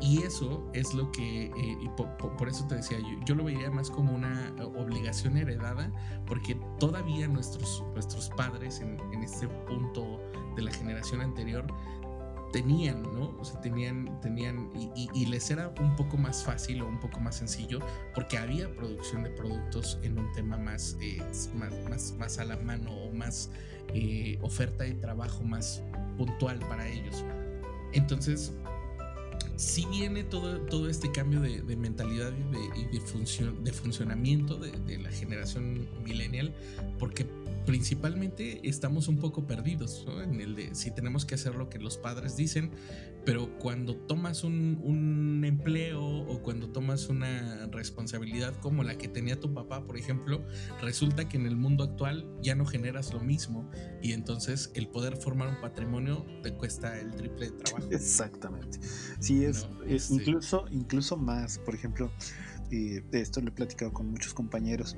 Y 0.00 0.22
eso 0.22 0.68
es 0.74 0.92
lo 0.92 1.10
que, 1.10 1.46
eh, 1.46 1.78
y 1.80 1.88
por, 1.88 2.48
eso 2.48 2.66
te 2.66 2.74
decía, 2.74 2.98
yo, 2.98 3.18
yo 3.24 3.34
lo 3.34 3.44
veía 3.44 3.70
más 3.70 3.90
como 3.90 4.14
una 4.14 4.54
obligación 4.76 5.38
heredada, 5.38 5.90
porque 6.26 6.54
todavía 6.78 7.26
nuestros, 7.28 7.82
nuestros 7.94 8.28
padres 8.30 8.80
en, 8.80 8.98
en 9.12 9.22
este 9.22 9.48
punto 9.48 10.20
de 10.54 10.62
la 10.62 10.72
generación 10.72 11.22
anterior 11.22 11.66
tenían, 12.52 13.02
¿no? 13.02 13.36
O 13.38 13.44
sea, 13.44 13.60
tenían, 13.60 14.20
tenían, 14.20 14.70
y, 14.74 15.08
y, 15.14 15.26
les 15.26 15.50
era 15.50 15.74
un 15.80 15.96
poco 15.96 16.16
más 16.16 16.44
fácil 16.44 16.82
o 16.82 16.86
un 16.86 16.98
poco 16.98 17.20
más 17.20 17.36
sencillo, 17.36 17.80
porque 18.14 18.38
había 18.38 18.72
producción 18.74 19.24
de 19.24 19.30
productos 19.30 19.98
en 20.02 20.18
un 20.18 20.32
tema 20.32 20.56
más, 20.56 20.96
eh, 21.00 21.18
más, 21.54 21.72
más, 21.88 22.14
más, 22.18 22.38
a 22.38 22.44
la 22.44 22.56
mano 22.56 22.92
o 22.92 23.12
más 23.12 23.50
eh, 23.92 24.38
oferta 24.42 24.84
de 24.84 24.94
trabajo 24.94 25.42
más 25.44 25.82
puntual 26.16 26.58
para 26.60 26.88
ellos. 26.88 27.24
Entonces, 27.92 28.52
si 29.56 29.86
viene 29.86 30.22
todo, 30.24 30.60
todo 30.62 30.88
este 30.88 31.10
cambio 31.10 31.40
de, 31.40 31.76
mentalidad 31.76 32.32
y 32.76 32.82
de, 32.84 33.00
de 33.62 33.72
funcionamiento 33.72 34.56
de, 34.56 34.98
la 34.98 35.10
generación 35.10 35.88
millennial, 36.04 36.54
porque 36.98 37.26
principalmente 37.66 38.66
estamos 38.66 39.08
un 39.08 39.18
poco 39.18 39.46
perdidos 39.46 40.06
en 40.22 40.40
el 40.40 40.54
de 40.54 40.74
si 40.74 40.92
tenemos 40.92 41.26
que 41.26 41.34
hacer 41.34 41.56
lo 41.56 41.68
que 41.68 41.78
los 41.78 41.98
padres 41.98 42.36
dicen, 42.36 42.70
pero 43.24 43.58
cuando 43.58 43.96
tomas 43.96 44.44
un, 44.44 44.80
un, 44.82 45.44
empleo 45.44 46.02
o 46.02 46.42
cuando 46.42 46.70
tomas 46.70 47.08
una 47.08 47.66
responsabilidad 47.66 48.54
como 48.60 48.84
la 48.84 48.96
que 48.96 49.08
tenía 49.08 49.38
tu 49.40 49.52
papá, 49.52 49.84
por 49.84 49.98
ejemplo, 49.98 50.46
resulta 50.80 51.28
que 51.28 51.36
en 51.36 51.46
el 51.46 51.56
mundo 51.56 51.84
actual 51.84 52.26
ya 52.40 52.54
no 52.54 52.64
generas 52.64 53.12
lo 53.12 53.20
mismo 53.20 53.68
y 54.00 54.12
entonces 54.12 54.70
el 54.74 54.88
poder 54.88 55.16
formar 55.16 55.48
un 55.48 55.60
patrimonio 55.60 56.24
te 56.42 56.54
cuesta 56.54 56.98
el 56.98 57.10
triple 57.14 57.50
de 57.50 57.56
trabajo. 57.56 57.88
Exactamente. 57.90 58.78
Sí, 59.18 59.44
es, 59.44 59.66
este 59.86 60.14
incluso, 60.14 60.66
incluso 60.70 61.16
más, 61.16 61.58
por 61.58 61.74
ejemplo, 61.74 62.12
eh, 62.70 63.02
esto 63.12 63.40
lo 63.40 63.48
he 63.48 63.52
platicado 63.52 63.92
con 63.92 64.10
muchos 64.10 64.34
compañeros 64.34 64.96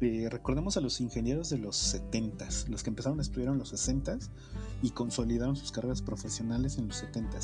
eh, 0.00 0.28
recordemos 0.30 0.76
a 0.76 0.80
los 0.80 1.00
ingenieros 1.00 1.50
de 1.50 1.58
los 1.58 1.76
70 1.76 2.48
los 2.68 2.84
que 2.84 2.90
empezaron 2.90 3.18
a 3.18 3.22
estudiar 3.22 3.52
en 3.52 3.58
los 3.58 3.70
60 3.70 4.18
y 4.80 4.90
consolidaron 4.90 5.56
sus 5.56 5.72
carreras 5.72 6.02
profesionales 6.02 6.78
en 6.78 6.86
los 6.86 6.98
70 6.98 7.38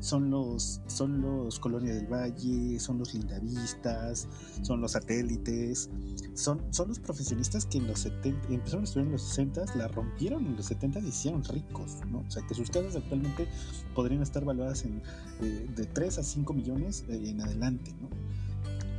Son 0.00 0.30
los, 0.30 0.82
son 0.86 1.22
los 1.22 1.58
Colonia 1.58 1.94
del 1.94 2.06
Valle, 2.06 2.78
son 2.78 2.98
los 2.98 3.14
Lindavistas, 3.14 4.28
son 4.62 4.82
los 4.82 4.92
satélites, 4.92 5.88
son, 6.34 6.62
son 6.72 6.88
los 6.88 6.98
profesionistas 6.98 7.64
que 7.64 7.78
en 7.78 7.86
los 7.86 8.00
70 8.00 8.48
empezaron 8.48 8.82
a 8.82 8.84
estudiar 8.84 9.06
en 9.06 9.12
los 9.12 9.22
60 9.22 9.64
la 9.76 9.88
rompieron 9.88 10.46
en 10.46 10.56
los 10.56 10.66
70 10.66 11.00
y 11.00 11.08
hicieron 11.08 11.42
ricos, 11.44 11.96
¿no? 12.10 12.18
O 12.18 12.30
sea, 12.30 12.46
que 12.46 12.54
sus 12.54 12.70
casas 12.70 12.96
actualmente 12.96 13.48
podrían 13.94 14.22
estar 14.22 14.44
valuadas 14.44 14.84
en, 14.84 15.02
eh, 15.40 15.66
de 15.74 15.86
3 15.86 16.18
a 16.18 16.22
5 16.22 16.52
millones 16.52 17.04
eh, 17.08 17.30
en 17.30 17.40
adelante, 17.40 17.94
¿no? 18.00 18.08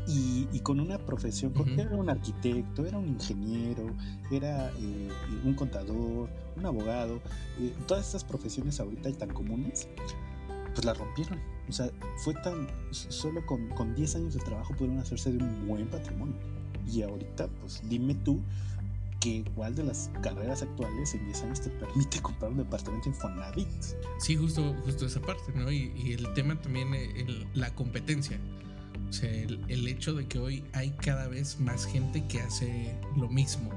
Y, 0.09 0.59
con 0.61 0.79
una 0.79 0.97
profesión, 0.97 1.53
era 1.77 1.95
un 1.95 2.09
arquitecto, 2.09 2.85
era 2.85 2.97
un 2.97 3.07
ingeniero, 3.07 3.85
era 4.31 4.71
eh, 4.79 5.09
un 5.45 5.53
contador, 5.53 6.29
un 6.57 6.65
abogado, 6.65 7.21
eh, 7.59 7.73
todas 7.87 8.07
estas 8.07 8.23
profesiones 8.23 8.79
ahorita 8.79 9.11
tan 9.13 9.29
comunes, 9.29 9.87
pues 10.73 10.85
la 10.85 10.93
rompieron. 10.93 11.39
O 11.67 11.71
sea, 11.71 11.91
fue 12.23 12.33
tan, 12.35 12.67
solo 12.91 13.45
con, 13.45 13.69
con 13.69 13.93
10 13.93 14.15
años 14.15 14.33
de 14.33 14.39
trabajo 14.39 14.73
pudieron 14.73 14.97
hacerse 14.97 15.31
de 15.31 15.43
un 15.43 15.67
buen 15.67 15.87
patrimonio. 15.87 16.35
Y 16.91 17.03
ahorita, 17.03 17.47
pues 17.61 17.81
dime 17.87 18.15
tú, 18.15 18.39
que 19.19 19.29
igual 19.29 19.75
de 19.75 19.83
las 19.83 20.09
carreras 20.23 20.63
actuales 20.63 21.13
en 21.13 21.25
10 21.25 21.43
años 21.43 21.61
te 21.61 21.69
permite 21.69 22.19
comprar 22.21 22.51
un 22.51 22.57
departamento 22.57 23.09
en 23.09 23.15
Fonavit. 23.15 23.67
Sí, 24.19 24.35
justo, 24.35 24.73
justo 24.85 25.05
esa 25.05 25.21
parte, 25.21 25.51
¿no? 25.53 25.71
Y, 25.71 26.13
el 26.13 26.33
tema 26.33 26.59
también, 26.59 26.93
eh, 26.95 27.45
la 27.53 27.73
competencia. 27.75 28.39
O 29.09 29.13
sea, 29.13 29.29
el, 29.31 29.87
hecho 29.87 30.13
de 30.13 30.27
que 30.27 30.37
hoy 30.39 30.63
hay 30.73 30.91
cada 30.91 31.27
vez 31.27 31.59
más 31.59 31.85
gente 31.85 32.25
que 32.27 32.41
hace 32.41 32.95
lo 33.17 33.27
mismo, 33.27 33.69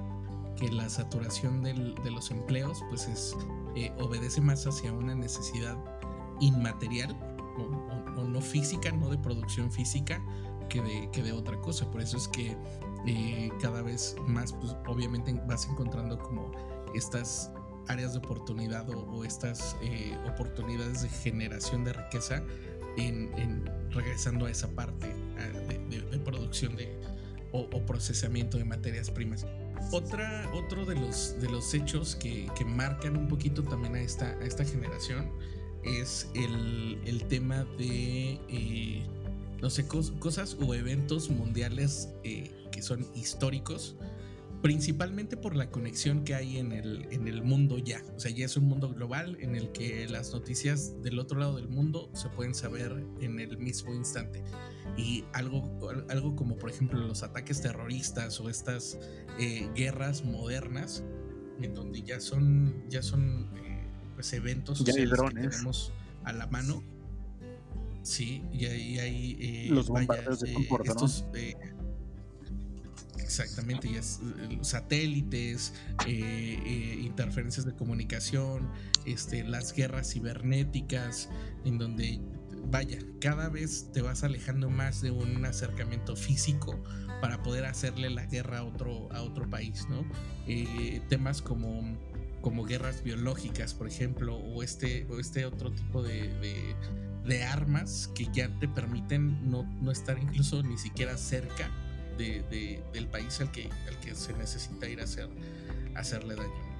que 0.58 0.70
la 0.70 0.88
saturación 0.88 1.62
de 1.62 2.10
los 2.10 2.30
empleos, 2.30 2.84
pues 2.90 3.08
es, 3.08 3.34
eh, 3.74 3.90
obedece 3.98 4.40
más 4.42 4.66
hacia 4.66 4.92
una 4.92 5.14
necesidad 5.14 5.76
inmaterial 6.40 7.16
o, 7.56 8.24
no 8.24 8.40
física, 8.40 8.92
no 8.92 9.08
de 9.08 9.18
producción 9.18 9.72
física, 9.72 10.22
que 10.68 10.80
de, 10.80 11.08
que 11.12 11.22
de 11.22 11.32
otra 11.32 11.58
cosa. 11.60 11.90
Por 11.90 12.00
eso 12.00 12.16
es 12.16 12.28
que 12.28 12.56
eh, 13.06 13.50
cada 13.60 13.82
vez 13.82 14.14
más, 14.26 14.52
pues 14.52 14.76
obviamente 14.86 15.32
vas 15.46 15.66
encontrando 15.66 16.18
como 16.18 16.52
estas 16.94 17.50
áreas 17.88 18.12
de 18.12 18.18
oportunidad 18.18 18.88
o, 18.90 19.24
estas 19.24 19.76
eh, 19.82 20.16
oportunidades 20.32 21.02
de 21.02 21.08
generación 21.08 21.84
de 21.84 21.94
riqueza 21.94 22.42
en, 22.96 23.64
regresando 23.90 24.46
a 24.46 24.50
esa 24.50 24.68
parte 24.68 25.12
producción 26.18 26.76
de, 26.76 26.88
o, 27.52 27.68
procesamiento 27.86 28.58
de 28.58 28.64
materias 28.64 29.10
primas. 29.10 29.46
Otra, 29.90 30.50
otro 30.54 30.84
de 30.84 30.94
los, 30.94 31.40
de 31.40 31.48
los 31.48 31.74
hechos 31.74 32.16
que, 32.16 32.48
marcan 32.64 33.16
un 33.16 33.28
poquito 33.28 33.62
también 33.62 33.96
a 33.96 34.00
esta, 34.00 34.26
a 34.26 34.44
esta 34.44 34.64
generación 34.64 35.30
es 35.82 36.30
el, 36.34 37.24
tema 37.28 37.64
de, 37.76 38.38
eh, 38.48 39.02
no 39.60 39.70
sé, 39.70 39.86
cosas 39.86 40.56
o 40.60 40.74
eventos 40.74 41.30
mundiales 41.30 42.10
eh, 42.24 42.50
que 42.70 42.82
son 42.82 43.06
históricos 43.14 43.96
principalmente 44.62 45.36
por 45.36 45.56
la 45.56 45.70
conexión 45.70 46.22
que 46.22 46.36
hay 46.36 46.56
en 46.56 46.72
el, 46.72 47.06
en 47.10 47.26
el 47.26 47.42
mundo 47.42 47.78
ya. 47.78 48.00
O 48.16 48.20
sea, 48.20 48.30
ya 48.30 48.46
es 48.46 48.56
un 48.56 48.64
mundo 48.64 48.88
global 48.94 49.36
en 49.40 49.56
el 49.56 49.72
que 49.72 50.08
las 50.08 50.32
noticias 50.32 51.02
del 51.02 51.18
otro 51.18 51.38
lado 51.40 51.56
del 51.56 51.68
mundo 51.68 52.08
se 52.14 52.28
pueden 52.28 52.54
saber 52.54 53.04
en 53.20 53.40
el 53.40 53.58
mismo 53.58 53.92
instante. 53.92 54.42
Y 54.96 55.24
algo, 55.32 55.78
algo 56.08 56.36
como 56.36 56.56
por 56.58 56.70
ejemplo 56.70 57.00
los 57.00 57.22
ataques 57.22 57.60
terroristas 57.62 58.40
o 58.40 58.50
estas 58.50 58.98
eh, 59.38 59.70
guerras 59.74 60.24
modernas, 60.24 61.04
en 61.60 61.74
donde 61.74 62.02
ya 62.02 62.20
son, 62.20 62.84
ya 62.88 63.02
son 63.02 63.48
eh, 63.56 63.86
pues 64.14 64.32
eventos 64.32 64.84
que 64.84 64.92
tenemos 64.92 65.92
a 66.24 66.32
la 66.32 66.46
mano. 66.48 66.82
Sí, 68.02 68.42
y 68.52 68.66
ahí 68.66 68.98
hay... 68.98 69.36
Eh, 69.40 69.66
los 69.70 69.88
bombardeos 69.88 70.40
de 70.40 70.52
estos, 70.84 71.24
Exactamente, 73.32 73.88
y 73.88 73.96
es, 73.96 74.20
eh, 74.50 74.58
satélites, 74.60 75.72
eh, 76.06 76.58
eh, 76.66 76.98
interferencias 77.02 77.64
de 77.64 77.74
comunicación, 77.74 78.68
este, 79.06 79.42
las 79.42 79.72
guerras 79.72 80.12
cibernéticas, 80.12 81.30
en 81.64 81.78
donde, 81.78 82.20
vaya, 82.70 82.98
cada 83.20 83.48
vez 83.48 83.90
te 83.92 84.02
vas 84.02 84.24
alejando 84.24 84.70
más 84.70 85.00
de 85.00 85.10
un 85.10 85.44
acercamiento 85.44 86.16
físico 86.16 86.82
para 87.20 87.42
poder 87.42 87.64
hacerle 87.64 88.10
la 88.10 88.26
guerra 88.26 88.58
a 88.58 88.64
otro, 88.64 89.08
a 89.12 89.22
otro 89.22 89.48
país, 89.48 89.86
¿no? 89.88 90.04
temas 91.08 91.40
como, 91.40 91.96
como 92.40 92.64
guerras 92.64 93.04
biológicas, 93.04 93.74
por 93.74 93.86
ejemplo, 93.86 94.36
o 94.36 94.62
este, 94.62 95.06
o 95.10 95.20
este 95.20 95.46
otro 95.46 95.70
tipo 95.72 96.02
de, 96.02 96.74
de, 97.24 97.44
armas 97.44 98.10
que 98.14 98.26
ya 98.32 98.48
te 98.58 98.68
permiten 98.68 99.50
no, 99.50 99.62
no 99.80 99.90
estar 99.90 100.18
incluso 100.18 100.62
ni 100.62 100.76
siquiera 100.76 101.16
cerca 101.16 101.70
del 102.18 103.06
país 103.10 103.40
al 103.40 103.50
que, 103.52 103.70
al 103.88 103.98
que 104.00 104.14
se 104.14 104.32
necesita 104.34 104.88
ir 104.88 105.00
a 105.00 105.04
hacer, 105.04 105.28
hacerle 105.94 106.34
daño. 106.34 106.72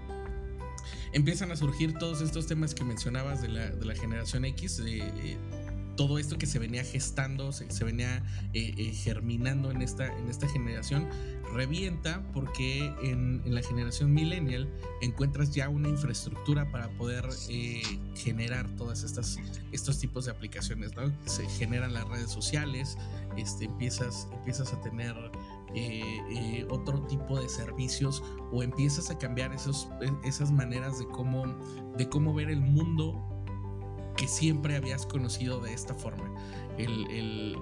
Empiezan 1.12 1.52
a 1.52 1.56
surgir 1.56 1.94
todos 1.94 2.22
estos 2.22 2.46
temas 2.46 2.74
que 2.74 2.84
mencionabas 2.84 3.42
de 3.42 3.48
la, 3.48 3.68
de 3.68 3.84
la 3.84 3.94
generación 3.94 4.44
X, 4.46 4.78
de, 4.78 4.98
eh, 4.98 5.36
todo 5.96 6.18
esto 6.18 6.38
que 6.38 6.46
se 6.46 6.58
venía 6.58 6.84
gestando, 6.84 7.52
se, 7.52 7.84
venía 7.84 8.22
eh, 8.54 8.74
eh, 8.76 8.92
germinando 8.92 9.70
en 9.70 9.82
esta, 9.82 10.06
en 10.06 10.28
esta 10.28 10.48
generación, 10.48 11.08
revienta 11.52 12.22
porque 12.32 12.92
en, 13.02 13.42
la 13.46 13.62
generación 13.62 14.12
millennial 14.12 14.68
encuentras 15.02 15.54
ya 15.54 15.68
una 15.68 15.88
infraestructura 15.88 16.70
para 16.70 16.88
poder 16.96 17.28
generar 18.14 18.68
todas 18.76 19.02
estas 19.02 19.38
estos 19.72 19.98
tipos 19.98 20.26
de 20.26 20.30
aplicaciones, 20.30 20.94
¿no? 20.96 21.12
Se 21.26 21.46
generan 21.48 21.92
las 21.92 22.08
redes 22.08 22.30
sociales, 22.30 22.96
este, 23.36 23.64
empiezas, 23.64 24.28
empiezas 24.32 24.72
a 24.72 24.80
tener 24.80 25.14
eh, 25.74 26.20
eh, 26.30 26.66
otro 26.68 27.02
tipo 27.06 27.40
de 27.40 27.48
servicios 27.48 28.22
o 28.52 28.62
empiezas 28.62 29.10
a 29.10 29.16
cambiar 29.16 29.54
esos, 29.54 29.88
esas 30.24 30.52
maneras 30.52 30.98
de 30.98 31.06
cómo, 31.06 31.46
de 31.96 32.08
cómo 32.08 32.34
ver 32.34 32.50
el 32.50 32.60
mundo 32.60 33.31
que 34.22 34.28
siempre 34.28 34.76
habías 34.76 35.04
conocido 35.04 35.58
de 35.58 35.74
esta 35.74 35.96
forma. 35.96 36.32
El, 36.78 37.56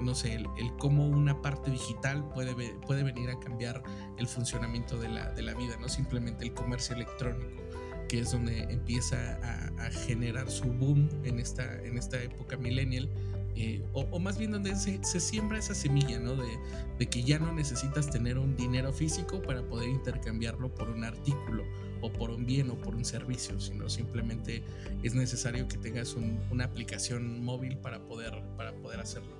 no 0.00 0.12
sé, 0.12 0.34
el, 0.34 0.72
cómo 0.76 1.06
una 1.06 1.40
parte 1.40 1.70
digital 1.70 2.28
puede, 2.30 2.52
puede 2.84 3.04
venir 3.04 3.30
a 3.30 3.38
cambiar 3.38 3.84
el 4.16 4.26
funcionamiento 4.26 4.98
de 4.98 5.08
la, 5.08 5.30
de 5.30 5.42
la 5.42 5.54
vida, 5.54 5.76
no 5.80 5.88
simplemente 5.88 6.44
el 6.44 6.52
comercio 6.52 6.96
electrónico 6.96 7.62
que 8.08 8.20
es 8.20 8.32
donde 8.32 8.62
empieza 8.72 9.38
a, 9.78 9.90
generar 9.90 10.50
su 10.50 10.64
boom 10.64 11.08
en 11.24 11.38
esta, 11.38 11.80
en 11.84 11.98
esta 11.98 12.20
época 12.22 12.56
millennial 12.56 13.08
eh, 13.54 13.84
o, 13.92 14.18
más 14.18 14.38
bien 14.38 14.52
donde 14.52 14.74
se, 14.76 15.20
siembra 15.20 15.58
esa 15.58 15.74
semilla, 15.74 16.18
¿no? 16.18 16.36
De, 16.36 17.06
que 17.06 17.22
ya 17.22 17.38
no 17.38 17.52
necesitas 17.52 18.08
tener 18.08 18.38
un 18.38 18.56
dinero 18.56 18.92
físico 18.92 19.42
para 19.42 19.62
poder 19.62 19.88
intercambiarlo 19.88 20.72
por 20.74 20.88
un 20.88 21.04
artículo 21.04 21.64
o 22.00 22.12
por 22.12 22.30
un 22.30 22.46
bien 22.46 22.70
o 22.70 22.76
por 22.76 22.94
un 22.94 23.04
servicio, 23.04 23.58
sino 23.60 23.88
simplemente 23.88 24.62
es 25.02 25.14
necesario 25.14 25.68
que 25.68 25.78
tengas 25.78 26.16
una 26.50 26.64
aplicación 26.64 27.44
móvil 27.44 27.78
para 27.78 28.04
poder, 28.04 28.32
para 28.56 28.72
poder 28.76 29.00
hacerlo. 29.00 29.36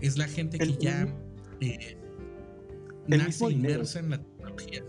Es 0.00 0.18
la 0.18 0.26
gente 0.26 0.58
que 0.58 0.76
ya 0.76 1.06
eh, 1.60 1.96
nace 3.06 3.50
inmersa 3.50 4.00
en 4.00 4.10
la 4.10 4.18
tecnología 4.18 4.82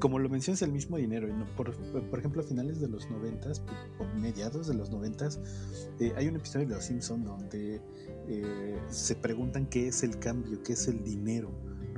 como 0.00 0.18
lo 0.18 0.28
mencionas, 0.28 0.62
el 0.62 0.72
mismo 0.72 0.96
dinero. 0.96 1.28
Por, 1.56 1.76
por 2.08 2.18
ejemplo, 2.18 2.42
a 2.42 2.44
finales 2.44 2.80
de 2.80 2.88
los 2.88 3.08
noventas, 3.10 3.62
o 4.00 4.18
mediados 4.18 4.66
de 4.66 4.74
los 4.74 4.90
noventas, 4.90 5.38
eh, 6.00 6.12
hay 6.16 6.26
un 6.26 6.36
episodio 6.36 6.66
de 6.66 6.74
Los 6.74 6.86
Simpson 6.86 7.24
donde 7.24 7.80
eh, 8.26 8.78
se 8.88 9.14
preguntan 9.14 9.66
qué 9.66 9.88
es 9.88 10.02
el 10.02 10.18
cambio, 10.18 10.60
qué 10.64 10.72
es 10.72 10.88
el 10.88 11.04
dinero. 11.04 11.52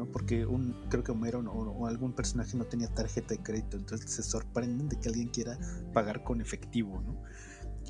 Porque 0.06 0.46
creo 0.88 1.04
que 1.04 1.12
Homero 1.12 1.40
o, 1.40 1.86
algún 1.86 2.12
personaje 2.12 2.56
no 2.56 2.64
tenía 2.64 2.88
tarjeta 2.88 3.34
de 3.34 3.42
crédito, 3.42 3.76
entonces 3.76 4.10
se 4.10 4.22
sorprenden 4.22 4.88
de 4.88 4.98
que 4.98 5.08
alguien 5.08 5.28
quiera 5.28 5.58
pagar 5.92 6.22
con 6.24 6.40
efectivo, 6.40 7.02
¿no? 7.02 7.22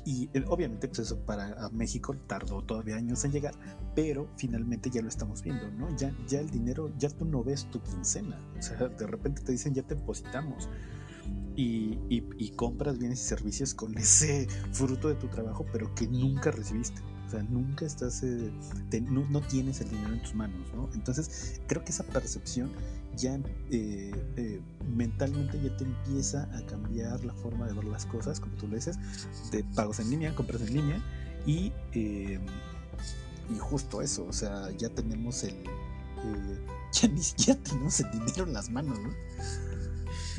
Y 0.05 0.29
eh, 0.33 0.43
obviamente, 0.47 0.87
pues 0.87 0.99
eso 0.99 1.19
para 1.25 1.69
México 1.69 2.15
tardó 2.27 2.61
todavía 2.63 2.97
años 2.97 3.23
en 3.23 3.31
llegar, 3.31 3.53
pero 3.95 4.27
finalmente 4.35 4.89
ya 4.89 5.01
lo 5.01 5.07
estamos 5.07 5.41
viendo, 5.41 5.69
¿no? 5.71 5.95
Ya, 5.95 6.13
ya 6.27 6.39
el 6.39 6.49
dinero, 6.49 6.91
ya 6.97 7.09
tú 7.09 7.25
no 7.25 7.43
ves 7.43 7.69
tu 7.71 7.81
quincena. 7.81 8.37
O 8.57 8.61
sea, 8.61 8.89
de 8.89 9.07
repente 9.07 9.41
te 9.41 9.51
dicen, 9.53 9.73
ya 9.73 9.83
te 9.83 9.95
depositamos. 9.95 10.69
Y, 11.55 12.51
compras 12.55 12.97
bienes 12.97 13.21
y 13.21 13.23
servicios 13.23 13.73
con 13.73 13.97
ese 13.97 14.47
fruto 14.71 15.07
de 15.07 15.15
tu 15.15 15.27
trabajo, 15.27 15.65
pero 15.71 15.93
que 15.95 16.07
nunca 16.07 16.51
recibiste. 16.51 17.01
Sea, 17.33 17.41
nunca 17.49 17.83
estás, 17.83 18.21
eh, 18.21 18.51
no, 19.09 19.41
tienes 19.41 19.81
el 19.81 19.89
dinero 19.89 20.13
en 20.13 20.21
tus 20.21 20.35
manos, 20.35 20.67
¿no? 20.75 20.87
Entonces, 20.93 21.59
creo 21.65 21.83
que 21.83 21.89
esa 21.89 22.03
percepción 22.03 22.69
ya 23.17 23.39
eh, 23.71 24.11
eh, 24.37 24.61
mentalmente 24.95 25.59
ya 25.59 25.75
te 25.75 25.83
empieza 25.83 26.43
a 26.55 26.63
cambiar 26.67 27.25
la 27.25 27.33
forma 27.33 27.65
de 27.65 27.73
ver 27.73 27.85
las 27.85 28.05
cosas, 28.05 28.39
como 28.39 28.55
tú 28.57 28.67
lo 28.67 28.75
dices, 28.75 28.99
de 29.49 29.63
pagos 29.75 29.99
en 29.99 30.11
línea, 30.11 30.35
compras 30.35 30.61
en 30.61 30.75
línea 30.75 31.03
y, 31.47 31.73
eh, 31.93 32.39
y 33.49 33.57
justo 33.57 34.03
eso, 34.03 34.27
o 34.27 34.33
sea, 34.33 34.69
ya 34.77 34.89
tenemos 34.89 35.43
el... 35.43 35.55
ya 37.37 37.55
tenemos 37.55 37.99
el 37.99 38.11
dinero 38.11 38.43
en 38.43 38.53
las 38.53 38.69
manos, 38.69 38.99
¿no? 38.99 39.09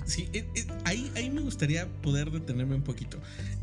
Sí, 0.06 0.30
ahí, 0.84 1.10
ahí 1.16 1.28
me 1.28 1.40
gustaría 1.40 1.88
poder 2.02 2.30
detenerme 2.30 2.76
un 2.76 2.84
poquito. 2.84 3.18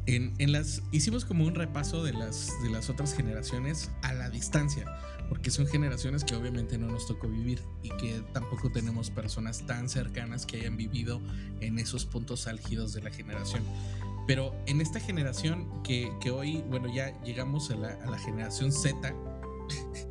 En, 0.07 0.51
las, 0.51 0.81
hicimos 0.91 1.25
como 1.25 1.45
un 1.45 1.55
repaso 1.55 2.03
de 2.03 2.13
las, 2.13 2.51
de 2.63 2.69
las 2.69 2.89
otras 2.89 3.13
generaciones 3.13 3.91
a 4.01 4.13
la 4.13 4.29
distancia 4.29 4.85
porque 5.31 5.49
son 5.49 5.65
generaciones 5.65 6.25
que 6.25 6.35
obviamente 6.35 6.77
no 6.77 6.87
nos 6.87 7.07
tocó 7.07 7.29
vivir 7.29 7.61
y 7.83 7.89
que 7.91 8.21
tampoco 8.33 8.69
tenemos 8.69 9.11
personas 9.11 9.65
tan 9.65 9.87
cercanas 9.87 10.45
que 10.45 10.57
hayan 10.57 10.75
vivido 10.75 11.21
en 11.61 11.79
esos 11.79 12.05
puntos 12.05 12.47
álgidos 12.47 12.91
de 12.91 13.01
la 13.01 13.11
generación. 13.11 13.63
Pero 14.27 14.53
en 14.65 14.81
esta 14.81 14.99
generación 14.99 15.83
que, 15.83 16.11
que 16.19 16.31
hoy, 16.31 16.61
bueno, 16.69 16.93
ya 16.93 17.17
llegamos 17.23 17.71
a 17.71 17.77
la, 17.77 17.93
a 18.03 18.09
la 18.09 18.19
generación 18.19 18.73
Z, 18.73 19.15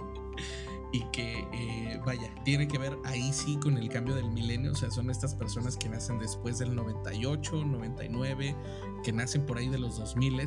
y 0.93 1.05
que, 1.13 1.47
eh, 1.53 2.01
vaya, 2.05 2.33
tiene 2.45 2.67
que 2.67 2.79
ver 2.79 2.97
ahí 3.05 3.33
sí 3.33 3.59
con 3.63 3.79
el 3.79 3.89
cambio 3.89 4.15
del 4.15 4.31
milenio, 4.31 4.73
o 4.73 4.75
sea, 4.75 4.91
son 4.91 5.11
estas 5.11 5.35
personas 5.35 5.77
que 5.77 5.89
nacen 5.89 6.19
después 6.19 6.59
del 6.59 6.75
98, 6.75 7.65
99, 7.65 8.57
que 9.05 9.13
nacen 9.13 9.47
por 9.47 9.59
ahí 9.59 9.69
de 9.69 9.79
los 9.79 9.99
2000 9.99 10.43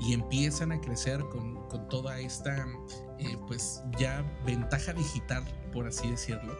y 0.00 0.12
empiezan 0.12 0.72
a 0.72 0.80
crecer 0.80 1.20
con, 1.30 1.60
toda 1.88 2.20
esta, 2.20 2.66
eh, 3.18 3.36
pues 3.46 3.82
ya 3.98 4.24
ventaja 4.46 4.92
digital, 4.92 5.44
por 5.72 5.86
así 5.86 6.10
decirlo. 6.10 6.56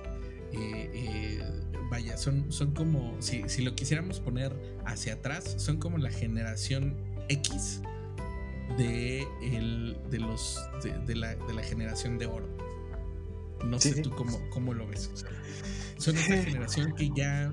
Eh, 0.53 1.41
vaya, 1.91 2.17
son, 2.19 2.51
son 2.53 2.73
como, 2.73 3.15
si, 3.21 3.49
si, 3.49 3.63
lo 3.63 3.75
quisiéramos 3.75 4.21
poner 4.21 4.55
hacia 4.85 5.15
atrás, 5.15 5.55
son 5.59 5.79
como 5.79 5.99
la 5.99 6.11
generación 6.11 6.97
X 7.29 7.83
de, 8.77 9.27
el, 9.43 9.99
de, 10.11 10.19
los, 10.19 10.59
de, 11.07 11.15
la, 11.15 11.35
de 11.35 11.55
la 11.55 11.63
generación 11.63 12.19
de 12.19 12.27
oro. 12.27 12.62
No 13.65 13.81
sé 13.81 14.03
tú 14.03 14.11
cómo, 14.11 14.39
cómo, 14.51 14.75
lo 14.75 14.87
ves. 14.87 15.11
son 15.99 16.17
esa 16.17 16.37
generación 16.43 16.95
que 16.95 17.11
ya, 17.15 17.53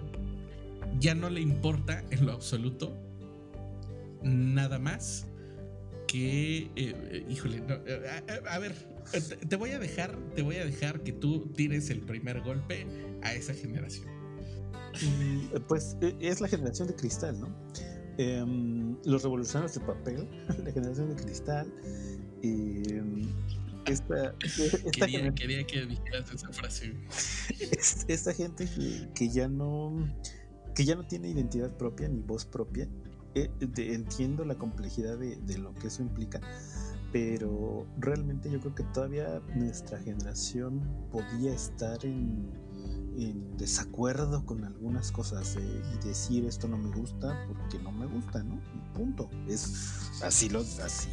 ya 0.99 1.15
no 1.15 1.29
le 1.29 1.41
importa 1.41 2.03
en 2.09 2.25
lo 2.25 2.33
absoluto 2.33 2.95
nada 4.23 4.79
más 4.79 5.27
que, 6.07 6.57
eh, 6.57 6.71
eh, 6.75 7.25
híjole, 7.29 7.61
eh, 7.85 8.41
a, 8.49 8.59
ver, 8.59 8.73
te 9.47 9.55
voy 9.55 9.71
a 9.71 9.79
dejar, 9.79 10.17
te 10.35 10.41
voy 10.41 10.55
a 10.55 10.65
dejar 10.65 11.01
que 11.01 11.11
tú 11.11 11.51
tires 11.55 11.89
el 11.91 12.01
primer 12.01 12.41
golpe 12.41 12.87
a 13.21 13.33
esa 13.33 13.53
generación. 13.53 14.07
Mm, 15.01 15.59
pues 15.67 15.95
es 16.01 16.41
la 16.41 16.47
generación 16.47 16.87
de 16.87 16.95
cristal, 16.95 17.39
¿no? 17.39 17.55
Em, 18.17 18.97
los 19.05 19.21
revolucionarios 19.21 19.75
de 19.75 19.81
papel, 19.81 20.27
la 20.63 20.71
generación 20.71 21.15
de 21.15 21.23
cristal. 21.23 21.71
Em, 22.41 23.27
esta, 23.89 24.35
quería, 24.91 25.33
que 25.65 25.85
dijeras 25.85 26.31
esa 26.33 26.51
frase. 26.51 26.93
Esta 28.07 28.33
gente 28.33 28.67
que, 29.13 29.29
ya 29.29 29.47
no 29.47 29.95
que 30.75 30.85
ya 30.85 30.95
no 30.95 31.05
tiene 31.05 31.29
identidad 31.29 31.75
propia 31.77 32.07
ni 32.07 32.21
voz 32.21 32.45
propia. 32.45 32.87
Eh, 33.35 33.49
entiendo 33.77 34.43
la 34.43 34.55
complejidad 34.55 35.17
de, 35.17 35.57
lo 35.57 35.73
que 35.75 35.87
eso 35.87 36.01
implica, 36.01 36.41
pero 37.11 37.85
realmente 37.99 38.49
yo 38.49 38.59
creo 38.59 38.73
que 38.73 38.83
todavía 38.85 39.39
nuestra 39.55 39.99
generación 39.99 40.81
podía 41.11 41.53
estar 41.53 42.03
en, 42.03 42.49
en 43.17 43.55
desacuerdo 43.57 44.43
con 44.45 44.63
algunas 44.63 45.11
cosas 45.11 45.57
y 45.57 46.07
decir 46.07 46.45
esto 46.45 46.67
no 46.67 46.77
me 46.77 46.89
gusta 46.89 47.45
porque 47.47 47.77
no 47.83 47.91
me 47.91 48.07
gusta, 48.07 48.41
¿no? 48.43 48.59
punto. 48.93 49.29
Es 49.47 50.21
así 50.23 50.49
lo 50.49 50.59
así 50.59 51.09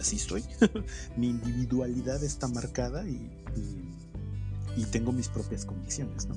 así 0.00 0.16
estoy. 0.16 0.44
Mi 1.16 1.28
individualidad 1.28 2.22
está 2.24 2.48
marcada 2.48 3.04
y, 3.06 3.30
tengo 4.90 5.12
mis 5.12 5.28
propias 5.28 5.66
convicciones, 5.66 6.26
¿no? 6.26 6.34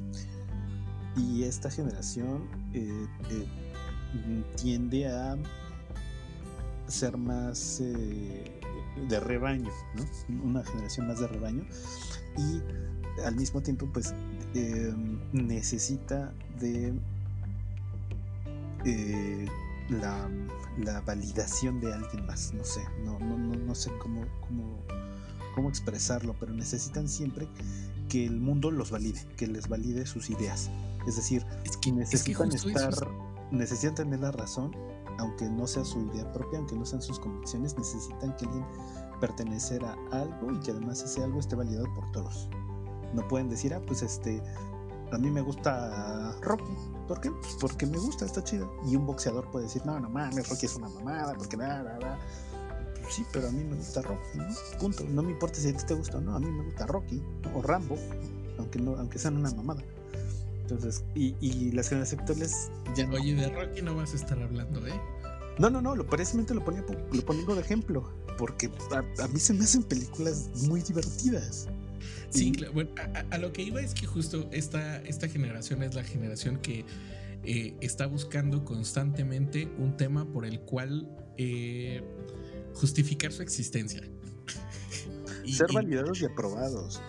Y 1.15 1.43
esta 1.43 1.71
generación 1.71 2.45
eh, 2.73 3.07
eh, 3.31 4.43
tiende 4.61 5.07
a 5.07 5.37
ser 6.87 7.17
más 7.17 7.79
eh, 7.81 8.43
de 9.09 9.19
rebaño, 9.21 9.71
¿no? 9.95 10.43
Una 10.43 10.63
generación 10.65 11.07
más 11.07 11.21
de 11.21 11.27
rebaño 11.27 11.65
y 12.37 13.21
al 13.21 13.35
mismo 13.35 13.61
tiempo 13.61 13.89
pues 13.91 14.13
necesita 15.31 16.33
de 16.59 16.93
la 19.93 20.29
la 20.77 21.01
validación 21.01 21.79
de 21.79 21.93
alguien 21.93 22.25
más. 22.25 22.53
No 22.53 22.63
sé, 22.63 22.81
no, 23.03 23.19
no, 23.19 23.37
no, 23.37 23.55
no 23.55 23.75
sé 23.75 23.91
cómo, 23.99 24.25
cómo, 24.41 24.79
cómo 25.55 25.69
expresarlo, 25.69 26.35
pero 26.39 26.53
necesitan 26.53 27.07
siempre 27.07 27.47
que 28.09 28.25
el 28.25 28.39
mundo 28.39 28.71
los 28.71 28.91
valide, 28.91 29.19
que 29.37 29.47
les 29.47 29.67
valide 29.67 30.05
sus 30.05 30.29
ideas. 30.29 30.69
Es 31.07 31.15
decir, 31.15 31.45
es 31.65 31.77
que 31.77 31.91
necesitan 31.91 32.51
estar, 32.51 33.07
necesitan 33.51 33.95
tener 33.95 34.19
la 34.19 34.31
razón, 34.31 34.75
aunque 35.19 35.49
no 35.49 35.67
sea 35.67 35.83
su 35.83 36.01
idea 36.07 36.31
propia, 36.31 36.59
aunque 36.59 36.75
no 36.75 36.85
sean 36.85 37.01
sus 37.01 37.19
convicciones, 37.19 37.77
necesitan 37.77 38.35
que 38.37 38.45
alguien 38.45 38.65
pertenecer 39.19 39.83
a 39.85 39.93
algo 40.11 40.51
y 40.51 40.59
que 40.59 40.71
además 40.71 41.03
ese 41.03 41.23
algo 41.23 41.39
esté 41.39 41.55
validado 41.55 41.91
por 41.93 42.11
todos. 42.11 42.49
No 43.13 43.27
pueden 43.27 43.47
decir, 43.47 43.73
ah, 43.73 43.81
pues 43.85 44.01
este, 44.01 44.41
a 45.13 45.17
mí 45.17 45.29
me 45.29 45.41
gusta 45.41 46.35
Rocky. 46.41 46.73
¿Por 47.07 47.21
qué? 47.21 47.29
Pues 47.31 47.57
porque 47.59 47.85
me 47.85 47.97
gusta, 47.97 48.25
está 48.25 48.43
chido. 48.43 48.71
Y 48.85 48.95
un 48.95 49.05
boxeador 49.05 49.49
puede 49.51 49.65
decir, 49.65 49.85
no, 49.85 49.99
no 49.99 50.09
mames, 50.09 50.49
Rocky 50.49 50.65
es 50.65 50.75
una 50.75 50.89
mamada, 50.89 51.33
porque 51.33 51.57
nada, 51.57 51.97
nada. 51.99 52.19
Pues 53.01 53.15
sí, 53.15 53.25
pero 53.31 53.49
a 53.49 53.51
mí 53.51 53.63
me 53.63 53.75
gusta 53.75 54.01
Rocky, 54.01 54.37
¿no? 54.37 54.45
Punto. 54.79 55.03
No 55.09 55.21
me 55.21 55.31
importa 55.31 55.59
si 55.59 55.69
a 55.69 55.75
ti 55.75 55.83
te 55.85 55.93
gusta 55.93 56.17
o 56.17 56.21
no, 56.21 56.35
a 56.35 56.39
mí 56.39 56.49
me 56.49 56.63
gusta 56.63 56.85
Rocky 56.87 57.21
o 57.53 57.61
Rambo, 57.61 57.97
aunque 58.57 58.79
no, 58.79 58.95
aunque 58.95 59.19
sean 59.19 59.37
una 59.37 59.51
mamada. 59.51 59.83
Entonces, 60.61 61.03
y, 61.13 61.35
y 61.41 61.71
las 61.71 61.89
generaciones 61.89 62.71
ya 62.95 63.05
no. 63.05 63.15
Oye, 63.15 63.35
de 63.35 63.49
Rocky 63.49 63.81
no 63.81 63.95
vas 63.95 64.13
a 64.13 64.15
estar 64.15 64.41
hablando, 64.41 64.85
¿eh? 64.87 64.99
No, 65.59 65.69
no, 65.69 65.81
no, 65.81 65.95
lo 65.95 66.07
precisamente 66.07 66.55
lo 66.55 66.63
ponía 66.63 66.83
lo 67.11 67.25
pongo 67.25 67.53
de 67.53 67.61
ejemplo, 67.61 68.09
porque 68.39 68.71
a 69.21 69.27
mí 69.27 69.39
se 69.39 69.53
me 69.53 69.65
hacen 69.65 69.83
películas 69.83 70.49
muy 70.67 70.81
divertidas. 70.81 71.67
Sí, 72.29 72.51
claro. 72.51 72.73
Bueno, 72.73 72.91
a, 73.31 73.37
lo 73.37 73.53
que 73.53 73.61
iba 73.61 73.81
es 73.81 73.93
que 73.93 74.05
justo 74.05 74.49
esta, 74.51 75.01
esta 75.01 75.27
generación 75.27 75.83
es 75.83 75.95
la 75.95 76.03
generación 76.03 76.57
que 76.57 76.85
eh, 77.43 77.75
está 77.81 78.05
buscando 78.07 78.63
constantemente 78.63 79.67
un 79.77 79.97
tema 79.97 80.25
por 80.31 80.45
el 80.45 80.61
cual 80.61 81.09
eh, 81.37 82.01
justificar 82.73 83.31
su 83.31 83.41
existencia. 83.41 84.01
ser 85.45 85.67
validados 85.73 86.21
y 86.21 86.25
aprobados. 86.25 87.01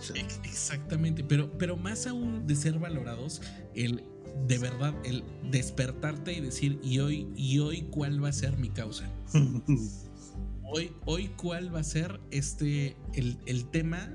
Exactamente, 0.45 1.24
pero, 1.24 1.57
pero 1.57 1.76
más 1.76 2.07
aún 2.07 2.47
de 2.47 2.57
ser 2.57 2.78
valorados, 2.78 3.42
el 3.74 4.05
de 4.47 4.59
verdad, 4.59 4.95
el 5.05 5.22
despertarte 5.51 6.32
y 6.32 6.40
decir, 6.40 6.78
¿y 6.82 6.99
hoy, 6.99 7.28
y 7.36 7.59
hoy 7.61 7.82
cuál 7.82 8.22
va 8.22 8.28
a 8.28 8.32
ser 8.32 8.59
mi 8.59 8.70
causa? 8.70 9.09
hoy, 10.64 10.92
hoy 11.05 11.28
cuál 11.36 11.74
va 11.74 11.80
a 11.80 11.84
ser 11.84 12.20
este, 12.30 12.97
el, 13.14 13.38
el 13.47 13.70
tema 13.70 14.11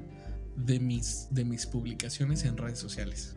de 0.66 0.80
mis, 0.80 1.28
de 1.32 1.46
mis 1.46 1.66
publicaciones 1.66 2.44
en 2.44 2.58
redes 2.58 2.80
sociales. 2.80 3.36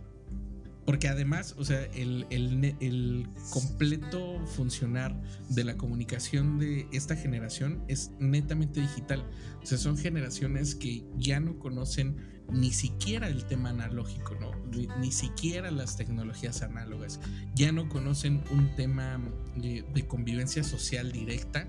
Porque 0.85 1.09
además, 1.09 1.55
o 1.59 1.65
sea, 1.65 1.85
el, 1.95 2.27
el, 2.31 3.29
completo 3.51 4.45
funcionar 4.47 5.17
de 5.49 5.63
la 5.63 5.77
comunicación 5.77 6.59
de 6.59 6.89
esta 6.93 7.15
generación 7.15 7.85
es 7.87 8.11
netamente 8.19 8.81
digital. 8.81 9.25
O 9.63 9.67
sea, 9.67 9.79
son 9.79 9.97
generaciones 9.97 10.75
que 10.75 11.05
ya 11.17 11.39
no 11.39 11.61
conocen 11.61 12.17
ni 12.51 12.73
siquiera 12.73 13.29
el 13.29 13.45
tema 13.45 13.71
analógico, 13.71 14.35
¿no? 14.41 14.51
Ni, 14.99 15.13
siquiera 15.13 15.71
las 15.71 15.97
tecnologías 15.97 16.63
análogas. 16.63 17.21
Ya 17.55 17.71
no 17.71 17.89
conocen 17.89 18.43
un 18.51 18.75
tema 18.75 19.21
de, 19.57 19.85
de 19.95 20.07
convivencia 20.09 20.65
social 20.65 21.13
directa 21.13 21.69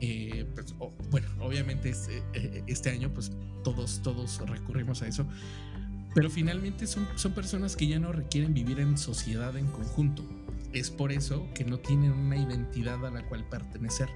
eh, 0.00 0.46
pues, 0.54 0.74
bueno, 1.10 1.28
obviamente 1.40 1.90
este, 1.90 2.22
eh, 2.34 2.62
este, 2.66 2.90
año 2.90 3.12
pues 3.12 3.32
todos, 3.64 4.00
todos 4.02 4.40
recurrimos 4.48 5.02
a 5.02 5.08
eso, 5.08 5.26
pero 6.14 6.30
finalmente 6.30 6.86
son, 6.86 7.06
son 7.16 7.32
personas 7.32 7.76
que 7.76 7.86
ya 7.86 7.98
no 7.98 8.12
requieren 8.12 8.54
vivir 8.54 8.80
en 8.80 8.96
sociedad 8.96 9.56
en 9.56 9.66
conjunto. 9.66 10.24
Es 10.72 10.90
por 10.90 11.12
eso 11.12 11.48
que 11.54 11.64
no 11.64 11.78
tienen 11.78 12.12
una 12.12 12.36
identidad 12.36 13.04
a 13.06 13.10
la 13.10 13.26
cual 13.26 13.48
pertenecer. 13.48 14.08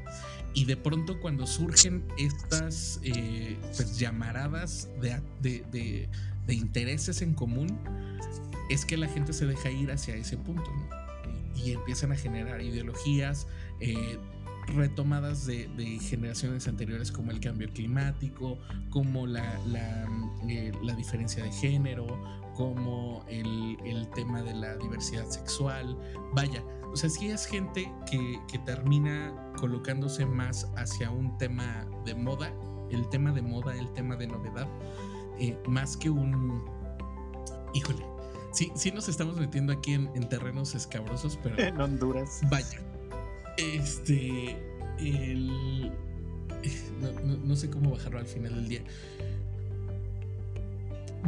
Y 0.54 0.66
de 0.66 0.76
pronto 0.76 1.18
cuando 1.20 1.46
surgen 1.46 2.04
estas 2.18 3.00
eh, 3.02 3.56
pues, 3.74 3.98
llamaradas 3.98 4.88
de, 5.00 5.20
de, 5.40 6.08
de, 6.46 6.54
intereses 6.54 7.22
en 7.22 7.32
común, 7.32 7.78
es 8.68 8.84
que 8.84 8.98
la 8.98 9.08
gente 9.08 9.32
se 9.32 9.46
deja 9.46 9.70
ir 9.70 9.90
hacia 9.90 10.14
ese 10.14 10.36
punto 10.36 10.70
y, 11.56 11.72
empiezan 11.72 12.12
a 12.12 12.16
generar 12.16 12.60
ideologías, 12.60 13.46
eh, 13.80 14.18
retomadas 14.68 15.46
de, 15.46 15.68
generaciones 16.00 16.68
anteriores 16.68 17.10
como 17.10 17.30
el 17.30 17.40
cambio 17.40 17.68
climático, 17.72 18.58
como 18.90 19.26
la, 19.26 19.58
la, 19.66 20.08
eh, 20.48 20.72
diferencia 20.96 21.42
de 21.42 21.52
género, 21.52 22.06
como 22.54 23.24
el, 23.28 23.76
tema 24.14 24.42
de 24.42 24.54
la 24.54 24.76
diversidad 24.76 25.26
sexual. 25.28 25.96
Vaya, 26.34 26.62
o 26.92 26.96
sea, 26.96 27.10
si 27.10 27.28
es 27.28 27.46
gente 27.46 27.90
que, 28.10 28.58
termina 28.64 29.34
colocándose 29.58 30.26
más 30.26 30.70
hacia 30.76 31.10
un 31.10 31.36
tema 31.38 31.86
de 32.04 32.14
moda, 32.14 32.52
el 32.90 33.08
tema 33.08 33.32
de 33.32 33.42
moda, 33.42 33.74
el 33.76 33.92
tema 33.94 34.16
de 34.16 34.26
novedad, 34.26 34.68
eh, 35.38 35.58
más 35.66 35.96
que 35.96 36.10
un... 36.10 36.64
Híjole, 37.74 38.04
sí, 38.52 38.70
sí 38.74 38.90
nos 38.92 39.08
estamos 39.08 39.38
metiendo 39.38 39.72
aquí 39.72 39.94
en, 39.94 40.10
en 40.14 40.28
terrenos 40.28 40.74
escabrosos, 40.74 41.38
pero... 41.42 41.56
En 41.62 41.80
Honduras. 41.80 42.40
Vaya, 42.50 42.80
este. 43.62 44.56
El. 44.98 45.92
No, 47.44 47.56
sé 47.56 47.68
cómo 47.68 47.90
bajarlo 47.90 48.18
al 48.18 48.26
final 48.26 48.54
del 48.54 48.68
día. 48.68 48.84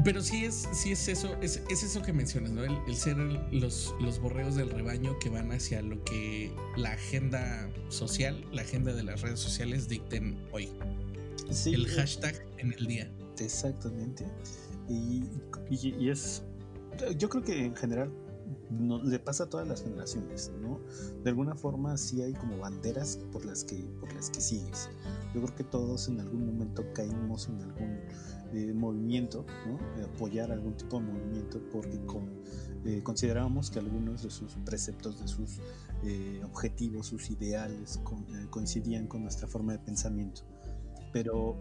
Pero 0.05 0.21
sí 0.23 0.45
es, 0.45 0.69
sí 0.73 0.93
es 0.93 1.07
eso, 1.09 1.37
es, 1.41 1.63
eso 1.71 2.03
que 2.03 2.13
mencionas, 2.13 2.51
¿no? 2.51 2.65
El, 2.65 2.97
ser 2.97 3.17
los, 3.17 3.95
los 4.01 4.19
borreos 4.19 4.57
del 4.57 4.71
rebaño 4.71 5.19
que 5.21 5.31
van 5.31 5.53
hacia 5.53 5.83
lo 5.83 6.03
que 6.05 6.53
la 6.77 6.93
agenda 6.93 7.69
social, 7.89 8.45
la 8.53 8.63
agenda 8.63 8.93
de 8.93 9.05
las 9.05 9.23
redes 9.23 9.39
sociales 9.41 9.89
dicten 9.89 10.37
hoy. 10.53 10.69
el 11.67 11.87
hashtag 11.89 12.45
en 12.59 12.73
el 12.73 12.87
día. 12.87 13.11
Exactamente. 13.39 14.27
Y, 14.89 15.25
y, 15.71 16.11
es, 16.11 16.43
yo 17.17 17.29
creo 17.29 17.43
que 17.43 17.65
en 17.67 17.77
general 17.77 18.13
no, 18.71 19.03
le 19.03 19.19
pasa 19.19 19.45
a 19.45 19.47
todas 19.49 19.67
las 19.67 19.83
generaciones, 19.83 20.53
¿no? 20.61 20.81
De 21.23 21.31
alguna 21.31 21.55
forma 21.55 21.97
sí 21.97 22.23
hay 22.23 22.35
como 22.35 22.59
banderas 22.59 23.19
por 23.33 23.45
las 23.45 23.65
que, 23.65 23.77
por 24.01 24.13
las 24.15 24.31
que 24.31 24.41
sigues. 24.41 24.89
Yo 25.35 25.43
creo 25.43 25.55
que 25.55 25.65
todos 25.65 26.09
en 26.09 26.21
algún 26.21 26.47
momento 26.47 26.85
caímos 26.93 27.49
en 27.49 27.63
algún 27.63 27.99
eh, 28.53 28.73
movimiento, 28.73 29.45
¿no? 29.67 30.05
apoyar 30.05 30.53
algún 30.53 30.77
tipo 30.77 31.01
de 31.01 31.07
movimiento 31.07 31.61
porque 31.73 31.99
con, 32.07 32.31
eh, 32.85 33.03
considerábamos 33.03 33.71
que 33.71 33.81
algunos 33.81 34.23
de 34.23 34.31
sus 34.31 34.53
preceptos, 34.65 35.21
de 35.21 35.29
sus 35.29 35.61
eh, 36.05 36.41
objetivos, 36.45 37.07
sus 37.07 37.31
ideales 37.31 38.01
coincidían 38.51 39.07
con 39.07 39.23
nuestra 39.23 39.49
forma 39.49 39.73
de 39.73 39.79
pensamiento. 39.79 40.43
Pero 41.13 41.57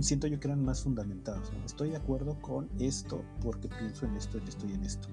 siento 0.00 0.26
yo 0.26 0.40
que 0.40 0.48
eran 0.48 0.64
más 0.64 0.82
fundamentados. 0.82 1.52
Estoy 1.64 1.90
de 1.90 1.96
acuerdo 1.96 2.40
con 2.40 2.68
esto 2.78 3.24
porque 3.42 3.68
pienso 3.68 4.06
en 4.06 4.16
esto 4.16 4.38
y 4.38 4.48
estoy 4.48 4.72
en 4.72 4.84
esto. 4.84 5.08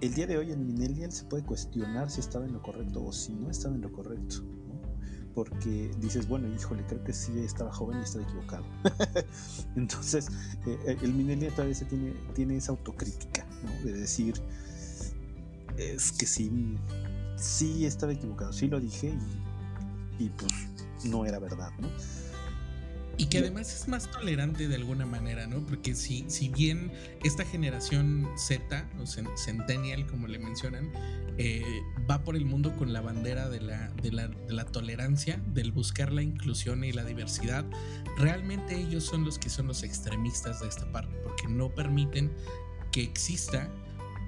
El 0.00 0.14
día 0.14 0.26
de 0.26 0.38
hoy 0.38 0.52
en 0.52 0.66
Millennial 0.66 1.10
se 1.10 1.24
puede 1.24 1.44
cuestionar 1.44 2.10
si 2.10 2.20
estaba 2.20 2.46
en 2.46 2.52
lo 2.52 2.62
correcto 2.62 3.04
o 3.04 3.12
si 3.12 3.32
no 3.32 3.50
estaba 3.50 3.74
en 3.74 3.80
lo 3.80 3.92
correcto 3.92 4.44
porque 5.38 5.92
dices, 6.00 6.26
bueno, 6.26 6.52
híjole, 6.52 6.84
creo 6.88 7.04
que 7.04 7.12
sí 7.12 7.38
estaba 7.38 7.72
joven 7.72 8.00
y 8.00 8.02
estaba 8.02 8.24
equivocado. 8.24 8.64
Entonces, 9.76 10.26
eh, 10.66 10.76
eh, 10.84 10.96
el 11.00 11.14
Minelia 11.14 11.52
todavía 11.52 11.76
se 11.76 11.84
tiene, 11.84 12.12
tiene 12.34 12.56
esa 12.56 12.72
autocrítica, 12.72 13.46
¿no? 13.62 13.70
De 13.84 13.92
decir, 13.92 14.34
es 15.76 16.10
que 16.10 16.26
sí, 16.26 16.76
sí 17.36 17.86
estaba 17.86 18.14
equivocado, 18.14 18.52
sí 18.52 18.66
lo 18.66 18.80
dije 18.80 19.16
y, 20.18 20.24
y 20.24 20.28
pues 20.30 20.52
no 21.04 21.24
era 21.24 21.38
verdad, 21.38 21.70
¿no? 21.78 21.88
Y 23.18 23.26
que 23.26 23.38
además 23.38 23.74
es 23.74 23.88
más 23.88 24.08
tolerante 24.10 24.68
de 24.68 24.76
alguna 24.76 25.04
manera, 25.04 25.48
¿no? 25.48 25.58
Porque 25.66 25.96
si, 25.96 26.24
si 26.28 26.48
bien 26.48 26.92
esta 27.24 27.44
generación 27.44 28.28
Z, 28.36 28.88
o 29.02 29.06
Centennial, 29.36 30.06
como 30.06 30.28
le 30.28 30.38
mencionan, 30.38 30.92
eh, 31.36 31.82
va 32.08 32.22
por 32.22 32.36
el 32.36 32.44
mundo 32.44 32.76
con 32.76 32.92
la 32.92 33.00
bandera 33.00 33.48
de 33.48 33.60
la, 33.60 33.88
de, 34.02 34.12
la, 34.12 34.28
de 34.28 34.52
la, 34.52 34.64
tolerancia, 34.64 35.40
del 35.52 35.72
buscar 35.72 36.12
la 36.12 36.22
inclusión 36.22 36.84
y 36.84 36.92
la 36.92 37.04
diversidad, 37.04 37.64
realmente 38.16 38.76
ellos 38.76 39.04
son 39.04 39.24
los 39.24 39.38
que 39.38 39.50
son 39.50 39.66
los 39.66 39.82
extremistas 39.82 40.60
de 40.60 40.68
esta 40.68 40.90
parte, 40.92 41.16
porque 41.24 41.48
no 41.48 41.74
permiten 41.74 42.32
que 42.92 43.02
exista 43.02 43.68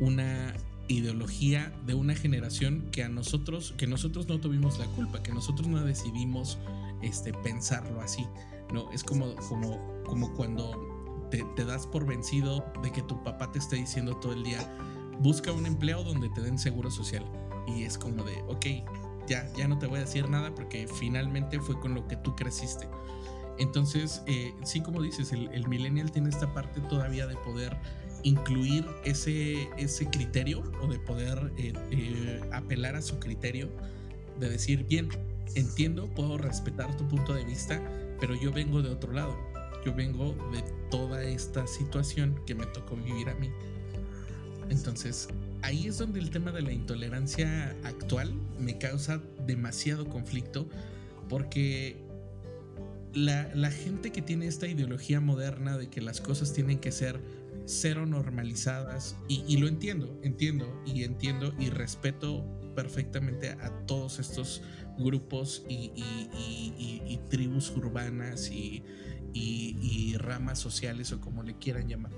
una 0.01 0.55
ideología 0.89 1.73
de 1.87 1.95
una 1.95 2.15
generación 2.15 2.89
que 2.91 3.05
a 3.05 3.09
nosotros, 3.09 3.75
que 3.77 3.87
nosotros 3.87 4.29
no 4.29 4.41
tuvimos 4.41 4.79
la 4.79 4.87
culpa, 4.87 5.23
que 5.23 5.33
nosotros 5.33 5.69
no 5.69 5.85
decidimos 5.85 6.59
este, 7.03 7.33
pensarlo 7.33 8.01
así. 8.01 8.27
¿No? 8.73 8.91
Es 8.93 9.05
como, 9.05 9.35
como, 9.49 9.79
como 10.05 10.33
cuando 10.35 10.91
te, 11.31 11.65
das 11.65 11.87
por 11.87 12.07
vencido 12.07 12.65
de 12.83 12.91
que 12.91 13.03
tu 13.03 13.23
papá 13.23 13.53
te 13.53 13.59
esté 13.59 13.77
diciendo 13.77 14.17
todo 14.17 14.33
el 14.33 14.43
día, 14.43 14.59
busca 15.21 15.53
un 15.53 15.67
empleo 15.67 16.03
donde 16.03 16.29
te 16.31 16.41
den 16.41 16.59
seguro 16.59 16.91
social. 16.91 17.25
Y 17.67 17.85
es 17.85 17.97
como 17.97 18.25
de, 18.25 18.43
ok, 18.49 18.67
ya, 19.29 19.51
ya 19.55 19.69
no 19.69 19.79
te 19.79 19.87
voy 19.87 19.99
a 19.99 20.03
decir 20.03 20.29
nada 20.29 20.55
porque 20.55 20.89
finalmente 20.89 21.61
fue 21.61 21.79
con 21.79 21.95
lo 21.95 22.07
que 22.09 22.17
tú 22.17 22.35
creciste. 22.35 22.89
Entonces, 23.59 24.23
eh, 24.27 24.55
sí, 24.65 24.81
como 24.81 25.03
dices, 25.03 25.33
el, 25.33 25.69
millennial 25.69 26.11
tiene 26.11 26.31
esta 26.31 26.53
parte 26.53 26.81
todavía 26.81 27.27
de 27.27 27.37
poder 27.37 27.77
incluir 28.23 28.87
ese, 29.05 29.69
ese 29.77 30.07
criterio 30.07 30.63
o 30.83 30.87
de 30.87 30.99
poder 30.99 31.53
eh, 31.59 31.75
eh, 31.91 32.41
apelar 32.53 32.97
a 32.97 33.03
su 33.03 33.19
criterio, 33.19 33.69
de 34.39 34.49
decir, 34.49 34.87
bien, 34.87 35.11
entiendo, 35.55 36.09
puedo 36.09 36.39
respetar 36.39 36.97
tu 36.97 37.07
punto 37.07 37.35
de 37.35 37.45
vista, 37.45 37.83
pero 38.21 38.35
yo 38.35 38.53
vengo 38.53 38.83
de 38.83 38.91
otro 38.91 39.13
lado. 39.13 39.37
Yo 39.85 39.95
vengo 39.95 40.37
de 40.53 40.63
toda 40.91 41.25
esta 41.25 41.67
situación 41.67 42.39
que 42.47 42.55
me 42.55 42.67
tocó 42.67 42.97
vivir 42.97 43.31
a 43.31 43.35
mí. 43.35 43.51
Entonces, 44.69 45.29
ahí 45.63 45.87
es 45.87 45.99
donde 45.99 46.21
el 46.21 46.31
tema 46.31 46.53
de 46.53 46.63
la 46.63 46.73
intolerancia 46.73 47.75
actual 47.83 48.33
me 48.59 48.79
causa 48.79 49.21
demasiado 49.47 50.07
conflicto 50.09 50.69
porque 51.29 51.97
la, 53.15 53.51
la, 53.55 53.71
gente 53.71 54.13
que 54.13 54.23
tiene 54.23 54.47
esta 54.47 54.69
ideología 54.69 55.21
moderna 55.21 55.77
de 55.79 55.89
que 55.89 56.01
las 56.01 56.21
cosas 56.21 56.53
tienen 56.53 56.79
que 56.79 56.93
ser 56.93 57.21
cero 57.65 58.07
normalizadas, 58.07 59.17
y, 59.29 59.45
y 59.47 59.57
lo 59.57 59.69
entiendo, 59.69 60.19
entiendo 60.23 60.83
y 60.87 61.05
entiendo 61.05 61.55
y 61.59 61.71
respeto 61.71 62.45
perfectamente 62.75 63.51
a 63.51 63.71
todos 63.87 64.19
estos 64.19 64.63
grupos 65.03 65.65
y, 65.69 67.19
tribus 67.29 67.71
urbanas 67.77 68.51
y, 68.51 68.83
ramas 70.19 70.59
sociales 70.59 71.13
o 71.13 71.21
como 71.21 71.43
le 71.43 71.57
quieran 71.57 71.89
llamar. 71.89 72.13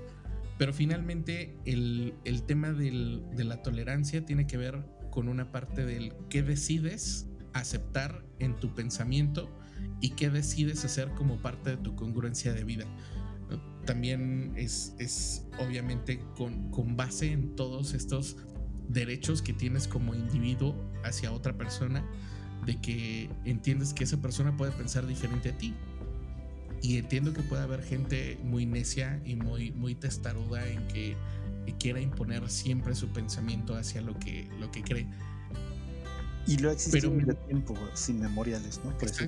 Pero 0.57 0.73
finalmente 0.73 1.57
el, 1.65 2.13
tema 2.45 2.71
de 2.71 3.43
la 3.43 3.61
tolerancia 3.61 4.25
tiene 4.25 4.47
que 4.47 4.57
ver 4.57 4.83
con 5.11 5.27
una 5.27 5.51
parte 5.51 5.85
del 5.85 6.13
qué 6.29 6.41
decides 6.41 7.27
aceptar 7.53 8.25
en 8.39 8.55
tu 8.55 8.73
pensamiento 8.73 9.49
y 10.01 10.11
qué 10.11 10.29
decides 10.29 10.83
hacer 10.85 11.11
como 11.11 11.37
parte 11.37 11.71
de 11.71 11.77
tu 11.77 11.95
congruencia 11.95 12.53
de 12.53 12.63
vida. 12.63 12.85
También 13.85 14.53
es, 14.55 14.95
es 14.97 15.45
obviamente 15.59 16.23
con, 16.37 16.71
con 16.71 16.95
base 16.95 17.31
en 17.31 17.55
todos 17.55 17.93
estos 17.93 18.37
derechos 18.87 19.41
que 19.41 19.53
tienes 19.53 19.87
como 19.87 20.13
individuo 20.13 20.75
hacia 21.03 21.31
otra 21.31 21.57
persona, 21.57 22.05
de 22.65 22.79
que 22.79 23.29
entiendes 23.45 23.93
que 23.93 24.03
esa 24.03 24.17
persona 24.17 24.55
puede 24.55 24.71
pensar 24.71 25.05
diferente 25.05 25.49
a 25.49 25.57
ti. 25.57 25.73
Y 26.81 26.97
entiendo 26.97 27.31
que 27.33 27.41
puede 27.41 27.63
haber 27.63 27.81
gente 27.81 28.37
muy 28.43 28.65
necia 28.65 29.21
y 29.25 29.35
muy, 29.35 29.71
muy 29.71 29.95
testaruda 29.95 30.67
en 30.67 30.85
que 30.87 31.15
quiera 31.79 31.99
imponer 31.99 32.49
siempre 32.49 32.95
su 32.95 33.07
pensamiento 33.09 33.75
hacia 33.75 34.01
lo 34.01 34.17
que, 34.19 34.49
lo 34.59 34.71
que 34.71 34.81
cree. 34.83 35.07
Y 36.45 36.57
lo 36.57 36.69
ha 36.69 36.73
existido 36.73 37.11
mucho 37.11 37.35
tiempo 37.35 37.73
sin 37.93 38.19
memoriales, 38.19 38.81
¿no? 38.83 38.97
Por, 38.97 39.09
eso, 39.09 39.25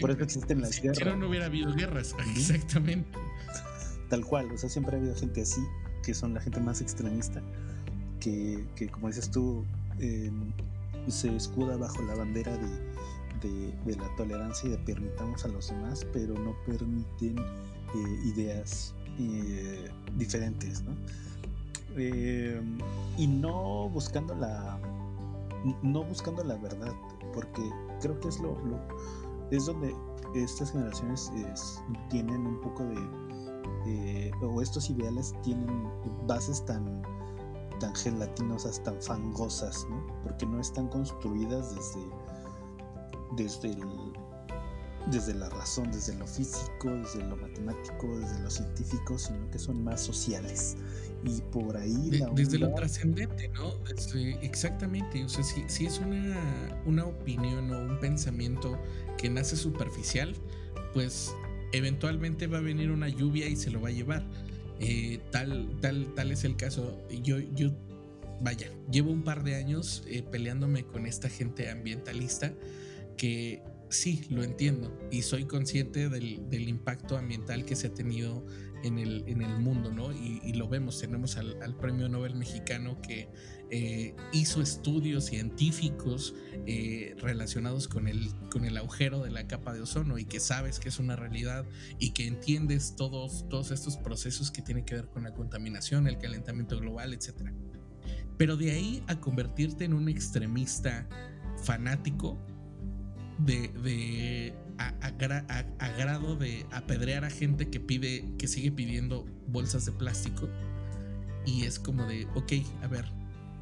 por 0.00 0.10
eso 0.10 0.22
existen 0.22 0.60
las 0.60 0.80
guerras. 0.80 0.98
Si 0.98 1.04
no, 1.04 1.16
no 1.16 1.28
hubiera 1.28 1.46
habido 1.46 1.74
guerras, 1.74 2.14
exactamente. 2.36 3.18
Tal 4.10 4.24
cual, 4.24 4.50
o 4.52 4.58
sea, 4.58 4.68
siempre 4.68 4.96
ha 4.96 4.98
habido 4.98 5.14
gente 5.14 5.42
así, 5.42 5.60
que 6.02 6.12
son 6.12 6.34
la 6.34 6.40
gente 6.40 6.60
más 6.60 6.80
extremista, 6.80 7.42
que, 8.18 8.64
que 8.76 8.88
como 8.88 9.06
dices 9.06 9.30
tú, 9.30 9.64
eh, 10.00 10.30
se 11.08 11.34
escuda 11.34 11.76
bajo 11.76 12.02
la 12.02 12.14
bandera 12.14 12.56
de, 12.56 12.90
de, 13.48 13.96
la 13.96 14.14
tolerancia 14.16 14.68
y 14.68 14.72
de 14.72 14.78
permitamos 14.78 15.44
a 15.44 15.48
los 15.48 15.68
demás, 15.68 16.06
pero 16.12 16.34
no 16.34 16.54
permiten 16.66 17.38
eh, 17.38 18.20
ideas 18.24 18.94
eh, 19.18 19.90
diferentes, 20.16 20.82
¿no? 20.82 20.92
Eh, 21.96 22.60
y 23.18 23.26
no 23.26 23.88
buscando 23.88 24.34
la 24.34 24.78
no 25.82 26.04
buscando 26.04 26.42
la 26.42 26.56
verdad, 26.56 26.94
porque 27.34 27.62
creo 28.00 28.18
que 28.20 28.28
es 28.28 28.40
lo, 28.40 28.56
es 29.50 29.66
donde 29.66 29.94
estas 30.34 30.72
generaciones 30.72 31.30
tienen 32.08 32.46
un 32.46 32.60
poco 32.60 32.84
de 32.84 34.32
o 34.42 34.62
estos 34.62 34.88
ideales 34.88 35.34
tienen 35.42 35.66
bases 36.26 36.64
tan 36.64 37.02
tan 37.80 37.94
gelatinosas, 37.96 38.82
tan 38.84 39.02
fangosas, 39.02 39.86
¿no? 39.90 40.06
Porque 40.22 40.46
no 40.46 40.60
están 40.60 40.86
construidas 40.88 41.74
desde, 41.74 42.00
desde, 43.36 43.76
desde 45.10 45.34
la 45.34 45.48
razón, 45.48 45.90
desde 45.90 46.14
lo 46.14 46.26
físico, 46.26 46.90
desde 46.90 47.24
lo 47.24 47.36
matemático, 47.36 48.18
desde 48.20 48.38
lo 48.40 48.50
científico, 48.50 49.18
sino 49.18 49.50
que 49.50 49.58
son 49.58 49.82
más 49.82 50.00
sociales. 50.00 50.76
Y 51.24 51.40
por 51.40 51.76
ahí... 51.76 52.10
desde 52.34 52.58
lo 52.58 52.72
trascendente, 52.74 53.48
¿no? 53.48 53.72
exactamente. 54.42 55.24
O 55.24 55.28
sea, 55.28 55.42
si, 55.42 55.64
si 55.66 55.86
es 55.86 55.98
una, 55.98 56.80
una 56.86 57.04
opinión 57.06 57.72
o 57.72 57.78
un 57.80 57.98
pensamiento 57.98 58.78
que 59.18 59.28
nace 59.28 59.56
superficial, 59.56 60.34
pues 60.94 61.34
eventualmente 61.72 62.46
va 62.46 62.58
a 62.58 62.62
venir 62.62 62.90
una 62.90 63.08
lluvia 63.08 63.48
y 63.48 63.56
se 63.56 63.70
lo 63.70 63.80
va 63.80 63.88
a 63.88 63.92
llevar 63.92 64.24
eh, 64.80 65.20
tal, 65.30 65.78
tal, 65.80 66.14
tal 66.14 66.32
es 66.32 66.44
el 66.44 66.56
caso. 66.56 66.98
Yo, 67.22 67.38
yo, 67.38 67.70
vaya, 68.40 68.70
llevo 68.90 69.10
un 69.10 69.22
par 69.22 69.44
de 69.44 69.56
años 69.56 70.02
eh, 70.06 70.22
peleándome 70.22 70.84
con 70.84 71.06
esta 71.06 71.28
gente 71.28 71.68
ambientalista 71.68 72.54
que 73.16 73.62
sí, 73.90 74.24
lo 74.30 74.42
entiendo 74.42 74.96
y 75.10 75.22
soy 75.22 75.44
consciente 75.44 76.08
del, 76.08 76.48
del 76.48 76.68
impacto 76.68 77.18
ambiental 77.18 77.64
que 77.64 77.76
se 77.76 77.88
ha 77.88 77.94
tenido 77.94 78.44
en 78.82 78.98
el, 78.98 79.24
en 79.26 79.42
el 79.42 79.58
mundo, 79.58 79.92
¿no? 79.92 80.12
Y, 80.12 80.52
lo 80.54 80.68
vemos, 80.68 80.98
tenemos 80.98 81.36
al, 81.36 81.76
premio 81.76 82.08
Nobel 82.08 82.34
mexicano 82.34 83.00
que 83.00 83.28
eh, 83.70 84.14
hizo 84.32 84.60
estudios 84.60 85.26
científicos 85.26 86.34
eh, 86.66 87.14
relacionados 87.18 87.88
con 87.88 88.08
el, 88.08 88.30
con 88.50 88.64
el 88.64 88.76
agujero 88.76 89.22
de 89.22 89.30
la 89.30 89.46
capa 89.46 89.72
de 89.72 89.80
ozono 89.80 90.18
y 90.18 90.24
que 90.24 90.40
sabes 90.40 90.80
que 90.80 90.88
es 90.88 90.98
una 90.98 91.16
realidad 91.16 91.64
y 91.98 92.10
que 92.10 92.26
entiendes 92.26 92.96
todos, 92.96 93.48
todos 93.48 93.70
estos 93.70 93.96
procesos 93.96 94.50
que 94.50 94.62
tienen 94.62 94.84
que 94.84 94.96
ver 94.96 95.08
con 95.08 95.22
la 95.22 95.32
contaminación, 95.32 96.06
el 96.06 96.18
calentamiento 96.18 96.78
global, 96.78 97.14
etc. 97.14 97.52
Pero 98.36 98.56
de 98.56 98.72
ahí 98.72 99.02
a 99.06 99.20
convertirte 99.20 99.84
en 99.84 99.94
un 99.94 100.08
extremista 100.08 101.08
fanático 101.62 102.38
de, 103.38 103.68
de 103.68 104.54
a, 104.80 105.90
grado 105.98 106.36
de 106.36 106.66
apedrear 106.70 107.24
a 107.24 107.30
gente 107.30 107.68
que 107.68 107.80
pide, 107.80 108.24
que 108.38 108.48
sigue 108.48 108.72
pidiendo 108.72 109.26
bolsas 109.48 109.84
de 109.86 109.92
plástico. 109.92 110.48
Y 111.46 111.64
es 111.64 111.78
como 111.78 112.06
de, 112.06 112.26
ok, 112.34 112.52
a 112.82 112.86
ver, 112.86 113.04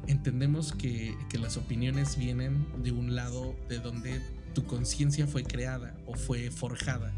entendemos 0.07 0.73
que, 0.73 1.17
que 1.29 1.37
las 1.37 1.57
opiniones 1.57 2.17
vienen 2.17 2.65
de 2.83 2.91
un 2.91 3.15
lado 3.15 3.55
de 3.67 3.79
donde 3.79 4.21
tu 4.53 4.65
conciencia 4.65 5.27
fue 5.27 5.43
creada 5.43 5.95
o 6.05 6.15
fue 6.15 6.51
forjada 6.51 7.13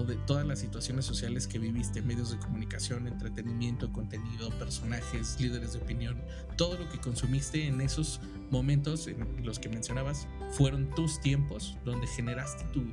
de 0.00 0.16
todas 0.16 0.46
las 0.46 0.58
situaciones 0.58 1.04
sociales 1.04 1.46
que 1.46 1.58
viviste, 1.58 2.00
medios 2.00 2.30
de 2.30 2.38
comunicación, 2.38 3.06
entretenimiento, 3.06 3.92
contenido, 3.92 4.50
personajes, 4.58 5.36
líderes 5.38 5.74
de 5.74 5.80
opinión, 5.80 6.16
todo 6.56 6.78
lo 6.78 6.88
que 6.88 6.98
consumiste 6.98 7.66
en 7.66 7.80
esos 7.82 8.20
momentos 8.50 9.06
en 9.06 9.44
los 9.44 9.58
que 9.58 9.68
mencionabas 9.68 10.26
fueron 10.52 10.88
tus 10.94 11.20
tiempos 11.20 11.76
donde 11.84 12.06
generaste 12.06 12.64
tu, 12.72 12.84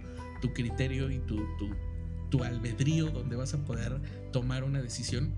tu 0.41 0.53
criterio 0.53 1.09
y 1.09 1.19
tu, 1.19 1.37
tu, 1.57 1.69
tu 2.29 2.43
albedrío, 2.43 3.09
donde 3.09 3.35
vas 3.35 3.53
a 3.53 3.57
poder 3.59 3.99
tomar 4.31 4.63
una 4.63 4.81
decisión. 4.81 5.33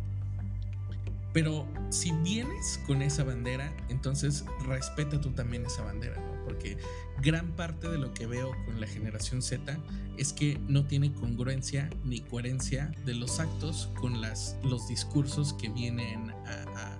Pero 1.34 1.66
si 1.89 2.12
vienes 2.12 2.80
con 2.86 3.02
esa 3.02 3.24
bandera, 3.24 3.74
entonces 3.89 4.43
respeta 4.66 5.22
tú 5.22 5.32
también 5.32 5.66
esa 5.66 5.84
bandera, 5.84 6.18
¿no? 6.18 6.43
Porque 6.43 6.78
gran 7.22 7.56
parte 7.56 7.88
de 7.88 7.97
lo 7.97 8.14
que 8.14 8.26
veo 8.26 8.52
con 8.66 8.82
la 8.82 8.88
generación 8.88 9.41
Z 9.41 9.78
es 10.18 10.34
que 10.34 10.60
no 10.68 10.86
tiene 10.86 11.14
congruencia 11.14 11.89
ni 12.04 12.20
coherencia 12.20 12.91
de 13.06 13.14
los 13.14 13.39
actos 13.39 13.89
con 13.99 14.20
las, 14.20 14.58
los 14.64 14.88
discursos 14.88 15.54
que 15.54 15.70
vienen 15.70 16.32
a, 16.32 16.97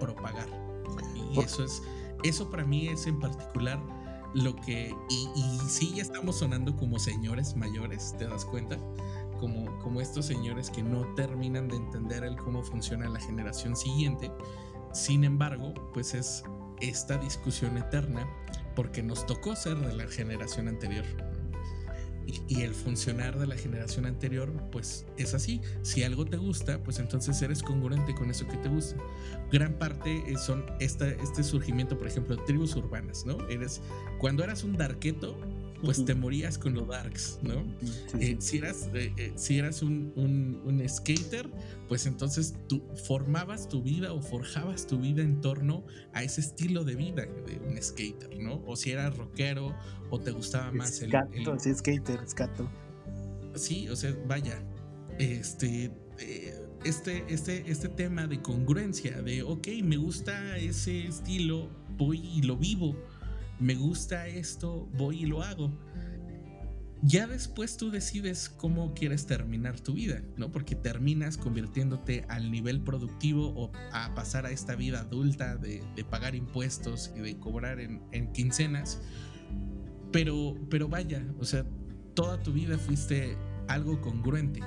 propagar. 0.00 0.48
Y 1.32 1.40
eso 1.40 1.64
es, 1.64 1.82
eso 2.24 2.50
para 2.50 2.64
mí 2.64 2.88
es 2.88 3.06
en 3.06 3.18
particular 3.18 3.78
lo 4.36 4.54
que, 4.54 4.94
y, 5.08 5.30
y 5.34 5.58
sí 5.66 5.94
ya 5.94 6.02
estamos 6.02 6.38
sonando 6.38 6.76
como 6.76 6.98
señores 6.98 7.56
mayores, 7.56 8.14
¿te 8.18 8.26
das 8.26 8.44
cuenta? 8.44 8.76
Como, 9.40 9.78
como 9.78 10.00
estos 10.00 10.26
señores 10.26 10.70
que 10.70 10.82
no 10.82 11.14
terminan 11.14 11.68
de 11.68 11.76
entender 11.76 12.22
el 12.22 12.36
cómo 12.36 12.62
funciona 12.62 13.08
la 13.08 13.18
generación 13.18 13.76
siguiente. 13.76 14.30
Sin 14.92 15.24
embargo, 15.24 15.72
pues 15.94 16.14
es 16.14 16.42
esta 16.80 17.16
discusión 17.16 17.78
eterna 17.78 18.28
porque 18.74 19.02
nos 19.02 19.24
tocó 19.24 19.56
ser 19.56 19.78
de 19.78 19.94
la 19.94 20.06
generación 20.06 20.68
anterior. 20.68 21.06
Y, 22.26 22.62
el 22.62 22.74
funcionar 22.74 23.38
de 23.38 23.46
la 23.46 23.56
generación 23.56 24.04
anterior, 24.04 24.52
pues 24.72 25.06
es 25.16 25.34
así. 25.34 25.60
Si 25.82 26.02
algo 26.02 26.24
te 26.24 26.36
gusta, 26.36 26.82
pues 26.82 26.98
entonces 26.98 27.40
eres 27.40 27.62
congruente 27.62 28.14
con 28.14 28.30
eso 28.30 28.46
que 28.48 28.56
te 28.56 28.68
gusta. 28.68 28.96
Gran 29.52 29.74
parte 29.74 30.24
son 30.36 30.66
esta, 30.80 31.08
este 31.08 31.44
surgimiento, 31.44 31.96
por 31.96 32.08
ejemplo, 32.08 32.36
tribus 32.44 32.74
urbanas, 32.74 33.24
¿no? 33.24 33.46
Eres, 33.48 33.80
cuando 34.18 34.42
eras 34.42 34.64
un 34.64 34.76
darqueto, 34.76 35.38
pues 35.82 36.04
te 36.04 36.14
morías 36.14 36.58
con 36.58 36.74
los 36.74 36.88
darks, 36.88 37.38
¿no? 37.42 37.64
Eh, 38.20 38.36
si 38.38 38.58
eras, 38.58 38.88
eh, 38.94 39.12
eh, 39.16 39.32
si 39.36 39.58
eras 39.58 39.82
un, 39.82 40.12
un, 40.16 40.82
skater, 40.88 41.48
pues 41.88 42.06
entonces 42.06 42.54
tú 42.68 42.82
formabas 43.06 43.68
tu 43.68 43.82
vida 43.82 44.12
o 44.12 44.20
forjabas 44.20 44.86
tu 44.86 44.98
vida 44.98 45.22
en 45.22 45.40
torno 45.40 45.84
a 46.12 46.22
ese 46.22 46.40
estilo 46.40 46.84
de 46.84 46.96
vida 46.96 47.26
de 47.46 47.60
un 47.66 47.80
skater, 47.80 48.38
¿no? 48.38 48.62
O 48.66 48.76
si 48.76 48.92
eras 48.92 49.16
rockero 49.16 49.74
o 50.10 50.20
te 50.20 50.30
gustaba 50.30 50.70
más 50.72 51.00
el, 51.02 51.14
el... 51.14 51.60
Sí, 51.60 51.74
skater, 51.74 52.20
skato. 52.26 52.70
Sí, 53.54 53.88
o 53.88 53.96
sea, 53.96 54.16
vaya, 54.26 54.62
este... 55.18 55.90
este, 56.84 57.24
este, 57.28 57.70
este 57.70 57.88
tema 57.88 58.26
de 58.26 58.40
congruencia, 58.40 59.20
de, 59.22 59.42
ok, 59.42 59.68
me 59.82 59.96
gusta 59.96 60.56
ese 60.56 61.06
estilo, 61.08 61.68
voy 61.96 62.20
y 62.20 62.42
lo 62.42 62.56
vivo, 62.56 62.96
me 63.58 63.74
gusta 63.74 64.26
esto, 64.26 64.88
voy 64.96 65.22
y 65.22 65.26
lo 65.26 65.42
hago. 65.42 65.72
Ya 67.02 67.26
después 67.26 67.76
tú 67.76 67.90
decides 67.90 68.48
cómo 68.48 68.94
quieres 68.94 69.26
terminar 69.26 69.78
tu 69.78 69.94
vida, 69.94 70.22
¿no? 70.36 70.50
Porque 70.50 70.74
terminas 70.74 71.36
convirtiéndote 71.36 72.24
al 72.28 72.50
nivel 72.50 72.80
productivo 72.80 73.52
o 73.54 73.70
a 73.92 74.14
pasar 74.14 74.46
a 74.46 74.50
esta 74.50 74.74
vida 74.74 75.00
adulta 75.00 75.56
de, 75.56 75.82
pagar 76.10 76.34
impuestos 76.34 77.12
y 77.14 77.20
de 77.20 77.38
cobrar 77.38 77.80
en, 77.80 78.32
quincenas. 78.32 79.00
Pero, 80.10 80.56
pero 80.70 80.88
vaya, 80.88 81.24
o 81.38 81.44
sea, 81.44 81.66
toda 82.14 82.42
tu 82.42 82.52
vida 82.52 82.78
fuiste 82.78 83.36
algo 83.68 84.00
congruente. 84.00 84.60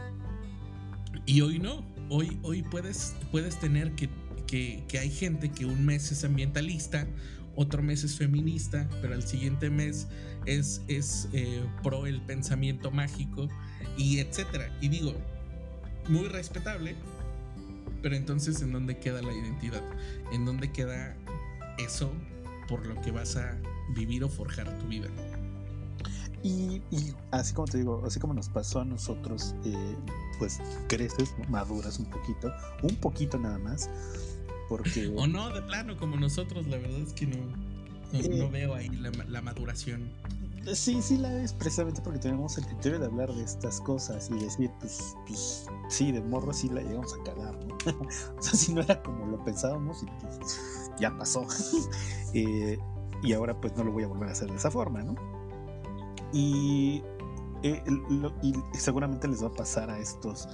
Y 1.26 1.42
hoy 1.42 1.60
no, 1.60 1.84
hoy, 2.10 2.40
hoy 2.44 2.62
puedes, 2.62 3.16
puedes 3.32 3.60
tener 3.60 3.96
que, 3.96 4.08
que, 4.46 4.86
que 4.88 5.00
hay 5.00 5.10
gente 5.10 5.50
que 5.50 5.66
un 5.66 5.84
mes 5.86 6.12
es 6.12 6.24
ambientalista, 6.24 7.08
otro 7.60 7.84
mes 7.84 8.06
es 8.06 8.16
feminista, 8.16 8.88
pero 9.02 9.14
el 9.14 9.22
siguiente 9.22 9.70
mes 9.70 10.08
es, 10.46 10.82
es 10.88 11.28
eh, 11.34 11.62
pro 11.84 12.06
el 12.06 12.22
pensamiento 12.22 12.90
mágico 12.90 13.50
y 13.98 14.20
etcétera. 14.20 14.74
Y 14.80 14.88
digo, 14.88 15.14
muy 16.08 16.30
respetable, 16.30 16.96
pero 18.02 18.16
entonces 18.16 18.62
¿en 18.62 18.72
dónde 18.72 18.98
queda 18.98 19.22
la 19.22 19.34
identidad? 19.34 19.84
¿En 20.32 20.46
dónde 20.46 20.72
queda 20.72 21.18
eso 21.78 22.10
por 22.70 22.88
lo 22.88 23.00
que 23.02 23.12
vas 23.12 23.36
a 23.36 23.58
vivir 23.94 24.24
o 24.24 24.30
forjar 24.30 24.80
tu 24.80 24.88
vida? 24.88 25.10
Y, 26.42 26.82
así 27.32 27.54
como 27.54 27.68
te 27.68 27.80
digo, 27.80 28.02
así 28.06 28.22
como 28.22 28.34
nos 28.34 28.48
pasó 28.48 28.80
a 28.80 28.86
nosotros, 28.86 29.54
eh, 29.66 29.98
pues 30.38 30.62
creces, 30.88 31.36
maduras 31.50 32.00
un 32.00 32.06
poquito, 32.06 32.54
un 32.84 32.96
poquito 32.96 33.38
nada 33.38 33.60
más, 33.60 33.90
o 35.16 35.28
no, 35.28 35.50
de 35.50 35.62
plano, 35.62 35.98
como 35.98 36.16
nosotros, 36.18 36.68
la 36.68 36.78
verdad 36.78 37.00
es 37.00 37.14
que 37.14 37.26
no, 37.26 37.38
no, 38.12 38.20
eh, 38.20 38.50
veo 38.52 38.76
ahí 38.76 38.90
la, 38.90 39.42
maduración. 39.42 40.10
Sí, 40.74 41.02
sí 41.02 41.18
la 41.18 41.42
es 41.42 41.54
precisamente 41.54 42.02
porque 42.02 42.20
tenemos 42.20 42.58
el 42.58 42.66
criterio 42.66 43.00
de 43.00 43.06
hablar 43.06 43.34
de 43.34 43.44
estas 43.44 43.80
cosas 43.82 44.30
y 44.30 44.38
decir, 44.40 44.70
pues, 44.80 45.16
pues 45.26 45.66
sí, 45.88 46.12
de 46.12 46.22
morro 46.22 46.54
sí 46.54 46.70
la 46.70 46.82
llegamos 46.82 47.14
a 47.14 47.24
cagar, 47.24 47.56
¿no? 47.66 47.76
o 48.38 48.42
sea, 48.42 48.54
si 48.54 48.74
no 48.74 48.82
era 48.82 49.02
como 49.02 49.26
lo 49.26 49.44
pensábamos 49.44 50.04
y 50.04 50.06
pues 50.22 50.92
ya 51.00 51.16
pasó. 51.18 51.46
Eh, 52.36 52.78
y 53.24 53.34
ahora 53.34 53.60
pues 53.60 53.76
no 53.76 53.84
lo 53.84 53.92
voy 53.92 54.04
a 54.04 54.08
volver 54.08 54.30
a 54.30 54.34
hacer 54.34 54.52
de 54.52 54.56
esa 54.56 54.70
forma, 54.70 55.02
¿no? 55.02 55.16
Y, 56.32 57.02
eh, 57.64 57.84
y 58.44 58.54
seguramente 58.78 59.28
les 59.28 59.44
va 59.44 59.48
a 59.48 59.54
pasar 59.54 59.90
a 59.90 59.98
estos, 59.98 60.48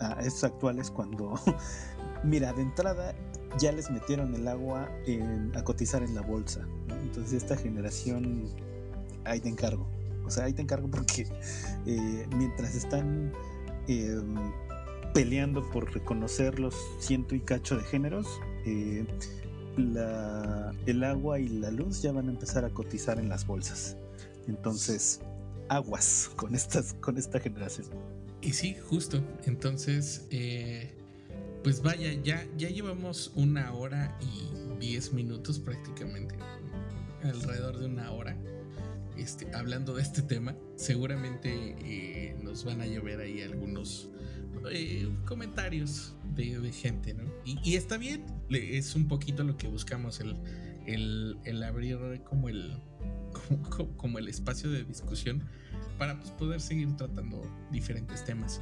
a 0.00 0.18
estos 0.22 0.42
actuales 0.42 0.90
cuando, 0.90 1.34
mira, 2.24 2.52
de 2.52 2.62
entrada 2.62 3.14
ya 3.58 3.72
les 3.72 3.90
metieron 3.90 4.34
el 4.34 4.46
agua 4.48 4.88
a 5.54 5.64
cotizar 5.64 6.02
en 6.02 6.14
la 6.14 6.22
bolsa. 6.22 6.66
Entonces 7.02 7.32
esta 7.42 7.56
generación, 7.56 8.44
ahí 9.24 9.40
te 9.40 9.48
encargo. 9.48 9.86
O 10.26 10.30
sea, 10.30 10.44
ahí 10.44 10.52
te 10.52 10.62
encargo 10.62 10.88
porque 10.90 11.26
eh, 11.86 12.26
mientras 12.36 12.74
están 12.74 13.32
em, 13.88 14.34
peleando 15.12 15.68
por 15.70 15.92
reconocer 15.92 16.58
los 16.58 16.74
ciento 16.98 17.34
y 17.34 17.40
cacho 17.40 17.76
de 17.76 17.84
géneros, 17.84 18.26
eh, 18.64 19.06
el 19.76 21.04
agua 21.04 21.40
y 21.40 21.48
la 21.48 21.70
luz 21.70 22.00
ya 22.00 22.12
van 22.12 22.28
a 22.28 22.32
empezar 22.32 22.64
a 22.64 22.70
cotizar 22.70 23.18
en 23.18 23.28
las 23.28 23.46
bolsas. 23.46 23.96
Entonces, 24.46 25.20
aguas 25.68 26.30
con, 26.36 26.54
estas, 26.54 26.94
con 26.94 27.18
esta 27.18 27.40
generación. 27.40 27.86
Y 28.40 28.52
sí, 28.52 28.76
justo. 28.88 29.22
Entonces, 29.44 30.26
eh, 30.30 30.94
pues 31.64 31.82
vaya, 31.82 32.12
ya, 32.22 32.46
ya 32.58 32.68
llevamos 32.68 33.32
una 33.34 33.72
hora 33.72 34.16
y 34.20 34.78
diez 34.78 35.14
minutos 35.14 35.58
prácticamente, 35.58 36.36
alrededor 37.22 37.78
de 37.78 37.86
una 37.86 38.10
hora, 38.10 38.36
este, 39.16 39.50
hablando 39.54 39.94
de 39.94 40.02
este 40.02 40.20
tema. 40.20 40.54
Seguramente 40.76 41.74
eh, 41.80 42.36
nos 42.42 42.66
van 42.66 42.82
a 42.82 42.86
llover 42.86 43.20
ahí 43.20 43.40
algunos 43.40 44.10
eh, 44.70 45.08
comentarios 45.24 46.14
de, 46.36 46.70
gente, 46.70 47.14
¿no? 47.14 47.24
Y, 47.46 47.76
está 47.76 47.96
bien, 47.96 48.26
es 48.50 48.94
un 48.94 49.08
poquito 49.08 49.42
lo 49.42 49.56
que 49.56 49.66
buscamos, 49.66 50.20
el, 50.20 50.36
el, 51.44 51.62
abrir 51.62 51.98
como 52.24 52.50
el, 52.50 52.78
como, 53.96 54.18
el 54.18 54.28
espacio 54.28 54.70
de 54.70 54.84
discusión 54.84 55.42
para 55.96 56.18
pues, 56.18 56.30
poder 56.32 56.60
seguir 56.60 56.94
tratando 56.94 57.42
diferentes 57.70 58.22
temas. 58.22 58.60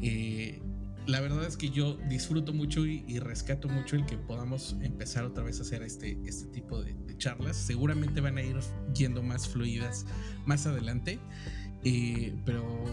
Eh, 0.00 0.62
la 1.06 1.20
verdad 1.20 1.44
es 1.44 1.56
que 1.56 1.70
yo 1.70 1.94
disfruto 2.08 2.52
mucho 2.52 2.84
y, 2.84 3.18
rescato 3.18 3.68
mucho 3.68 3.96
el 3.96 4.06
que 4.06 4.18
podamos 4.18 4.76
empezar 4.82 5.24
otra 5.24 5.42
vez 5.42 5.58
a 5.58 5.62
hacer 5.62 5.82
este, 5.82 6.18
este 6.24 6.46
tipo 6.48 6.82
de, 6.82 6.96
charlas. 7.18 7.56
Seguramente 7.56 8.20
van 8.20 8.38
a 8.38 8.42
ir 8.42 8.56
yendo 8.94 9.24
más 9.24 9.48
fluidas 9.48 10.06
más 10.46 10.66
adelante, 10.66 11.18
eh, 11.82 12.32
pero 12.44 12.84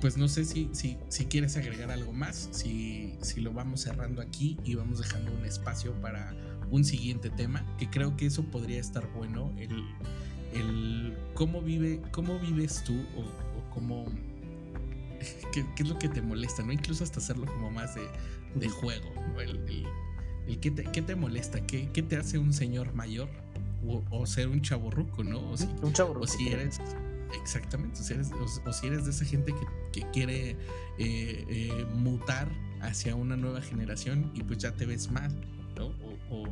pues 0.00 0.16
no 0.16 0.26
sé 0.26 0.44
si, 0.46 0.70
si, 0.72 0.96
quieres 1.26 1.56
agregar 1.56 1.90
algo 1.90 2.12
más, 2.12 2.48
si, 2.50 3.18
si 3.20 3.40
lo 3.40 3.52
vamos 3.52 3.82
cerrando 3.82 4.22
aquí 4.22 4.58
y 4.64 4.74
vamos 4.74 4.98
dejando 4.98 5.32
un 5.32 5.44
espacio 5.44 5.92
para 6.00 6.34
un 6.70 6.84
siguiente 6.84 7.28
tema, 7.28 7.64
que 7.78 7.90
creo 7.90 8.16
que 8.16 8.26
eso 8.26 8.42
podría 8.44 8.80
estar 8.80 9.06
bueno, 9.12 9.52
el, 9.58 9.84
el 10.54 11.14
cómo, 11.34 11.60
vive, 11.60 12.00
cómo 12.10 12.38
vives 12.38 12.82
tú 12.84 12.94
o 13.16 13.70
cómo 13.70 14.06
¿Qué, 15.52 15.64
es 15.76 15.88
lo 15.88 15.98
que 15.98 16.08
te 16.08 16.22
molesta? 16.22 16.62
¿no? 16.62 16.72
Incluso 16.72 17.04
hasta 17.04 17.20
hacerlo 17.20 17.46
como 17.46 17.70
más 17.70 17.94
de, 17.94 18.68
juego. 18.68 19.12
El, 19.40 19.86
el, 20.46 20.60
¿qué, 20.60 20.70
te, 20.70 20.84
¿qué, 20.84 21.02
te, 21.02 21.14
molesta? 21.14 21.64
¿Qué, 21.66 21.88
¿Qué, 21.92 22.02
te 22.02 22.16
hace 22.16 22.38
un 22.38 22.52
señor 22.52 22.94
mayor? 22.94 23.28
O, 24.10 24.26
ser 24.26 24.46
un 24.46 24.62
chaborruco, 24.62 25.24
¿no? 25.24 25.50
O 25.50 25.56
si, 25.56 25.64
un 25.64 25.92
O 25.98 26.26
si 26.26 26.48
eres. 26.48 26.80
Exactamente, 27.40 28.00
o, 28.00 28.04
si 28.04 28.14
eres, 28.14 28.30
si 28.72 28.86
eres 28.86 29.04
de 29.04 29.10
esa 29.10 29.24
gente 29.24 29.54
que, 29.92 30.02
quiere 30.12 30.50
eh, 30.50 30.56
eh, 30.98 31.86
mutar 31.94 32.48
hacia 32.80 33.14
una 33.14 33.36
nueva 33.36 33.60
generación 33.60 34.30
y 34.34 34.42
pues 34.42 34.58
ya 34.58 34.72
te 34.72 34.86
ves 34.86 35.10
mal, 35.10 35.32
¿no? 35.76 35.92
O, 36.30 36.44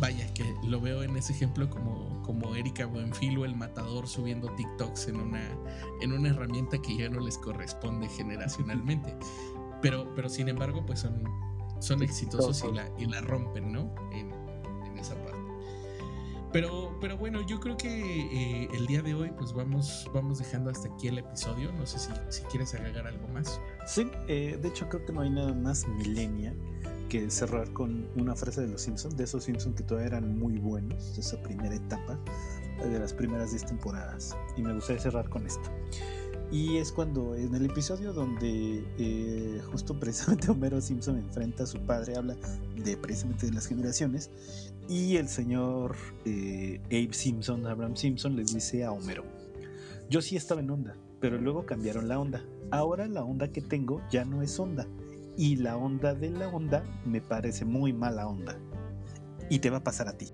vaya, 0.00 0.32
que 0.34 0.54
lo 0.64 0.80
veo 0.80 1.02
en 1.02 1.16
ese 1.16 1.32
ejemplo 1.32 1.68
como, 1.68 2.22
como 2.22 2.54
Erika 2.54 2.86
Buenfil 2.86 3.38
o 3.38 3.44
el 3.44 3.54
matador 3.54 4.06
subiendo 4.06 4.50
TikToks 4.54 5.08
en 5.08 5.16
una, 5.16 5.48
en 6.00 6.12
una 6.12 6.28
herramienta 6.30 6.78
que 6.80 6.96
ya 6.96 7.08
no 7.08 7.20
les 7.20 7.38
corresponde 7.38 8.08
generacionalmente. 8.08 9.16
Pero, 9.80 10.14
pero 10.14 10.28
sin 10.28 10.48
embargo, 10.48 10.84
pues 10.86 11.00
son, 11.00 11.24
son 11.80 12.02
exitosos 12.02 12.64
y 12.68 12.72
la, 12.72 12.88
y 12.98 13.06
la 13.06 13.20
rompen, 13.20 13.72
¿no? 13.72 13.94
En, 14.12 14.32
en 14.86 14.98
esa 14.98 15.14
parte. 15.16 15.42
Pero, 16.52 16.98
pero 17.00 17.16
bueno, 17.16 17.40
yo 17.46 17.58
creo 17.60 17.78
que 17.78 17.88
eh, 17.88 18.68
el 18.74 18.86
día 18.86 19.00
de 19.00 19.14
hoy 19.14 19.32
pues 19.38 19.54
vamos, 19.54 20.08
vamos 20.12 20.38
dejando 20.38 20.70
hasta 20.70 20.88
aquí 20.88 21.08
el 21.08 21.18
episodio. 21.18 21.72
No 21.72 21.86
sé 21.86 21.98
si, 21.98 22.10
si 22.28 22.42
quieres 22.44 22.74
agregar 22.74 23.06
algo 23.06 23.26
más. 23.28 23.58
Sí, 23.86 24.06
eh, 24.28 24.58
de 24.60 24.68
hecho 24.68 24.88
creo 24.88 25.04
que 25.06 25.12
no 25.12 25.22
hay 25.22 25.30
nada 25.30 25.54
más 25.54 25.88
milenia 25.88 26.54
que 27.12 27.30
cerrar 27.30 27.70
con 27.74 28.06
una 28.16 28.34
frase 28.34 28.62
de 28.62 28.68
los 28.68 28.80
Simpsons, 28.80 29.18
de 29.18 29.24
esos 29.24 29.44
Simpsons 29.44 29.76
que 29.76 29.82
todavía 29.82 30.06
eran 30.06 30.38
muy 30.38 30.56
buenos, 30.56 31.14
de 31.14 31.20
esa 31.20 31.36
primera 31.42 31.74
etapa, 31.74 32.18
de 32.82 32.98
las 32.98 33.12
primeras 33.12 33.50
10 33.50 33.66
temporadas. 33.66 34.34
Y 34.56 34.62
me 34.62 34.72
gustaría 34.72 35.02
cerrar 35.02 35.28
con 35.28 35.46
esto. 35.46 35.68
Y 36.50 36.78
es 36.78 36.90
cuando 36.90 37.34
en 37.34 37.54
el 37.54 37.66
episodio 37.66 38.14
donde 38.14 38.82
eh, 38.96 39.60
justo 39.70 40.00
precisamente 40.00 40.50
Homero 40.50 40.80
Simpson 40.80 41.18
enfrenta 41.18 41.64
a 41.64 41.66
su 41.66 41.80
padre, 41.80 42.16
habla 42.16 42.34
de 42.82 42.96
precisamente 42.96 43.44
de 43.44 43.52
las 43.52 43.66
generaciones, 43.66 44.30
y 44.88 45.16
el 45.16 45.28
señor 45.28 45.94
eh, 46.24 46.80
Abe 46.86 47.12
Simpson, 47.12 47.66
Abraham 47.66 47.94
Simpson, 47.94 48.36
les 48.36 48.54
dice 48.54 48.84
a 48.84 48.90
Homero, 48.90 49.24
yo 50.08 50.22
sí 50.22 50.36
estaba 50.36 50.62
en 50.62 50.70
onda, 50.70 50.96
pero 51.20 51.36
luego 51.36 51.66
cambiaron 51.66 52.08
la 52.08 52.18
onda. 52.18 52.42
Ahora 52.70 53.06
la 53.06 53.22
onda 53.22 53.48
que 53.48 53.60
tengo 53.60 54.00
ya 54.10 54.24
no 54.24 54.40
es 54.40 54.58
onda. 54.58 54.86
Y 55.36 55.56
la 55.56 55.76
onda 55.76 56.14
de 56.14 56.30
la 56.30 56.48
onda 56.48 56.84
me 57.04 57.20
parece 57.20 57.64
muy 57.64 57.92
mala 57.92 58.26
onda. 58.26 58.58
Y 59.50 59.58
te 59.58 59.70
va 59.70 59.78
a 59.78 59.84
pasar 59.84 60.08
a 60.08 60.16
ti. 60.16 60.32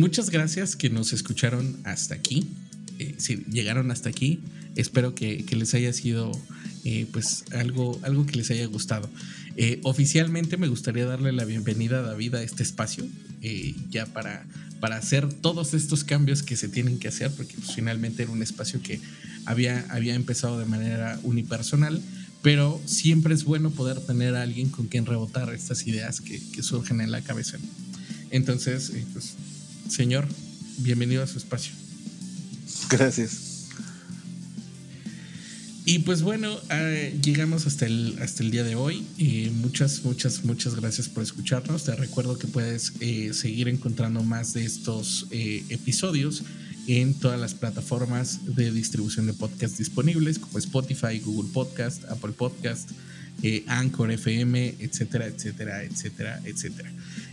muchas 0.00 0.30
gracias 0.30 0.76
que 0.76 0.88
nos 0.90 1.12
escucharon 1.12 1.78
hasta 1.84 2.14
aquí. 2.14 2.48
Eh, 2.98 3.14
si 3.18 3.44
llegaron 3.50 3.90
hasta 3.90 4.08
aquí, 4.08 4.40
espero 4.74 5.14
que, 5.14 5.44
les 5.50 5.74
haya 5.74 5.92
sido 5.92 6.32
eh, 6.84 7.06
pues 7.12 7.44
algo, 7.52 7.98
algo 8.02 8.26
que 8.26 8.36
les 8.36 8.50
haya 8.50 8.66
gustado. 8.66 9.08
Eh, 9.56 9.80
oficialmente 9.82 10.56
me 10.56 10.68
gustaría 10.68 11.06
darle 11.06 11.32
la 11.32 11.44
bienvenida 11.44 11.98
a 11.98 12.02
David 12.02 12.34
a 12.36 12.42
este 12.42 12.62
espacio, 12.62 13.06
ya 13.90 14.06
para, 14.06 14.44
para 14.80 14.96
hacer 14.96 15.32
todos 15.32 15.74
estos 15.74 16.04
cambios 16.04 16.42
que 16.42 16.56
se 16.56 16.68
tienen 16.68 16.98
que 16.98 17.08
hacer, 17.08 17.30
porque 17.32 17.54
pues, 17.54 17.74
finalmente 17.74 18.22
era 18.22 18.32
un 18.32 18.42
espacio 18.42 18.82
que 18.82 19.00
había, 19.46 19.86
había 19.90 20.14
empezado 20.14 20.58
de 20.58 20.66
manera 20.66 21.18
unipersonal, 21.22 22.00
pero 22.42 22.80
siempre 22.86 23.34
es 23.34 23.44
bueno 23.44 23.70
poder 23.70 24.00
tener 24.00 24.34
a 24.34 24.42
alguien 24.42 24.68
con 24.68 24.86
quien 24.86 25.06
rebotar 25.06 25.52
estas 25.52 25.86
ideas 25.86 26.20
que, 26.20 26.40
que 26.52 26.62
surgen 26.62 27.00
en 27.00 27.10
la 27.10 27.20
cabeza. 27.22 27.58
Entonces, 28.30 28.92
pues 29.12 29.34
Señor, 29.88 30.26
bienvenido 30.78 31.22
a 31.22 31.26
su 31.26 31.38
espacio. 31.38 31.72
Gracias. 32.88 33.49
Y 35.90 35.98
pues 35.98 36.22
bueno, 36.22 36.56
eh, 36.70 37.18
llegamos 37.20 37.66
hasta 37.66 37.84
el, 37.84 38.16
hasta 38.22 38.44
el 38.44 38.52
día 38.52 38.62
de 38.62 38.76
hoy. 38.76 39.04
Eh, 39.18 39.50
muchas, 39.52 40.04
muchas, 40.04 40.44
muchas 40.44 40.76
gracias 40.76 41.08
por 41.08 41.24
escucharnos. 41.24 41.82
Te 41.82 41.96
recuerdo 41.96 42.38
que 42.38 42.46
puedes 42.46 42.92
eh, 43.00 43.32
seguir 43.34 43.68
encontrando 43.68 44.22
más 44.22 44.54
de 44.54 44.64
estos 44.64 45.26
episodios 45.32 46.44
en 46.86 47.14
todas 47.14 47.40
las 47.40 47.54
plataformas 47.54 48.54
de 48.54 48.70
distribución 48.70 49.26
de 49.26 49.32
podcast 49.32 49.78
disponibles, 49.78 50.38
como 50.38 50.58
Spotify, 50.58 51.18
Google 51.18 51.50
Podcast, 51.52 52.04
Apple 52.04 52.34
Podcast, 52.38 52.92
Anchor 53.66 54.12
FM, 54.12 54.76
etcétera, 54.78 55.26
etcétera, 55.26 55.82
etcétera, 55.82 56.40
etcétera. 56.44 56.92